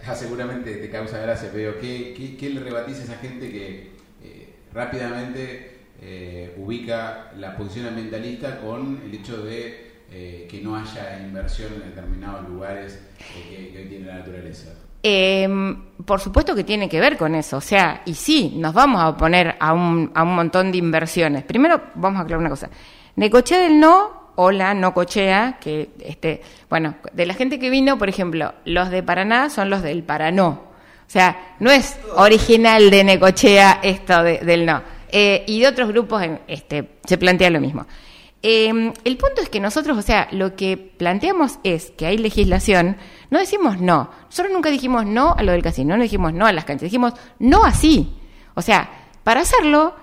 seguramente 0.14 0.76
te 0.76 0.90
causa 0.90 1.18
gracia, 1.18 1.50
pero 1.52 1.78
¿qué, 1.78 2.36
qué, 2.38 2.50
le 2.50 2.60
rebatís 2.60 3.00
a 3.00 3.04
esa 3.04 3.16
gente 3.16 3.50
que 3.50 3.90
eh, 4.22 4.54
rápidamente 4.72 5.76
eh, 6.00 6.54
ubica 6.56 7.32
la 7.36 7.56
posición 7.56 7.86
ambientalista 7.88 8.60
con 8.60 9.02
el 9.04 9.14
hecho 9.14 9.44
de 9.44 9.86
que 10.08 10.60
no 10.62 10.76
haya 10.76 11.20
inversión 11.20 11.74
en 11.74 11.90
determinados 11.90 12.48
lugares 12.48 13.00
que, 13.18 13.72
que 13.72 13.86
tiene 13.86 14.06
la 14.06 14.18
naturaleza? 14.18 14.72
Eh, 15.02 15.48
por 16.04 16.20
supuesto 16.20 16.54
que 16.54 16.64
tiene 16.64 16.88
que 16.88 17.00
ver 17.00 17.16
con 17.16 17.34
eso, 17.34 17.56
o 17.58 17.60
sea, 17.60 18.02
y 18.04 18.14
sí, 18.14 18.54
nos 18.56 18.74
vamos 18.74 19.00
a 19.00 19.08
oponer 19.10 19.56
a 19.58 19.72
un, 19.72 20.10
a 20.14 20.22
un 20.22 20.34
montón 20.34 20.72
de 20.72 20.78
inversiones. 20.78 21.44
Primero, 21.44 21.80
vamos 21.94 22.18
a 22.18 22.22
aclarar 22.22 22.40
una 22.40 22.50
cosa. 22.50 22.68
Necochea 23.16 23.60
del 23.60 23.80
no 23.80 24.26
o 24.36 24.50
la 24.50 24.74
no 24.74 24.92
cochea, 24.92 25.58
que, 25.60 25.90
este, 26.00 26.42
bueno, 26.68 26.96
de 27.12 27.26
la 27.26 27.34
gente 27.34 27.58
que 27.58 27.70
vino, 27.70 27.98
por 27.98 28.08
ejemplo, 28.08 28.54
los 28.64 28.90
de 28.90 29.02
Paraná 29.02 29.50
son 29.50 29.70
los 29.70 29.82
del 29.82 30.02
Paranó. 30.02 30.48
O 31.06 31.10
sea, 31.10 31.54
no 31.60 31.70
es 31.70 31.98
original 32.16 32.90
de 32.90 33.04
Necochea 33.04 33.80
esto 33.82 34.22
del 34.22 34.66
no. 34.66 34.82
Eh, 35.08 35.44
y 35.46 35.60
de 35.60 35.68
otros 35.68 35.88
grupos 35.88 36.22
este, 36.46 36.98
se 37.04 37.16
plantea 37.16 37.48
lo 37.50 37.60
mismo. 37.60 37.86
Eh, 38.42 38.92
el 39.04 39.16
punto 39.16 39.42
es 39.42 39.48
que 39.48 39.60
nosotros, 39.60 39.98
o 39.98 40.02
sea, 40.02 40.28
lo 40.30 40.54
que 40.54 40.76
planteamos 40.76 41.58
es 41.64 41.90
que 41.90 42.06
hay 42.06 42.18
legislación 42.18 42.96
no 43.30 43.38
decimos 43.38 43.80
no. 43.80 44.10
Nosotros 44.26 44.52
nunca 44.52 44.70
dijimos 44.70 45.04
no 45.06 45.34
a 45.36 45.42
lo 45.42 45.52
del 45.52 45.62
casino, 45.62 45.96
no 45.96 46.02
dijimos 46.02 46.32
no 46.32 46.46
a 46.46 46.52
las 46.52 46.64
canchas, 46.64 46.84
dijimos 46.84 47.14
no 47.38 47.64
así. 47.64 48.14
O 48.54 48.62
sea, 48.62 48.88
para 49.24 49.40
hacerlo 49.40 49.94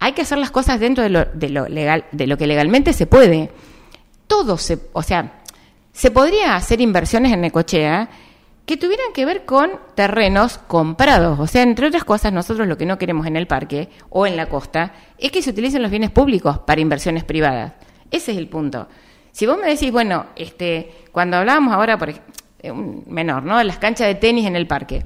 hay 0.00 0.12
que 0.12 0.22
hacer 0.22 0.38
las 0.38 0.50
cosas 0.50 0.80
dentro 0.80 1.04
de 1.04 1.10
lo, 1.10 1.24
de 1.26 1.48
lo 1.48 1.68
legal, 1.68 2.04
de 2.12 2.26
lo 2.26 2.36
que 2.36 2.46
legalmente 2.46 2.92
se 2.92 3.06
puede. 3.06 3.50
Todo 4.26 4.58
se, 4.58 4.78
o 4.92 5.02
sea, 5.02 5.42
se 5.92 6.10
podría 6.10 6.56
hacer 6.56 6.80
inversiones 6.80 7.32
en 7.32 7.42
Necochea 7.42 8.08
que 8.66 8.76
tuvieran 8.76 9.12
que 9.12 9.26
ver 9.26 9.44
con 9.44 9.72
terrenos 9.94 10.58
comprados. 10.58 11.38
O 11.38 11.46
sea, 11.46 11.62
entre 11.62 11.86
otras 11.86 12.04
cosas, 12.04 12.32
nosotros 12.32 12.66
lo 12.66 12.78
que 12.78 12.86
no 12.86 12.98
queremos 12.98 13.26
en 13.26 13.36
el 13.36 13.46
parque 13.46 13.90
o 14.08 14.26
en 14.26 14.36
la 14.36 14.46
costa 14.46 14.94
es 15.18 15.30
que 15.30 15.42
se 15.42 15.50
utilicen 15.50 15.82
los 15.82 15.90
bienes 15.90 16.10
públicos 16.10 16.58
para 16.60 16.80
inversiones 16.80 17.24
privadas. 17.24 17.74
Ese 18.10 18.32
es 18.32 18.38
el 18.38 18.48
punto. 18.48 18.88
Si 19.32 19.46
vos 19.46 19.58
me 19.58 19.68
decís, 19.68 19.90
bueno, 19.90 20.26
este, 20.36 20.92
cuando 21.12 21.36
hablábamos 21.36 21.74
ahora, 21.74 21.98
por 21.98 22.10
eh, 22.10 22.70
un 22.70 23.04
menor, 23.08 23.42
¿no? 23.42 23.62
Las 23.62 23.78
canchas 23.78 24.06
de 24.06 24.14
tenis 24.14 24.46
en 24.46 24.56
el 24.56 24.66
parque. 24.66 25.02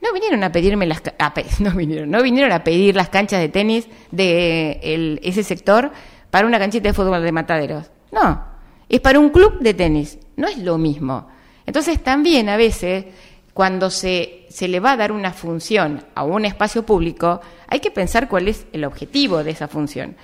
No 0.00 0.12
vinieron 0.12 0.44
a 0.44 0.52
pedirme 0.52 0.86
las 0.86 1.02
no 1.60 1.70
vinieron, 1.70 2.10
no 2.10 2.22
vinieron 2.22 2.52
a 2.52 2.62
pedir 2.62 2.94
las 2.94 3.08
canchas 3.08 3.40
de 3.40 3.48
tenis 3.48 3.88
de 4.10 5.18
ese 5.22 5.42
sector 5.42 5.90
para 6.30 6.46
una 6.46 6.58
canchita 6.58 6.88
de 6.88 6.92
fútbol 6.92 7.22
de 7.22 7.32
mataderos. 7.32 7.90
No, 8.12 8.44
es 8.88 9.00
para 9.00 9.18
un 9.18 9.30
club 9.30 9.60
de 9.60 9.72
tenis, 9.72 10.18
no 10.36 10.46
es 10.46 10.58
lo 10.58 10.76
mismo. 10.76 11.26
Entonces 11.66 12.02
también 12.02 12.48
a 12.48 12.56
veces 12.56 13.06
cuando 13.52 13.90
se, 13.90 14.46
se 14.48 14.68
le 14.68 14.80
va 14.80 14.92
a 14.92 14.96
dar 14.96 15.12
una 15.12 15.32
función 15.32 16.04
a 16.14 16.24
un 16.24 16.44
espacio 16.44 16.84
público, 16.84 17.40
hay 17.68 17.80
que 17.80 17.90
pensar 17.90 18.28
cuál 18.28 18.48
es 18.48 18.66
el 18.72 18.84
objetivo 18.84 19.44
de 19.44 19.52
esa 19.52 19.68
función. 19.68 20.16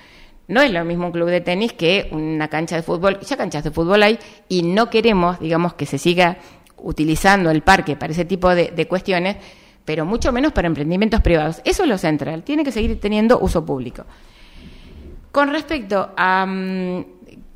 No 0.47 0.61
es 0.61 0.71
lo 0.71 0.83
mismo 0.83 1.05
un 1.05 1.11
club 1.13 1.29
de 1.29 1.39
tenis 1.39 1.71
que 1.71 2.09
una 2.11 2.49
cancha 2.49 2.75
de 2.75 2.81
fútbol, 2.81 3.21
ya 3.21 3.37
canchas 3.37 3.63
de 3.63 3.71
fútbol 3.71 4.03
hay, 4.03 4.19
y 4.49 4.63
no 4.63 4.89
queremos, 4.89 5.39
digamos, 5.39 5.75
que 5.75 5.85
se 5.85 5.97
siga 5.97 6.39
utilizando 6.77 7.49
el 7.51 7.61
parque 7.61 7.95
para 7.95 8.11
ese 8.11 8.25
tipo 8.25 8.53
de, 8.53 8.87
cuestiones, 8.87 9.37
pero 9.85 10.05
mucho 10.05 10.33
menos 10.33 10.51
para 10.51 10.67
emprendimientos 10.67 11.21
privados. 11.21 11.61
Eso 11.63 11.83
es 11.83 11.89
lo 11.89 11.97
central, 11.97 12.43
tiene 12.43 12.65
que 12.65 12.71
seguir 12.73 12.99
teniendo 12.99 13.39
uso 13.39 13.65
público. 13.65 14.03
Con 15.31 15.51
respecto 15.51 16.11
a, 16.17 16.45
mm, 16.45 17.05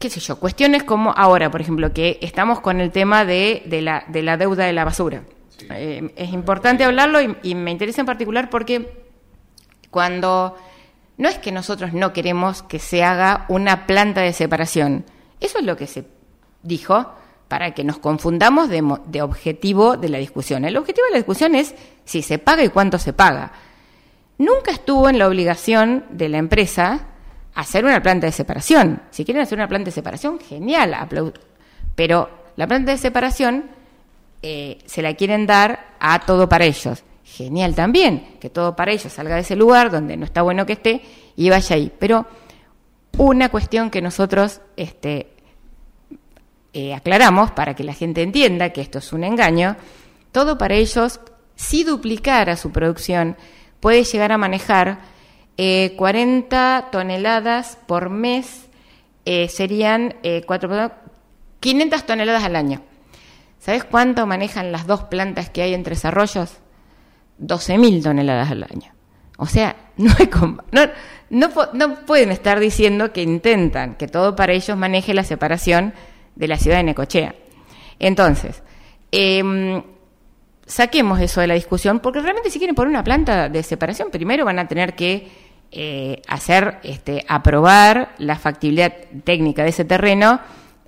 qué 0.05 0.09
sé 0.11 0.19
yo, 0.19 0.39
cuestiones 0.39 0.83
como 0.83 1.11
ahora, 1.17 1.49
por 1.49 1.61
ejemplo, 1.61 1.91
que 1.91 2.19
estamos 2.21 2.59
con 2.59 2.79
el 2.79 2.91
tema 2.91 3.25
de, 3.25 3.63
la, 3.81 4.05
de 4.07 4.21
la, 4.21 4.37
deuda 4.37 4.65
de 4.65 4.73
la 4.73 4.85
basura. 4.85 5.23
Eh, 5.71 6.13
es 6.15 6.31
importante 6.31 6.83
hablarlo 6.83 7.19
y, 7.41 7.55
me 7.55 7.71
interesa 7.71 8.01
en 8.01 8.05
particular 8.05 8.51
porque 8.51 9.03
cuando 9.89 10.55
no 11.17 11.27
es 11.27 11.39
que 11.39 11.51
nosotros 11.51 11.93
no 11.93 12.13
queremos 12.13 12.61
que 12.61 12.77
se 12.77 13.03
haga 13.03 13.47
una 13.49 13.87
planta 13.87 14.21
de 14.21 14.31
separación, 14.31 15.05
eso 15.39 15.57
es 15.57 15.65
lo 15.65 15.75
que 15.75 15.87
se 15.87 16.05
dijo, 16.61 17.11
para 17.47 17.73
que 17.73 17.83
nos 17.83 17.97
confundamos 17.97 18.69
de, 18.69 19.21
objetivo 19.23 19.97
de 19.97 20.09
la 20.09 20.19
discusión. 20.19 20.65
El 20.65 20.77
objetivo 20.77 21.05
de 21.07 21.13
la 21.13 21.17
discusión 21.17 21.55
es 21.55 21.73
si 22.03 22.21
se 22.21 22.37
paga 22.37 22.63
y 22.63 22.69
cuánto 22.69 22.99
se 22.99 23.11
paga. 23.11 23.53
Nunca 24.37 24.69
estuvo 24.69 25.09
en 25.09 25.17
la 25.17 25.27
obligación 25.27 26.05
de 26.11 26.29
la 26.29 26.37
empresa 26.37 27.07
hacer 27.55 27.85
una 27.85 28.01
planta 28.01 28.27
de 28.27 28.31
separación. 28.31 29.01
Si 29.09 29.25
quieren 29.25 29.41
hacer 29.41 29.57
una 29.57 29.67
planta 29.67 29.85
de 29.85 29.91
separación, 29.91 30.39
genial, 30.39 30.95
pero 31.95 32.29
la 32.57 32.67
planta 32.67 32.91
de 32.91 32.97
separación 32.97 33.65
eh, 34.41 34.77
se 34.85 35.01
la 35.01 35.15
quieren 35.15 35.47
dar 35.47 35.95
a 35.99 36.19
todo 36.19 36.47
para 36.47 36.65
ellos. 36.65 37.03
Genial 37.23 37.73
también, 37.73 38.37
que 38.39 38.49
todo 38.49 38.75
para 38.75 38.91
ellos 38.91 39.11
salga 39.11 39.35
de 39.35 39.41
ese 39.41 39.55
lugar 39.55 39.89
donde 39.89 40.15
no 40.15 40.25
está 40.25 40.43
bueno 40.43 40.65
que 40.65 40.73
esté 40.73 41.01
y 41.35 41.49
vaya 41.49 41.75
ahí. 41.75 41.91
Pero 41.97 42.27
una 43.17 43.49
cuestión 43.49 43.89
que 43.89 44.01
nosotros 44.01 44.61
este, 44.75 45.31
eh, 46.73 46.93
aclaramos 46.93 47.51
para 47.51 47.73
que 47.73 47.83
la 47.83 47.93
gente 47.93 48.21
entienda 48.21 48.71
que 48.71 48.81
esto 48.81 48.99
es 48.99 49.13
un 49.13 49.23
engaño, 49.23 49.77
todo 50.31 50.57
para 50.57 50.75
ellos, 50.75 51.21
si 51.55 51.85
duplicara 51.85 52.57
su 52.57 52.71
producción, 52.71 53.37
puede 53.79 54.03
llegar 54.03 54.33
a 54.33 54.37
manejar 54.37 54.99
40 55.57 56.79
eh, 56.79 56.83
toneladas 56.91 57.77
por 57.87 58.09
mes, 58.09 58.67
eh, 59.25 59.47
serían 59.49 60.15
500 61.59 62.05
toneladas 62.05 62.43
al 62.43 62.55
año. 62.55 62.81
¿Sabes 63.59 63.83
cuánto 63.83 64.27
manejan 64.27 64.71
las 64.71 64.85
dos 64.85 65.03
plantas 65.03 65.49
que 65.49 65.61
hay 65.61 65.73
en 65.73 65.83
Tres 65.83 66.05
Arroyos? 66.05 66.57
12.000 67.39 68.03
toneladas 68.03 68.51
al 68.51 68.63
año. 68.63 68.93
O 69.37 69.47
sea, 69.47 69.75
no, 69.97 70.13
no, 71.29 71.49
no 71.73 71.95
pueden 72.05 72.31
estar 72.31 72.59
diciendo 72.59 73.11
que 73.11 73.23
intentan 73.23 73.95
que 73.95 74.07
todo 74.07 74.35
para 74.35 74.53
ellos 74.53 74.77
maneje 74.77 75.13
la 75.13 75.23
separación 75.23 75.93
de 76.35 76.47
la 76.47 76.57
ciudad 76.57 76.77
de 76.77 76.83
Necochea. 76.83 77.35
Entonces, 77.99 78.61
em, 79.11 79.81
saquemos 80.65 81.19
eso 81.19 81.41
de 81.41 81.47
la 81.47 81.53
discusión, 81.53 81.99
porque 81.99 82.19
realmente 82.19 82.49
si 82.49 82.59
quieren 82.59 82.75
poner 82.75 82.89
una 82.89 83.03
planta 83.03 83.49
de 83.49 83.63
separación, 83.63 84.09
primero 84.11 84.45
van 84.45 84.59
a 84.59 84.67
tener 84.67 84.95
que 84.95 85.44
eh, 85.77 86.21
hacer, 86.29 86.77
este, 86.83 87.25
aprobar 87.27 88.15
la 88.17 88.37
factibilidad 88.37 88.93
técnica 89.25 89.61
de 89.63 89.69
ese 89.71 89.83
terreno, 89.83 90.39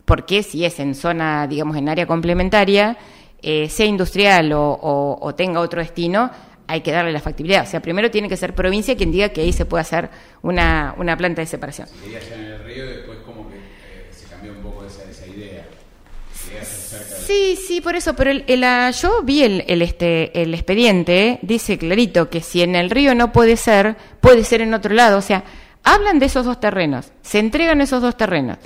porque 0.05 0.43
si 0.43 0.63
es 0.63 0.79
en 0.79 0.95
zona, 0.95 1.45
digamos, 1.45 1.75
en 1.75 1.89
área 1.89 2.07
complementaria, 2.07 2.97
eh, 3.41 3.67
sea 3.67 3.85
industrial 3.85 4.53
o, 4.55 5.33
tenga 5.35 5.59
otro 5.59 5.81
destino, 5.81 6.31
hay 6.67 6.79
que 6.79 6.93
darle 6.93 7.11
la 7.11 7.19
factibilidad. 7.19 7.63
O 7.63 7.65
sea, 7.65 7.81
primero 7.81 8.09
tiene 8.09 8.29
que 8.29 8.37
ser 8.37 8.55
provincia 8.55 8.95
quien 8.95 9.11
diga 9.11 9.27
que 9.27 9.41
ahí 9.41 9.51
se 9.51 9.65
puede 9.65 9.81
hacer 9.81 10.09
una, 10.41 10.95
una 10.97 11.17
planta 11.17 11.41
de 11.41 11.47
separación. 11.47 11.89
en 12.05 12.43
el 12.45 12.63
río, 12.63 12.85
como 13.25 13.49
que 13.49 13.57
eh, 13.57 14.07
se 14.11 14.25
cambió 14.27 14.53
un 14.53 14.59
poco 14.59 14.85
esa, 14.85 15.03
esa 15.03 15.27
idea. 15.27 15.65
Sí, 17.27 17.57
sí, 17.57 17.81
por 17.81 17.97
eso, 17.97 18.15
pero 18.15 18.31
el, 18.31 18.63
ah, 18.63 18.89
yo 18.91 19.21
vi 19.21 19.43
el, 19.43 19.65
el, 19.67 19.81
este, 19.81 20.41
el 20.41 20.53
expediente, 20.53 21.39
dice 21.41 21.77
clarito 21.77 22.29
que 22.29 22.39
si 22.39 22.61
en 22.61 22.73
el 22.73 22.89
río 22.89 23.15
no 23.15 23.33
puede 23.33 23.57
ser, 23.57 23.97
puede 24.21 24.45
ser 24.45 24.61
en 24.61 24.73
otro 24.73 24.93
lado. 24.93 25.17
O 25.17 25.21
sea, 25.21 25.43
hablan 25.83 26.19
de 26.19 26.27
esos 26.27 26.45
dos 26.45 26.61
terrenos, 26.61 27.11
se 27.21 27.39
entregan 27.39 27.81
esos 27.81 28.01
dos 28.01 28.15
terrenos. 28.15 28.59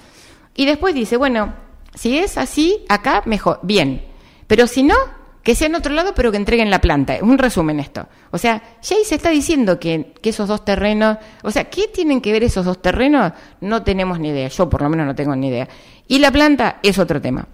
Y 0.53 0.67
después 0.67 0.93
dice, 0.93 1.17
bueno, 1.17 1.55
si 1.95 2.19
es 2.19 2.37
así, 2.37 2.85
acá 2.87 3.23
mejor, 3.25 3.61
bien. 3.63 4.05
Pero 4.45 4.67
si 4.67 4.83
no, 4.83 4.95
que 5.41 5.55
sea 5.55 5.65
en 5.65 5.73
otro 5.73 5.95
lado, 5.95 6.13
pero 6.13 6.29
que 6.29 6.37
entreguen 6.37 6.69
la 6.69 6.81
planta. 6.81 7.17
Un 7.19 7.39
resumen 7.39 7.79
esto. 7.79 8.07
O 8.29 8.37
sea, 8.37 8.61
ahí 8.91 9.03
se 9.03 9.15
está 9.15 9.31
diciendo 9.31 9.79
que, 9.79 10.13
que, 10.21 10.29
esos 10.29 10.47
dos 10.47 10.63
terrenos, 10.63 11.17
o 11.41 11.49
sea, 11.49 11.63
¿qué 11.63 11.87
tienen 11.87 12.21
que 12.21 12.31
ver 12.31 12.43
esos 12.43 12.63
dos 12.63 12.79
terrenos? 12.79 13.33
No 13.59 13.81
tenemos 13.81 14.19
ni 14.19 14.29
idea. 14.29 14.49
Yo 14.49 14.69
por 14.69 14.83
lo 14.83 14.89
menos 14.89 15.07
no 15.07 15.15
tengo 15.15 15.35
ni 15.35 15.47
idea. 15.47 15.67
Y 16.07 16.19
la 16.19 16.29
planta 16.29 16.77
es 16.83 16.99
otro 16.99 17.19
tema. 17.19 17.47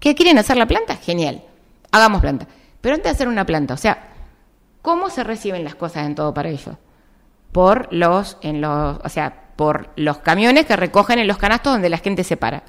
¿Qué 0.00 0.14
quieren 0.14 0.38
hacer 0.38 0.56
la 0.56 0.66
planta? 0.66 0.96
Genial. 0.96 1.42
Hagamos 1.90 2.20
planta. 2.20 2.46
Pero 2.80 2.94
antes 2.94 3.10
de 3.10 3.14
hacer 3.16 3.28
una 3.28 3.46
planta, 3.46 3.74
o 3.74 3.76
sea, 3.76 4.08
¿cómo 4.82 5.10
se 5.10 5.24
reciben 5.24 5.64
las 5.64 5.74
cosas 5.74 6.06
en 6.06 6.14
todo 6.14 6.32
para 6.34 6.48
ellos? 6.48 6.76
Por 7.52 7.92
los, 7.92 8.36
en 8.42 8.60
los, 8.60 8.98
o 9.02 9.08
sea, 9.08 9.46
por 9.56 9.90
los 9.96 10.18
camiones 10.18 10.66
que 10.66 10.76
recogen 10.76 11.18
en 11.18 11.26
los 11.26 11.38
canastos 11.38 11.72
donde 11.72 11.88
la 11.88 11.98
gente 11.98 12.22
se 12.24 12.36
para. 12.36 12.62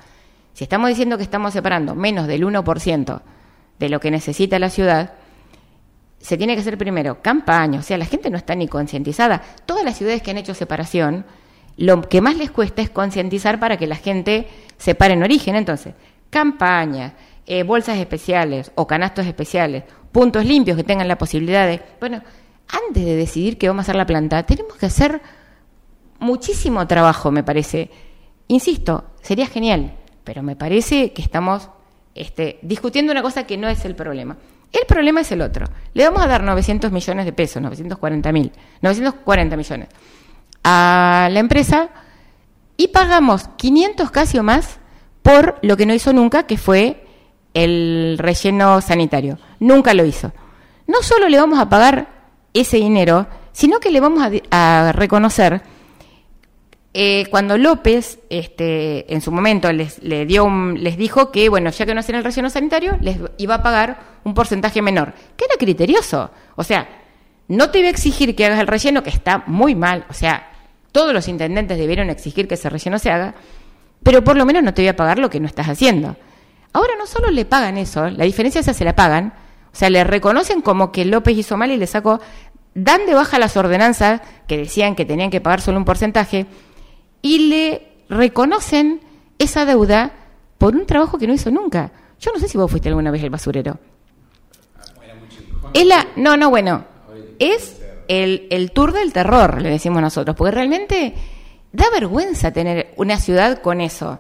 Si 0.53 0.63
estamos 0.63 0.89
diciendo 0.89 1.17
que 1.17 1.23
estamos 1.23 1.53
separando 1.53 1.93
menos 1.93 2.25
del 2.25 2.43
1% 2.43 3.21
de 3.77 3.89
lo 3.89 3.99
que 3.99 4.09
necesita 4.09 4.57
la 4.57 4.69
ciudad, 4.69 5.13
se 6.19 6.37
tiene 6.37 6.55
que 6.55 6.61
hacer 6.61 6.77
primero 6.77 7.21
campaña, 7.21 7.79
o 7.79 7.83
sea, 7.83 7.97
la 7.97 8.05
gente 8.05 8.29
no 8.29 8.37
está 8.37 8.55
ni 8.55 8.67
concientizada. 8.67 9.43
Todas 9.65 9.83
las 9.83 9.97
ciudades 9.97 10.21
que 10.21 10.31
han 10.31 10.37
hecho 10.37 10.55
separación, 10.55 11.25
lo 11.77 12.01
que 12.01 12.21
más 12.21 12.37
les 12.37 12.49
cuesta 12.49 12.81
es 12.81 12.89
concientizar 12.89 13.59
para 13.59 13.77
que 13.77 13.85
la 13.85 13.95
gente 13.95 14.47
se 14.77 14.95
pare 14.95 15.13
en 15.13 15.23
origen. 15.23 15.55
Entonces, 15.55 15.93
campañas, 16.29 17.13
eh, 17.45 17.63
bolsas 17.63 17.97
especiales 17.97 18.71
o 18.75 18.85
canastos 18.85 19.25
especiales, 19.25 19.83
puntos 20.11 20.45
limpios 20.45 20.77
que 20.77 20.83
tengan 20.83 21.07
la 21.07 21.17
posibilidad 21.17 21.65
de... 21.67 21.81
Bueno, 21.99 22.21
antes 22.67 23.05
de 23.05 23.15
decidir 23.15 23.57
que 23.57 23.67
vamos 23.67 23.81
a 23.81 23.85
hacer 23.85 23.95
la 23.95 24.05
planta, 24.05 24.43
tenemos 24.43 24.75
que 24.75 24.85
hacer 24.85 25.21
muchísimo 26.19 26.85
trabajo, 26.87 27.31
me 27.31 27.43
parece. 27.43 27.89
Insisto, 28.47 29.11
sería 29.21 29.47
genial, 29.47 29.93
pero 30.23 30.43
me 30.43 30.55
parece 30.55 31.13
que 31.13 31.21
estamos 31.21 31.69
este, 32.15 32.59
discutiendo 32.61 33.11
una 33.11 33.21
cosa 33.21 33.45
que 33.45 33.57
no 33.57 33.69
es 33.69 33.85
el 33.85 33.95
problema. 33.95 34.37
El 34.71 34.85
problema 34.85 35.21
es 35.21 35.31
el 35.31 35.41
otro. 35.41 35.65
Le 35.93 36.03
vamos 36.03 36.21
a 36.21 36.27
dar 36.27 36.43
900 36.43 36.91
millones 36.91 37.25
de 37.25 37.33
pesos, 37.33 37.61
940 37.61 38.31
mil, 38.31 38.51
940 38.81 39.55
millones 39.55 39.87
a 40.69 41.29
la 41.31 41.39
empresa 41.39 41.89
y 42.75 42.89
pagamos 42.89 43.47
500 43.55 44.11
casi 44.11 44.37
o 44.37 44.43
más 44.43 44.79
por 45.27 45.59
lo 45.61 45.75
que 45.75 45.85
no 45.85 45.93
hizo 45.93 46.13
nunca, 46.13 46.43
que 46.43 46.57
fue 46.57 47.03
el 47.53 48.15
relleno 48.17 48.79
sanitario. 48.79 49.37
Nunca 49.59 49.93
lo 49.93 50.05
hizo. 50.05 50.31
No 50.87 51.03
solo 51.03 51.27
le 51.27 51.37
vamos 51.37 51.59
a 51.59 51.67
pagar 51.67 52.07
ese 52.53 52.77
dinero, 52.77 53.27
sino 53.51 53.81
que 53.81 53.91
le 53.91 53.99
vamos 53.99 54.23
a, 54.51 54.91
reconocer 54.93 55.61
eh, 56.93 57.25
cuando 57.29 57.57
López, 57.57 58.19
este, 58.29 59.13
en 59.13 59.19
su 59.19 59.33
momento, 59.33 59.69
les, 59.73 60.01
le 60.01 60.25
dio 60.25 60.49
les 60.49 60.95
dijo 60.95 61.29
que, 61.29 61.49
bueno, 61.49 61.71
ya 61.71 61.85
que 61.85 61.93
no 61.93 61.99
hacían 61.99 62.19
el 62.19 62.23
relleno 62.23 62.49
sanitario, 62.49 62.97
les 63.01 63.17
iba 63.37 63.55
a 63.55 63.61
pagar 63.61 63.99
un 64.23 64.33
porcentaje 64.33 64.81
menor, 64.81 65.13
que 65.35 65.43
era 65.43 65.55
criterioso. 65.59 66.31
O 66.55 66.63
sea, 66.63 66.87
no 67.49 67.69
te 67.69 67.79
iba 67.79 67.89
a 67.89 67.91
exigir 67.91 68.33
que 68.33 68.45
hagas 68.45 68.61
el 68.61 68.67
relleno, 68.67 69.03
que 69.03 69.09
está 69.09 69.43
muy 69.45 69.75
mal. 69.75 70.05
O 70.09 70.13
sea, 70.13 70.51
todos 70.93 71.13
los 71.13 71.27
intendentes 71.27 71.77
debieron 71.77 72.09
exigir 72.09 72.47
que 72.47 72.53
ese 72.53 72.69
relleno 72.69 72.97
se 72.97 73.11
haga, 73.11 73.35
pero 74.07 74.23
por 74.23 74.37
lo 74.37 74.45
menos 74.45 74.63
no 74.63 74.73
te 74.73 74.83
voy 74.83 74.87
a 74.87 74.95
pagar 74.95 75.19
lo 75.19 75.29
que 75.29 75.41
no 75.41 75.47
estás 75.47 75.67
haciendo. 75.67 76.15
Ahora 76.71 76.93
no 76.97 77.05
solo 77.05 77.29
le 77.29 77.43
pagan 77.43 77.77
eso, 77.77 78.09
la 78.09 78.23
diferencia 78.23 78.61
es 78.61 78.65
que 78.65 78.73
se 78.73 78.85
la 78.85 78.95
pagan, 78.95 79.33
o 79.73 79.75
sea, 79.75 79.89
le 79.89 80.01
reconocen 80.05 80.61
como 80.61 80.93
que 80.93 81.03
López 81.03 81.37
hizo 81.37 81.57
mal 81.57 81.71
y 81.71 81.77
le 81.77 81.87
sacó, 81.87 82.21
dan 82.73 83.05
de 83.05 83.13
baja 83.13 83.37
las 83.37 83.57
ordenanzas 83.57 84.21
que 84.47 84.59
decían 84.59 84.95
que 84.95 85.03
tenían 85.03 85.29
que 85.29 85.41
pagar 85.41 85.59
solo 85.59 85.77
un 85.77 85.83
porcentaje 85.83 86.45
y 87.21 87.49
le 87.49 88.05
reconocen 88.07 89.01
esa 89.39 89.65
deuda 89.65 90.13
por 90.57 90.77
un 90.77 90.85
trabajo 90.85 91.17
que 91.17 91.27
no 91.27 91.33
hizo 91.33 91.51
nunca. 91.51 91.91
Yo 92.17 92.31
no 92.31 92.39
sé 92.39 92.47
si 92.47 92.57
vos 92.57 92.71
fuiste 92.71 92.87
alguna 92.87 93.11
vez 93.11 93.21
el 93.23 93.29
basurero. 93.29 93.77
Es 95.73 95.85
no, 96.15 96.37
no, 96.37 96.49
bueno, 96.49 96.85
es 97.39 97.81
el, 98.07 98.47
el 98.51 98.71
tour 98.71 98.93
del 98.93 99.11
terror, 99.11 99.61
le 99.61 99.69
decimos 99.69 100.01
nosotros, 100.01 100.33
porque 100.33 100.51
realmente 100.51 101.13
Da 101.71 101.85
vergüenza 101.91 102.51
tener 102.51 102.93
una 102.97 103.17
ciudad 103.17 103.59
con 103.61 103.81
eso. 103.81 104.19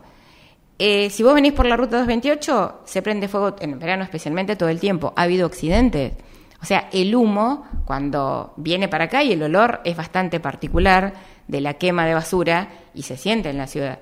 Eh, 0.79 1.09
si 1.09 1.23
vos 1.23 1.33
venís 1.33 1.53
por 1.53 1.65
la 1.65 1.77
ruta 1.77 1.97
228, 1.97 2.81
se 2.85 3.01
prende 3.01 3.27
fuego 3.27 3.55
en 3.59 3.79
verano 3.79 4.03
especialmente 4.03 4.55
todo 4.55 4.69
el 4.69 4.79
tiempo. 4.79 5.13
Ha 5.15 5.23
habido 5.23 5.47
accidentes. 5.47 6.13
O 6.61 6.65
sea, 6.65 6.89
el 6.91 7.15
humo, 7.15 7.65
cuando 7.85 8.53
viene 8.57 8.87
para 8.87 9.05
acá 9.05 9.23
y 9.23 9.31
el 9.31 9.43
olor 9.43 9.81
es 9.85 9.95
bastante 9.95 10.39
particular 10.39 11.13
de 11.47 11.61
la 11.61 11.75
quema 11.75 12.05
de 12.05 12.15
basura 12.15 12.69
y 12.93 13.03
se 13.03 13.17
siente 13.17 13.49
en 13.49 13.57
la 13.57 13.67
ciudad. 13.67 13.99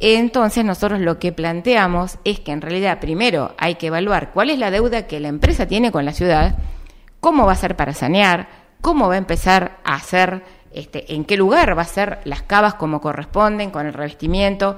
Entonces 0.00 0.64
nosotros 0.64 1.00
lo 1.00 1.18
que 1.18 1.32
planteamos 1.32 2.18
es 2.24 2.40
que 2.40 2.52
en 2.52 2.60
realidad 2.60 3.00
primero 3.00 3.54
hay 3.58 3.76
que 3.76 3.88
evaluar 3.88 4.32
cuál 4.32 4.50
es 4.50 4.58
la 4.58 4.70
deuda 4.70 5.06
que 5.06 5.20
la 5.20 5.28
empresa 5.28 5.66
tiene 5.66 5.92
con 5.92 6.04
la 6.04 6.12
ciudad, 6.12 6.56
cómo 7.20 7.46
va 7.46 7.52
a 7.52 7.56
ser 7.56 7.76
para 7.76 7.94
sanear, 7.94 8.48
cómo 8.80 9.08
va 9.08 9.14
a 9.14 9.18
empezar 9.18 9.78
a 9.84 9.94
hacer 9.94 10.42
este, 10.74 11.14
en 11.14 11.24
qué 11.24 11.36
lugar 11.36 11.78
va 11.78 11.82
a 11.82 11.86
ser 11.86 12.18
las 12.24 12.42
cavas 12.42 12.74
como 12.74 13.00
corresponden, 13.00 13.70
con 13.70 13.86
el 13.86 13.92
revestimiento. 13.92 14.76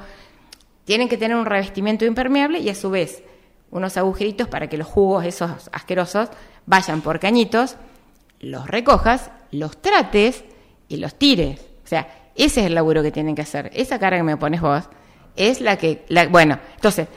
Tienen 0.84 1.08
que 1.08 1.16
tener 1.16 1.36
un 1.36 1.46
revestimiento 1.46 2.04
impermeable 2.04 2.58
y 2.58 2.68
a 2.68 2.74
su 2.74 2.90
vez 2.90 3.22
unos 3.70 3.96
agujeritos 3.96 4.46
para 4.46 4.68
que 4.68 4.76
los 4.76 4.86
jugos 4.86 5.24
esos 5.24 5.70
asquerosos 5.72 6.28
vayan 6.66 7.00
por 7.00 7.18
cañitos, 7.18 7.76
los 8.40 8.66
recojas, 8.68 9.30
los 9.50 9.80
trates 9.80 10.44
y 10.88 10.98
los 10.98 11.14
tires. 11.14 11.60
O 11.84 11.88
sea, 11.88 12.08
ese 12.34 12.60
es 12.60 12.66
el 12.66 12.74
laburo 12.74 13.02
que 13.02 13.10
tienen 13.10 13.34
que 13.34 13.42
hacer. 13.42 13.70
Esa 13.72 13.98
cara 13.98 14.18
que 14.18 14.22
me 14.22 14.36
pones 14.36 14.60
vos 14.60 14.84
es 15.34 15.60
la 15.60 15.76
que, 15.76 16.04
la, 16.08 16.26
bueno, 16.28 16.58
entonces, 16.74 17.08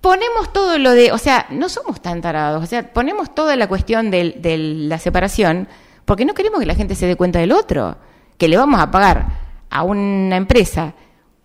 ponemos 0.00 0.52
todo 0.52 0.76
lo 0.78 0.90
de, 0.90 1.12
o 1.12 1.18
sea, 1.18 1.46
no 1.50 1.68
somos 1.68 2.00
tan 2.02 2.20
tarados, 2.20 2.62
o 2.62 2.66
sea, 2.66 2.92
ponemos 2.92 3.34
toda 3.34 3.56
la 3.56 3.68
cuestión 3.68 4.10
de, 4.10 4.32
de 4.32 4.58
la 4.58 4.98
separación 4.98 5.68
porque 6.10 6.24
no 6.24 6.34
queremos 6.34 6.58
que 6.58 6.66
la 6.66 6.74
gente 6.74 6.96
se 6.96 7.06
dé 7.06 7.14
cuenta 7.14 7.38
del 7.38 7.52
otro, 7.52 7.96
que 8.36 8.48
le 8.48 8.56
vamos 8.56 8.80
a 8.80 8.90
pagar 8.90 9.28
a 9.70 9.84
una 9.84 10.36
empresa 10.36 10.92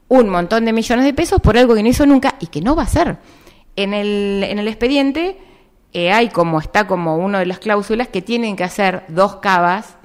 un 0.07 0.27
montón 0.27 0.65
de 0.65 0.73
millones 0.73 1.05
de 1.05 1.13
pesos 1.13 1.39
por 1.39 1.55
algo 1.55 1.75
que 1.75 1.83
no 1.83 1.89
hizo 1.89 2.03
nunca 2.07 2.33
y 2.39 2.47
que 2.47 2.61
no 2.61 2.75
va 2.75 2.81
a 2.81 2.85
hacer. 2.85 3.15
En 3.75 3.93
el, 3.93 4.43
en 4.43 4.57
el 4.57 4.67
expediente 4.67 5.37
eh, 5.93 6.11
hay 6.11 6.29
como 6.29 6.59
está 6.59 6.87
como 6.87 7.15
una 7.15 7.37
de 7.37 7.45
las 7.45 7.59
cláusulas 7.59 8.07
que 8.07 8.23
tienen 8.23 8.55
que 8.55 8.63
hacer 8.63 9.03
dos 9.07 9.35
cavas, 9.35 9.97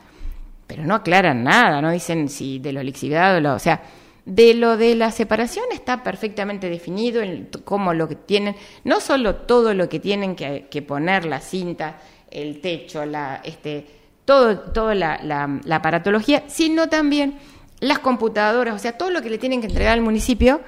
pero 0.66 0.84
no 0.84 0.94
aclaran 0.94 1.42
nada, 1.42 1.80
no 1.80 1.90
dicen 1.90 2.28
si 2.28 2.58
de 2.58 2.74
lo 2.74 2.82
lixiviado 2.82 3.38
o 3.38 3.40
lo, 3.40 3.54
o 3.54 3.58
sea, 3.58 3.80
de 4.26 4.52
lo 4.52 4.76
de 4.76 4.94
la 4.94 5.10
separación 5.10 5.64
está 5.72 6.02
perfectamente 6.02 6.68
definido 6.68 7.22
en 7.22 7.48
cómo 7.64 7.94
lo 7.94 8.06
que 8.08 8.16
tienen, 8.16 8.56
no 8.84 9.00
solo 9.00 9.36
todo 9.36 9.72
lo 9.72 9.88
que 9.88 10.00
tienen 10.00 10.36
que, 10.36 10.66
que 10.70 10.82
poner, 10.82 11.24
la 11.24 11.40
cinta, 11.40 11.98
el 12.30 12.60
techo, 12.60 13.06
la 13.06 13.40
este 13.42 13.99
todo, 14.30 14.60
toda 14.60 14.94
la, 14.94 15.18
la, 15.64 15.74
aparatología, 15.74 16.44
sino 16.46 16.88
también 16.88 17.36
las 17.80 17.98
computadoras, 17.98 18.76
o 18.76 18.78
sea, 18.78 18.96
todo 18.96 19.10
lo 19.10 19.22
que 19.22 19.28
le 19.28 19.38
tienen 19.38 19.60
que 19.60 19.66
entregar 19.66 19.94
al 19.94 20.02
municipio 20.02 20.60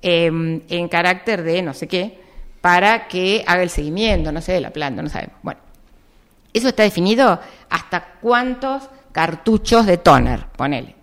em, 0.00 0.62
en 0.70 0.88
carácter 0.88 1.42
de 1.42 1.60
no 1.60 1.74
sé 1.74 1.88
qué, 1.88 2.18
para 2.62 3.08
que 3.08 3.44
haga 3.46 3.62
el 3.62 3.68
seguimiento, 3.68 4.32
no 4.32 4.40
sé, 4.40 4.52
de 4.52 4.62
la 4.62 4.70
planta, 4.70 5.02
no 5.02 5.10
sabemos. 5.10 5.36
Bueno, 5.42 5.60
eso 6.54 6.68
está 6.68 6.84
definido 6.84 7.38
hasta 7.68 8.14
cuántos 8.22 8.88
cartuchos 9.12 9.84
de 9.84 9.98
toner, 9.98 10.46
ponele. 10.56 10.96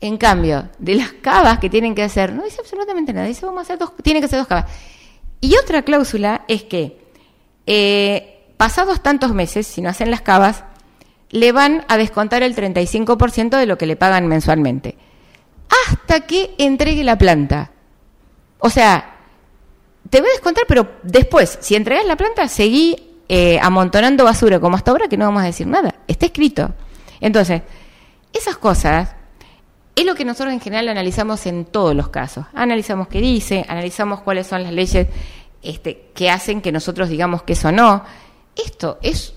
En 0.00 0.18
cambio, 0.18 0.68
de 0.78 0.94
las 0.94 1.12
cavas 1.14 1.58
que 1.58 1.68
tienen 1.68 1.96
que 1.96 2.04
hacer, 2.04 2.32
no 2.32 2.44
dice 2.44 2.60
absolutamente 2.60 3.12
nada, 3.12 3.26
dice 3.26 3.44
vamos 3.44 3.58
a 3.58 3.62
hacer 3.62 3.78
dos, 3.78 3.96
tiene 4.00 4.20
que 4.20 4.28
ser 4.28 4.38
dos 4.38 4.46
cavas. 4.46 4.70
Y 5.40 5.56
otra 5.56 5.82
cláusula 5.82 6.44
es 6.46 6.62
que 6.62 7.04
eh, 7.66 8.44
pasados 8.56 9.02
tantos 9.02 9.34
meses, 9.34 9.66
si 9.66 9.80
no 9.80 9.88
hacen 9.88 10.08
las 10.08 10.20
cavas, 10.20 10.66
le 11.32 11.50
van 11.50 11.84
a 11.88 11.96
descontar 11.96 12.42
el 12.42 12.54
35% 12.54 13.58
de 13.58 13.66
lo 13.66 13.76
que 13.76 13.86
le 13.86 13.96
pagan 13.96 14.28
mensualmente. 14.28 14.96
Hasta 15.88 16.20
que 16.20 16.54
entregue 16.58 17.02
la 17.02 17.18
planta. 17.18 17.72
O 18.58 18.70
sea, 18.70 19.16
te 20.08 20.20
voy 20.20 20.28
a 20.28 20.32
descontar, 20.34 20.64
pero 20.68 20.92
después, 21.02 21.58
si 21.60 21.74
entregas 21.74 22.04
la 22.04 22.16
planta, 22.16 22.46
seguí 22.48 22.96
eh, 23.28 23.58
amontonando 23.60 24.24
basura 24.24 24.60
como 24.60 24.76
hasta 24.76 24.90
ahora 24.90 25.08
que 25.08 25.16
no 25.16 25.24
vamos 25.24 25.42
a 25.42 25.46
decir 25.46 25.66
nada. 25.66 25.94
Está 26.06 26.26
escrito. 26.26 26.74
Entonces, 27.20 27.62
esas 28.32 28.58
cosas 28.58 29.14
es 29.96 30.04
lo 30.04 30.14
que 30.14 30.26
nosotros 30.26 30.52
en 30.52 30.60
general 30.60 30.88
analizamos 30.88 31.46
en 31.46 31.64
todos 31.64 31.94
los 31.94 32.08
casos. 32.08 32.44
Analizamos 32.52 33.08
qué 33.08 33.22
dice, 33.22 33.64
analizamos 33.68 34.20
cuáles 34.20 34.46
son 34.46 34.62
las 34.64 34.72
leyes 34.72 35.08
este, 35.62 36.10
que 36.14 36.30
hacen 36.30 36.60
que 36.60 36.72
nosotros 36.72 37.08
digamos 37.08 37.42
que 37.42 37.54
eso 37.54 37.72
no. 37.72 38.04
Esto 38.54 38.98
es 39.00 39.34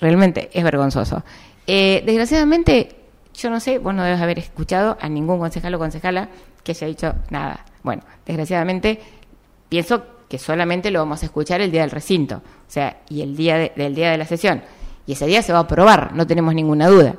realmente 0.00 0.50
es 0.52 0.64
vergonzoso. 0.64 1.22
Eh, 1.66 2.02
desgraciadamente, 2.06 2.96
yo 3.34 3.50
no 3.50 3.60
sé, 3.60 3.78
vos 3.78 3.94
no 3.94 4.04
debes 4.04 4.20
haber 4.20 4.38
escuchado 4.38 4.96
a 5.00 5.08
ningún 5.08 5.38
concejal 5.38 5.74
o 5.74 5.78
concejala 5.78 6.28
que 6.62 6.72
haya 6.72 6.86
dicho 6.86 7.14
nada. 7.30 7.64
Bueno, 7.82 8.02
desgraciadamente 8.26 9.00
pienso 9.68 10.02
que 10.28 10.38
solamente 10.38 10.90
lo 10.90 11.00
vamos 11.00 11.22
a 11.22 11.26
escuchar 11.26 11.60
el 11.60 11.70
día 11.70 11.82
del 11.82 11.90
recinto, 11.90 12.36
o 12.36 12.70
sea, 12.70 12.98
y 13.08 13.22
el 13.22 13.36
día 13.36 13.70
del 13.74 13.94
día 13.94 14.10
de 14.10 14.18
la 14.18 14.26
sesión. 14.26 14.62
Y 15.06 15.12
ese 15.12 15.26
día 15.26 15.42
se 15.42 15.52
va 15.52 15.60
a 15.60 15.62
aprobar, 15.62 16.14
no 16.14 16.26
tenemos 16.26 16.54
ninguna 16.54 16.88
duda. 16.88 17.16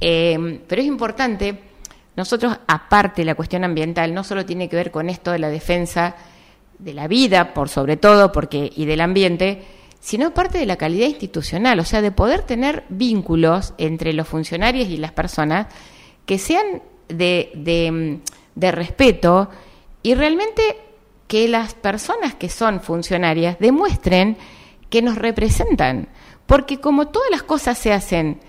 Eh, 0.00 0.60
pero 0.68 0.80
es 0.80 0.86
importante, 0.86 1.58
nosotros, 2.16 2.56
aparte 2.66 3.22
de 3.22 3.26
la 3.26 3.34
cuestión 3.34 3.64
ambiental, 3.64 4.14
no 4.14 4.24
solo 4.24 4.46
tiene 4.46 4.68
que 4.68 4.76
ver 4.76 4.90
con 4.90 5.08
esto 5.08 5.32
de 5.32 5.38
la 5.38 5.48
defensa 5.48 6.14
de 6.78 6.94
la 6.94 7.08
vida, 7.08 7.52
por 7.52 7.68
sobre 7.68 7.96
todo, 7.96 8.32
porque 8.32 8.70
y 8.74 8.84
del 8.84 9.00
ambiente, 9.00 9.62
sino 10.00 10.32
parte 10.32 10.58
de 10.58 10.66
la 10.66 10.76
calidad 10.76 11.06
institucional, 11.06 11.78
o 11.78 11.84
sea, 11.84 12.02
de 12.02 12.10
poder 12.10 12.42
tener 12.42 12.84
vínculos 12.88 13.74
entre 13.78 14.12
los 14.12 14.26
funcionarios 14.26 14.88
y 14.88 14.96
las 14.96 15.12
personas 15.12 15.66
que 16.26 16.38
sean 16.38 16.82
de, 17.08 17.52
de, 17.54 18.20
de 18.54 18.72
respeto 18.72 19.50
y 20.02 20.14
realmente 20.14 20.62
que 21.28 21.48
las 21.48 21.74
personas 21.74 22.34
que 22.34 22.48
son 22.48 22.80
funcionarias 22.80 23.58
demuestren 23.60 24.36
que 24.88 25.02
nos 25.02 25.16
representan. 25.16 26.08
Porque 26.46 26.80
como 26.80 27.08
todas 27.08 27.30
las 27.30 27.44
cosas 27.44 27.78
se 27.78 27.92
hacen 27.92 28.40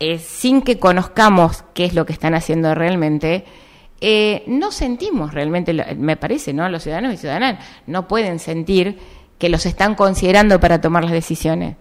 eh, 0.00 0.18
sin 0.18 0.62
que 0.62 0.78
conozcamos 0.78 1.64
qué 1.72 1.84
es 1.84 1.94
lo 1.94 2.04
que 2.04 2.12
están 2.12 2.34
haciendo 2.34 2.74
realmente, 2.74 3.44
eh, 4.00 4.42
no 4.46 4.72
sentimos 4.72 5.32
realmente, 5.32 5.72
me 5.94 6.16
parece, 6.16 6.52
¿no? 6.52 6.68
Los 6.68 6.82
ciudadanos 6.82 7.14
y 7.14 7.16
ciudadanas 7.16 7.64
no 7.86 8.08
pueden 8.08 8.38
sentir 8.38 8.98
que 9.38 9.48
los 9.48 9.66
están 9.66 9.94
considerando 9.94 10.60
para 10.60 10.80
tomar 10.80 11.04
las 11.04 11.12
decisiones. 11.12 11.76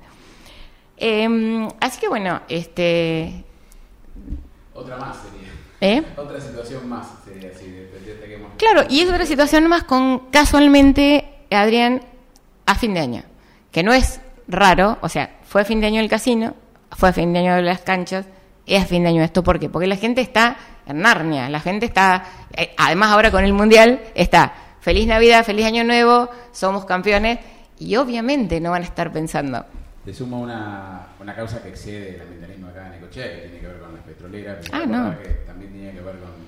Em, 0.98 1.68
así 1.80 2.00
que 2.00 2.08
bueno, 2.08 2.42
este... 2.48 3.44
Otra 4.74 4.98
más 4.98 5.18
sería. 5.18 5.52
¿Eh? 5.82 6.04
Otra 6.18 6.40
situación 6.40 6.88
más 6.88 7.08
sería 7.26 7.52
así, 7.54 7.70
de, 7.70 7.86
Claro, 8.58 8.86
y 8.90 9.02
es 9.02 9.10
otra 9.10 9.26
situación 9.26 9.68
más 9.68 9.84
con 9.84 10.30
casualmente, 10.32 11.26
Adrián, 11.52 12.02
a 12.66 12.76
fin 12.76 12.94
de 12.94 13.02
año, 13.02 13.24
que 13.72 13.84
no 13.84 13.94
es 13.94 14.22
raro, 14.48 14.98
o 15.02 15.10
sea, 15.10 15.38
fue 15.44 15.62
a 15.62 15.66
fin 15.66 15.82
de 15.82 15.88
año 15.88 16.00
el 16.00 16.10
casino, 16.10 16.56
fue 16.92 17.10
a 17.10 17.14
fin 17.14 17.34
de 17.34 17.40
año 17.40 17.62
las 17.62 17.82
canchas, 17.82 18.26
es 18.66 18.84
a 18.84 18.86
fin 18.86 19.04
de 19.04 19.10
año 19.10 19.24
esto, 19.24 19.44
¿por 19.44 19.60
qué? 19.60 19.70
Porque 19.70 19.88
la 19.88 19.98
gente 19.98 20.22
está 20.22 20.58
en 20.86 21.02
Narnia, 21.02 21.50
la 21.50 21.60
gente 21.60 21.86
está, 21.86 22.24
eh, 22.56 22.74
además 22.78 23.12
ahora 23.12 23.32
con 23.32 23.44
el 23.44 23.54
Mundial, 23.54 24.02
está 24.16 24.54
feliz 24.86 25.08
Navidad, 25.08 25.44
feliz 25.44 25.66
Año 25.66 25.84
Nuevo, 25.84 26.30
somos 26.52 26.86
campeones, 26.86 27.40
y 27.80 27.96
obviamente 27.96 28.62
no 28.62 28.70
van 28.70 28.84
a 28.84 28.86
estar 28.86 29.12
pensando. 29.12 29.66
Te 30.06 30.14
sumo 30.14 30.40
una, 30.40 31.08
una 31.20 31.34
causa 31.34 31.64
que 31.64 31.70
excede 31.70 32.18
el 32.18 32.22
ambientalismo 32.22 32.68
acá 32.68 32.86
en 32.90 32.94
Ecochea, 32.94 33.32
que 33.32 33.42
tiene 33.48 33.60
que 33.62 33.68
ver 33.68 33.80
con 33.80 33.96
las 33.96 34.04
petroleras, 34.04 34.64
ah, 34.72 34.86
no. 34.86 35.18
que 35.20 35.30
también 35.48 35.74
tiene 35.74 35.92
que 35.92 36.02
ver 36.02 36.16
con 36.20 36.46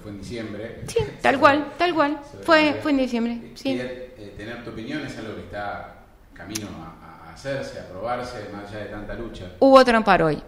fue 0.00 0.10
en 0.12 0.18
diciembre. 0.18 0.80
Sí, 0.88 0.98
tal 1.20 1.38
cual, 1.38 1.72
tal 1.78 1.94
cual. 1.94 2.20
Fue, 2.42 2.78
fue 2.82 2.90
en 2.90 2.96
diciembre. 2.98 3.52
Sí. 3.54 3.78
Eh, 3.80 4.34
tener 4.36 4.64
tu 4.64 4.70
opinión 4.70 5.04
es 5.06 5.16
algo 5.18 5.36
que 5.36 5.42
está 5.42 5.94
camino 6.34 6.66
a, 6.68 7.32
hacerse, 7.32 7.78
a 7.78 7.82
aprobarse, 7.82 8.48
más 8.52 8.68
allá 8.70 8.80
de 8.80 8.86
tanta 8.86 9.14
lucha. 9.14 9.52
Hubo 9.60 9.76
otro 9.76 9.96
amparo 9.96 10.26
hoy 10.26 10.42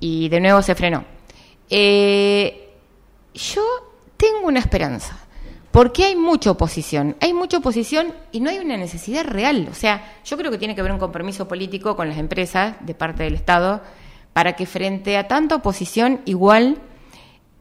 y 0.00 0.28
de 0.28 0.40
nuevo 0.40 0.60
se 0.60 0.74
frenó. 0.74 1.04
Eh, 1.70 2.74
yo 3.34 3.62
tengo 4.16 4.46
una 4.46 4.60
esperanza. 4.60 5.18
Porque 5.70 6.04
hay 6.04 6.16
mucha 6.16 6.50
oposición, 6.50 7.16
hay 7.20 7.32
mucha 7.32 7.58
oposición 7.58 8.12
y 8.32 8.40
no 8.40 8.50
hay 8.50 8.58
una 8.58 8.76
necesidad 8.76 9.24
real. 9.24 9.68
O 9.70 9.74
sea, 9.74 10.18
yo 10.24 10.36
creo 10.36 10.50
que 10.50 10.58
tiene 10.58 10.74
que 10.74 10.80
haber 10.80 10.92
un 10.92 10.98
compromiso 10.98 11.46
político 11.46 11.94
con 11.94 12.08
las 12.08 12.18
empresas 12.18 12.74
de 12.80 12.94
parte 12.94 13.22
del 13.22 13.34
Estado 13.34 13.80
para 14.32 14.54
que 14.54 14.66
frente 14.66 15.16
a 15.16 15.28
tanta 15.28 15.56
oposición 15.56 16.22
igual 16.24 16.78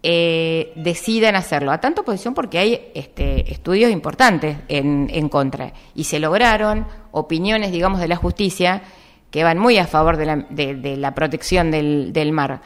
eh, 0.02 0.72
decidan 0.76 1.36
hacerlo. 1.36 1.72
A 1.72 1.82
tanta 1.82 2.02
oposición 2.02 2.34
porque 2.34 2.58
hay 2.58 2.91
este, 2.95 3.52
estudios 3.52 3.91
importantes 3.91 4.58
en, 4.69 5.30
contra. 5.30 5.74
Y 5.93 6.06
se 6.06 6.19
lograron 6.19 6.88
opiniones, 7.12 7.72
digamos, 7.72 8.00
de 8.00 8.08
la 8.08 8.15
justicia 8.15 8.82
que 9.30 9.43
van 9.43 9.60
muy 9.60 9.78
a 9.78 9.86
favor 9.86 10.17
de 10.17 10.26
la, 10.26 10.36
de, 10.50 10.98
la 10.98 11.13
protección 11.13 11.69
del, 11.69 12.12
del 12.12 12.32
mar. 12.32 12.62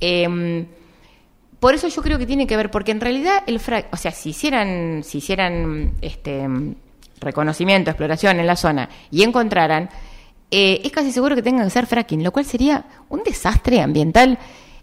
Em, 0.00 0.66
por 1.60 1.74
eso 1.74 1.88
yo 1.88 2.02
creo 2.02 2.18
que 2.18 2.26
tiene 2.26 2.46
que 2.46 2.56
ver, 2.56 2.70
porque 2.70 2.92
en 2.92 3.00
realidad 3.00 3.42
el 3.46 3.60
frac, 3.60 3.88
o 3.92 3.96
sea, 3.96 4.12
si 4.12 4.30
hicieran, 4.30 5.02
si 5.04 5.18
hicieran 5.18 5.94
este 6.00 6.46
reconocimiento, 7.20 7.90
exploración 7.90 8.38
en 8.38 8.46
la 8.46 8.56
zona 8.56 8.88
y 9.10 9.22
encontraran, 9.22 9.90
eh, 10.50 10.80
es 10.84 10.92
casi 10.92 11.12
seguro 11.12 11.34
que 11.34 11.42
tengan 11.42 11.64
que 11.64 11.70
ser 11.70 11.86
fracking, 11.86 12.22
lo 12.22 12.32
cual 12.32 12.44
sería 12.44 12.86
un 13.08 13.22
desastre 13.22 13.80
ambiental 13.80 14.38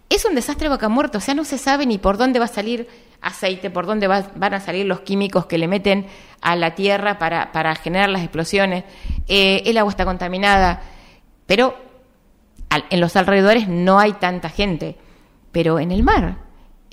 es 0.10 0.26
un 0.26 0.36
desastre 0.36 0.70
vaca 0.70 0.88
muerta, 0.88 1.18
o 1.18 1.22
sea, 1.22 1.34
no 1.34 1.44
se 1.44 1.58
sabe 1.58 1.86
ni 1.86 1.98
por 1.98 2.18
dónde 2.18 2.40
va 2.40 2.46
a 2.46 2.50
salir 2.50 2.88
aceite, 3.22 3.72
por 3.72 3.88
dónde 3.88 4.08
van 4.08 4.54
a 4.54 4.60
salir 4.60 4.86
los 4.86 5.02
químicos 5.02 5.48
que 5.48 5.58
le 5.58 5.68
meten 5.68 6.06
a 6.42 6.56
la 6.56 6.76
tierra 6.76 7.18
para, 7.18 7.52
para 7.52 7.74
generar 7.76 8.10
las 8.10 8.22
explosiones. 8.22 8.84
Eh, 9.28 9.64
el 9.66 9.78
agua 9.78 9.90
está 9.90 10.06
contaminada, 10.06 10.82
pero 11.48 11.76
en 12.90 13.00
los 13.00 13.16
alrededores 13.16 13.68
no 13.68 14.00
hay 14.00 14.14
tanta 14.14 14.50
gente. 14.50 14.96
Pero 15.52 15.80
en 15.80 15.92
el 15.92 16.04
mar, 16.04 16.38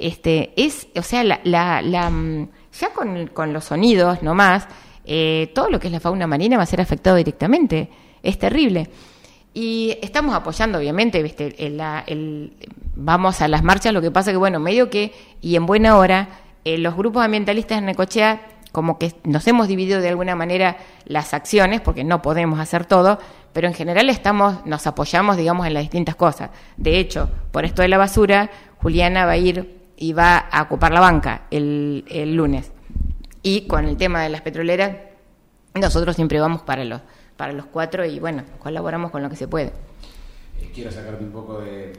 este, 0.03 0.53
es, 0.57 0.89
o 0.97 1.03
sea, 1.03 1.23
la, 1.25 1.41
la, 1.45 2.11
mm, 2.11 2.49
ya 2.79 2.91
con, 2.93 3.53
los 3.53 3.65
sonidos 3.65 4.23
nomás, 4.23 4.67
eh, 5.05 5.51
todo 5.55 5.71
lo 5.71 5.79
que 5.79 5.87
es 5.87 5.93
la 5.93 6.01
fauna 6.01 6.27
marina 6.27 6.57
va 6.57 6.65
a 6.65 6.67
ser 6.67 6.81
afectado 6.81 7.17
directamente. 7.17 7.89
Es 8.23 8.39
terrible. 8.39 8.91
Y 9.55 9.99
estamos 10.03 10.35
apoyando, 10.35 10.79
obviamente, 10.79 11.23
vamos 12.95 13.41
a 13.41 13.49
las 13.49 13.63
marchas, 13.63 13.93
lo 13.93 14.01
que 14.01 14.11
pasa 14.11 14.31
que, 14.31 14.39
bueno, 14.39 14.59
medio 14.61 14.89
que, 14.91 15.13
y 15.41 15.57
en 15.57 15.67
buena 15.67 15.97
hora, 15.97 16.29
eh, 16.65 16.79
los 16.79 16.97
grupos 16.97 17.25
ambientalistas 17.25 17.79
en 17.79 17.87
Necochea, 17.87 18.41
como 18.73 18.99
que 18.99 19.13
nos 19.25 19.47
hemos 19.47 19.69
dividido 19.69 20.01
de 20.01 20.09
alguna 20.09 20.35
manera 20.35 20.79
las 21.05 21.35
acciones, 21.35 21.83
porque 21.83 22.03
no 22.03 22.23
podemos 22.23 22.59
hacer 22.59 22.87
todo, 22.87 23.19
pero 23.53 23.69
en 23.69 23.75
general 23.75 24.09
estamos, 24.09 24.65
nos 24.65 24.87
apoyamos, 24.87 25.37
digamos, 25.37 25.67
en 25.67 25.75
las 25.75 25.83
distintas 25.83 26.17
cosas. 26.17 26.51
De 26.79 26.99
hecho, 26.99 27.29
por 27.51 27.67
esto 27.67 27.83
de 27.83 27.89
la 27.89 27.99
basura, 27.99 28.51
Juliana 28.79 29.27
va 29.27 29.33
a 29.33 29.37
ir 29.37 29.82
y 30.03 30.13
va 30.13 30.37
a 30.39 30.63
ocupar 30.63 30.93
la 30.93 30.99
banca 30.99 31.43
el, 31.51 32.05
el 32.09 32.35
lunes. 32.35 32.73
Y 33.43 33.69
con 33.69 33.85
el 33.85 33.97
tema 33.97 34.23
de 34.23 34.31
las 34.31 34.41
petroleras, 34.41 34.97
nosotros 35.75 36.17
siempre 36.17 36.41
vamos 36.41 36.63
para 36.63 36.85
los 36.85 37.01
para 37.37 37.53
los 37.53 37.67
cuatro 37.67 38.05
y 38.05 38.19
bueno, 38.21 38.45
colaboramos 38.59 39.11
con 39.11 39.23
lo 39.23 39.31
que 39.31 39.37
se 39.37 39.49
puede. 39.49 39.73
Eh, 40.61 40.71
quiero 40.75 40.91
sacarte 40.91 41.25
un 41.25 41.33
poco 41.33 41.61
de, 41.61 41.93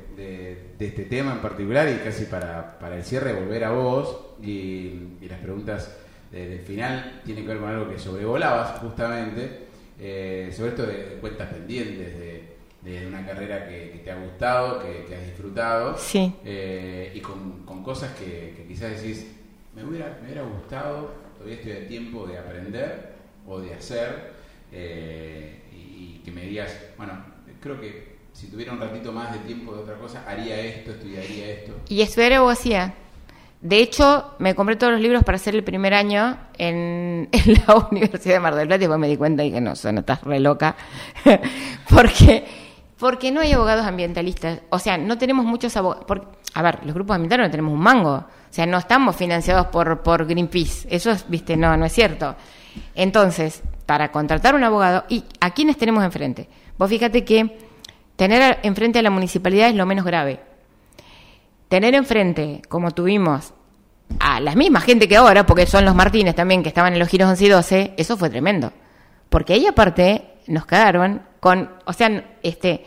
este 0.80 1.04
tema 1.04 1.34
en 1.34 1.40
particular 1.40 1.88
y 1.90 2.04
casi 2.04 2.26
para, 2.26 2.78
para 2.80 2.98
el 2.98 3.04
cierre 3.04 3.34
volver 3.34 3.64
a 3.64 3.72
vos 3.72 4.18
y, 4.42 5.18
las 5.28 5.40
preguntas 5.40 5.98
del 6.32 6.60
final 6.60 7.22
tienen 7.26 7.44
que 7.44 7.50
ver 7.50 7.60
con 7.60 7.70
algo 7.70 7.90
que 7.90 8.00
sobrevolabas 8.00 8.80
justamente, 8.80 9.68
eh, 10.00 10.52
sobre 10.56 10.70
esto 10.70 10.86
de, 10.86 11.18
cuentas 11.22 11.52
pendientes, 11.54 12.20
de, 12.20 12.43
una 13.08 13.26
carrera 13.26 13.68
que, 13.68 14.02
te 14.04 14.12
ha 14.12 14.16
gustado, 14.16 14.82
que, 14.82 15.16
has 15.16 15.26
disfrutado 15.26 15.98
sí. 15.98 16.34
Eh, 16.44 17.12
y 17.16 17.20
con, 17.20 17.64
cosas 17.84 18.14
que, 18.16 18.66
quizás 18.68 19.02
decís, 19.02 19.28
me 19.76 19.84
hubiera, 19.84 20.18
me 20.22 20.28
hubiera 20.28 20.44
gustado, 20.44 21.14
todavía 21.38 21.56
estoy 21.56 21.72
a 21.74 21.88
tiempo 21.88 22.26
de 22.26 22.38
aprender 22.38 23.14
o 23.46 23.60
de 23.60 23.74
hacer 23.74 24.34
eh, 24.72 25.60
y, 25.72 26.22
que 26.24 26.32
me 26.32 26.44
digas, 26.44 26.72
bueno, 26.98 27.14
creo 27.60 27.80
que 27.80 28.14
si 28.34 28.48
tuviera 28.48 28.72
un 28.72 28.80
ratito 28.80 29.12
más 29.12 29.34
de 29.34 29.40
tiempo 29.40 29.74
de 29.74 29.84
otra 29.84 29.96
cosa, 29.96 30.24
haría 30.28 30.60
esto, 30.60 30.92
estudiaría 30.92 31.50
esto. 31.50 31.74
Y 31.90 32.02
estudiar 32.02 32.34
abogacía. 32.34 32.96
De 33.62 33.78
hecho, 33.80 34.34
me 34.40 34.56
compré 34.56 34.76
todos 34.76 34.92
los 34.92 35.02
libros 35.02 35.24
para 35.24 35.38
hacer 35.38 35.56
el 35.56 35.64
primer 35.64 35.94
año 35.94 36.38
en, 36.58 37.30
la 37.66 37.88
Universidad 37.92 38.36
de 38.36 38.40
Mar 38.40 38.56
del 38.56 38.68
Plata 38.68 38.84
y 38.84 38.88
después 38.88 39.00
me 39.00 39.08
di 39.08 39.16
cuenta 39.16 39.44
y 39.44 39.52
que 39.52 39.62
no, 39.62 39.74
no 39.74 40.00
estás 40.00 40.22
re 40.24 40.40
loca. 40.40 40.76
porque, 41.90 42.44
porque 42.98 43.32
no 43.32 43.42
hay 43.42 43.54
abogados 43.54 43.86
ambientalistas. 43.86 44.62
O 44.70 44.80
sea, 44.80 44.98
no 44.98 45.18
tenemos 45.18 45.46
muchos 45.46 45.76
abogados. 45.76 46.06
A 46.54 46.62
ver, 46.62 46.80
los 46.84 46.94
grupos 46.94 47.16
ambientales 47.16 47.48
no 47.48 47.52
tenemos 47.52 47.74
un 47.74 47.80
mango. 47.80 48.14
O 48.14 48.26
sea, 48.50 48.66
no 48.66 48.78
estamos 48.78 49.16
financiados 49.16 49.68
por, 49.68 50.02
por 50.04 50.26
Greenpeace. 50.26 50.88
Eso, 50.90 51.12
es, 51.12 51.26
viste, 51.28 51.58
no, 51.58 51.76
no 51.76 51.86
es 51.86 51.94
cierto. 51.94 52.36
Entonces, 52.96 53.64
para 53.86 54.12
contratar 54.12 54.56
un 54.56 54.64
abogado, 54.64 55.06
¿y 55.10 55.24
a 55.40 55.52
quiénes 55.52 55.78
tenemos 55.78 56.04
enfrente? 56.04 56.48
Vos 56.78 56.90
fíjate 56.90 57.24
que 57.24 57.58
tener 58.16 58.60
enfrente 58.64 59.00
a 59.00 59.02
la 59.02 59.10
municipalidad 59.10 59.70
es 59.70 59.76
lo 59.76 59.86
menos 59.86 60.06
grave. 60.06 60.40
Tener 61.68 61.96
enfrente, 61.96 62.62
como 62.70 62.92
tuvimos, 62.92 63.54
a 64.20 64.40
la 64.40 64.56
misma 64.56 64.82
gente 64.82 65.08
que 65.08 65.16
ahora, 65.16 65.46
porque 65.46 65.66
son 65.66 65.86
los 65.86 65.96
Martínez 65.96 66.36
también, 66.36 66.62
que 66.62 66.70
estaban 66.70 66.94
en 66.94 67.00
los 67.00 67.08
giros 67.08 67.30
11 67.30 67.46
y 67.46 67.50
12, 67.50 67.94
eso 67.98 68.18
fue 68.18 68.30
tremendo. 68.30 68.72
Porque 69.30 69.54
ahí 69.54 69.66
aparte 69.66 70.36
nos 70.48 70.66
cagaron 70.66 71.24
con, 71.44 71.70
o 71.84 71.92
sea, 71.92 72.38
este, 72.42 72.86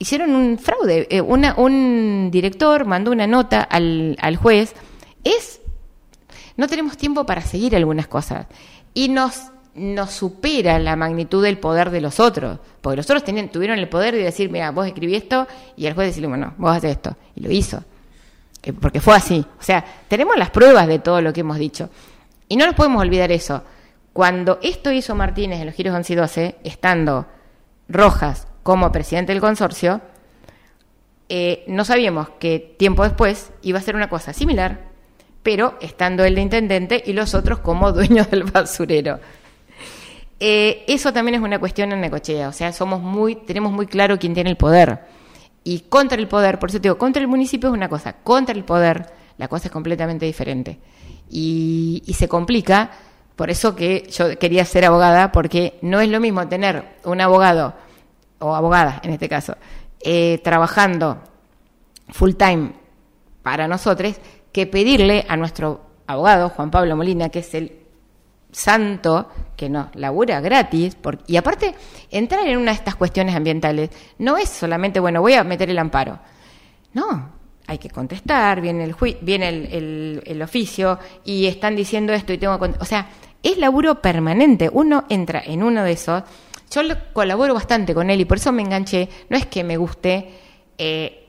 hicieron 0.00 0.34
un 0.34 0.58
fraude. 0.58 1.06
Eh, 1.08 1.20
una, 1.20 1.54
un 1.54 2.28
director 2.32 2.86
mandó 2.86 3.12
una 3.12 3.28
nota 3.28 3.60
al, 3.60 4.36
juez. 4.36 4.74
Es, 5.22 5.60
no 6.56 6.66
tenemos 6.66 6.96
tiempo 6.96 7.24
para 7.24 7.40
seguir 7.40 7.76
algunas 7.76 8.08
cosas. 8.08 8.48
Y 8.94 9.10
nos 9.10 9.52
nos 9.76 10.10
supera 10.10 10.80
la 10.80 10.96
magnitud 10.96 11.42
del 11.42 11.58
poder 11.58 11.90
de 11.90 12.00
los 12.00 12.18
otros. 12.18 12.58
Porque 12.80 12.96
los 12.96 13.06
otros 13.06 13.22
tenían, 13.22 13.48
tuvieron 13.48 13.78
el 13.78 13.88
poder 13.88 14.16
de 14.16 14.24
decir, 14.24 14.50
mira, 14.50 14.72
vos 14.72 14.88
escribí 14.88 15.14
esto, 15.14 15.46
y 15.76 15.86
el 15.86 15.94
juez 15.94 16.08
decirle, 16.08 16.28
bueno, 16.28 16.54
vos 16.58 16.76
haces 16.76 16.92
esto. 16.92 17.16
Y 17.36 17.42
lo 17.42 17.50
hizo. 17.52 17.80
Eh, 18.64 18.72
porque 18.72 19.00
fue 19.00 19.14
así. 19.14 19.46
O 19.60 19.62
sea, 19.62 19.84
tenemos 20.08 20.36
las 20.36 20.50
pruebas 20.50 20.88
de 20.88 20.98
todo 20.98 21.20
lo 21.20 21.32
que 21.32 21.42
hemos 21.42 21.58
dicho. 21.58 21.90
Y 22.48 22.56
no 22.56 22.66
nos 22.66 22.74
podemos 22.74 23.00
olvidar 23.00 23.30
eso. 23.30 23.62
Cuando 24.12 24.58
esto 24.62 24.90
hizo 24.90 25.14
Martínez 25.14 25.60
en 25.60 25.66
los 25.66 25.76
giros 25.76 25.94
11 25.94 26.12
y 26.12 26.16
12, 26.16 26.56
estando 26.64 27.26
Rojas 27.88 28.46
como 28.62 28.92
presidente 28.92 29.32
del 29.32 29.40
consorcio, 29.40 30.00
eh, 31.28 31.64
no 31.68 31.84
sabíamos 31.84 32.30
que 32.38 32.74
tiempo 32.78 33.02
después 33.02 33.52
iba 33.62 33.78
a 33.78 33.82
ser 33.82 33.96
una 33.96 34.08
cosa 34.08 34.32
similar, 34.32 34.80
pero 35.42 35.76
estando 35.80 36.24
él 36.24 36.34
de 36.34 36.40
intendente 36.40 37.02
y 37.04 37.12
los 37.12 37.34
otros 37.34 37.60
como 37.60 37.92
dueños 37.92 38.30
del 38.30 38.44
basurero. 38.44 39.20
Eh, 40.40 40.84
eso 40.88 41.12
también 41.12 41.36
es 41.36 41.40
una 41.40 41.58
cuestión 41.58 41.92
en 41.92 42.00
Necochea, 42.00 42.48
o 42.48 42.52
sea, 42.52 42.72
somos 42.72 43.00
muy, 43.00 43.36
tenemos 43.36 43.72
muy 43.72 43.86
claro 43.86 44.18
quién 44.18 44.34
tiene 44.34 44.50
el 44.50 44.56
poder. 44.56 45.00
Y 45.62 45.80
contra 45.80 46.18
el 46.18 46.28
poder, 46.28 46.58
por 46.58 46.68
eso 46.68 46.78
te 46.78 46.88
digo, 46.88 46.98
contra 46.98 47.22
el 47.22 47.28
municipio 47.28 47.70
es 47.70 47.74
una 47.74 47.88
cosa, 47.88 48.14
contra 48.14 48.54
el 48.54 48.64
poder 48.64 49.12
la 49.38 49.48
cosa 49.48 49.68
es 49.68 49.72
completamente 49.72 50.26
diferente. 50.26 50.78
Y, 51.30 52.02
se 52.16 52.28
complica, 52.28 52.92
por 53.36 53.50
eso 53.50 53.74
que 53.74 54.08
yo 54.10 54.38
quería 54.38 54.64
ser 54.64 54.84
abogada, 54.84 55.32
porque 55.32 55.78
no 55.82 56.00
es 56.00 56.08
lo 56.08 56.20
mismo 56.20 56.46
tener 56.48 56.98
un 57.04 57.20
abogado, 57.20 57.74
o 58.38 58.54
abogada 58.54 59.00
en 59.02 59.12
este 59.12 59.28
caso, 59.28 59.56
eh, 60.00 60.40
trabajando 60.44 61.18
full 62.10 62.32
time 62.34 62.72
para 63.42 63.66
nosotros, 63.66 64.16
que 64.52 64.66
pedirle 64.66 65.24
a 65.28 65.36
nuestro 65.36 65.80
abogado, 66.06 66.50
Juan 66.50 66.70
Pablo 66.70 66.96
Molina, 66.96 67.28
que 67.28 67.40
es 67.40 67.54
el 67.54 67.84
santo 68.52 69.28
que 69.56 69.68
no 69.68 69.90
labura 69.94 70.40
gratis 70.40 70.96
y 71.26 71.36
aparte 71.36 71.74
entrar 72.10 72.46
en 72.46 72.56
una 72.56 72.70
de 72.70 72.76
estas 72.76 72.94
cuestiones 72.94 73.34
ambientales 73.34 73.90
no 74.18 74.36
es 74.36 74.48
solamente 74.48 75.00
bueno 75.00 75.20
voy 75.20 75.34
a 75.34 75.42
meter 75.42 75.70
el 75.70 75.78
amparo. 75.78 76.18
No 76.92 77.33
hay 77.66 77.78
que 77.78 77.90
contestar 77.90 78.60
viene 78.60 78.84
el 78.84 78.94
viene 79.20 79.48
el, 79.48 80.42
oficio 80.42 80.98
y 81.24 81.46
están 81.46 81.76
diciendo 81.76 82.12
esto 82.12 82.32
y 82.32 82.38
tengo 82.38 82.58
o 82.78 82.84
sea 82.84 83.08
es 83.42 83.58
laburo 83.58 84.00
permanente 84.00 84.68
uno 84.72 85.04
entra 85.08 85.42
en 85.44 85.62
uno 85.62 85.82
de 85.82 85.92
esos 85.92 86.22
yo 86.70 86.82
colaboro 87.12 87.54
bastante 87.54 87.94
con 87.94 88.10
él 88.10 88.20
y 88.20 88.24
por 88.24 88.38
eso 88.38 88.52
me 88.52 88.62
enganché 88.62 89.08
no 89.28 89.36
es 89.36 89.46
que 89.46 89.64
me 89.64 89.76
guste 89.76 90.28
eh, 90.76 91.20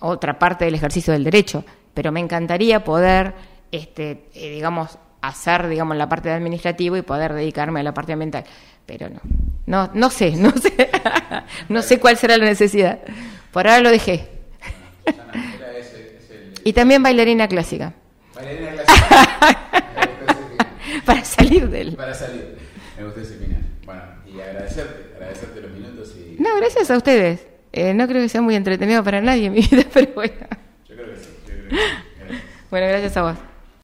otra 0.00 0.38
parte 0.38 0.64
del 0.64 0.74
ejercicio 0.74 1.12
del 1.12 1.24
derecho 1.24 1.64
pero 1.94 2.12
me 2.12 2.20
encantaría 2.20 2.84
poder 2.84 3.34
este 3.70 4.28
eh, 4.34 4.50
digamos 4.50 4.98
hacer, 5.22 5.68
digamos, 5.68 5.96
la 5.96 6.08
parte 6.08 6.28
de 6.28 6.34
administrativo 6.34 6.96
y 6.96 7.02
poder 7.02 7.32
dedicarme 7.32 7.80
a 7.80 7.82
la 7.84 7.94
parte 7.94 8.12
ambiental. 8.12 8.44
Pero 8.84 9.08
no, 9.08 9.20
no, 9.66 9.90
no 9.94 10.10
sé, 10.10 10.32
no 10.36 10.50
sé, 10.50 10.90
no 11.68 11.80
sé 11.80 11.98
cuál 11.98 12.18
será 12.18 12.36
la 12.36 12.44
necesidad. 12.44 12.98
Por 13.52 13.66
ahora 13.66 13.80
lo 13.80 13.90
dejé. 13.90 14.31
Y 16.64 16.72
también 16.72 17.02
bailarina 17.02 17.48
clásica. 17.48 17.94
Bailarina 18.34 18.72
clásica. 18.72 19.58
Para 21.06 21.24
salir 21.24 21.68
de 21.68 21.80
él. 21.80 21.94
Para 21.96 22.14
salir. 22.14 22.56
Me 22.96 23.04
gusta 23.04 23.20
ese 23.20 23.36
final. 23.36 23.62
Bueno, 23.84 24.02
y 24.26 24.40
agradecerte, 24.40 25.14
agradecerte 25.14 25.60
los 25.60 25.72
minutos 25.72 26.14
y... 26.16 26.40
No, 26.40 26.54
gracias 26.56 26.90
a 26.90 26.96
ustedes. 26.96 27.46
Eh, 27.72 27.94
no 27.94 28.06
creo 28.06 28.20
que 28.22 28.28
sea 28.28 28.42
muy 28.42 28.54
entretenido 28.54 29.02
para 29.02 29.20
nadie 29.20 29.46
en 29.46 29.52
mi 29.52 29.60
vida, 29.60 29.84
pero 29.92 30.12
bueno. 30.14 30.34
Yo 30.88 30.94
creo 30.94 31.10
que 31.10 31.16
sí. 31.16 31.28
Yo 31.46 31.54
creo 31.54 31.68
que 31.68 32.34
sí. 32.34 32.40
Bueno, 32.70 32.86
gracias 32.88 33.16
a 33.16 33.22
vos. 33.22 33.51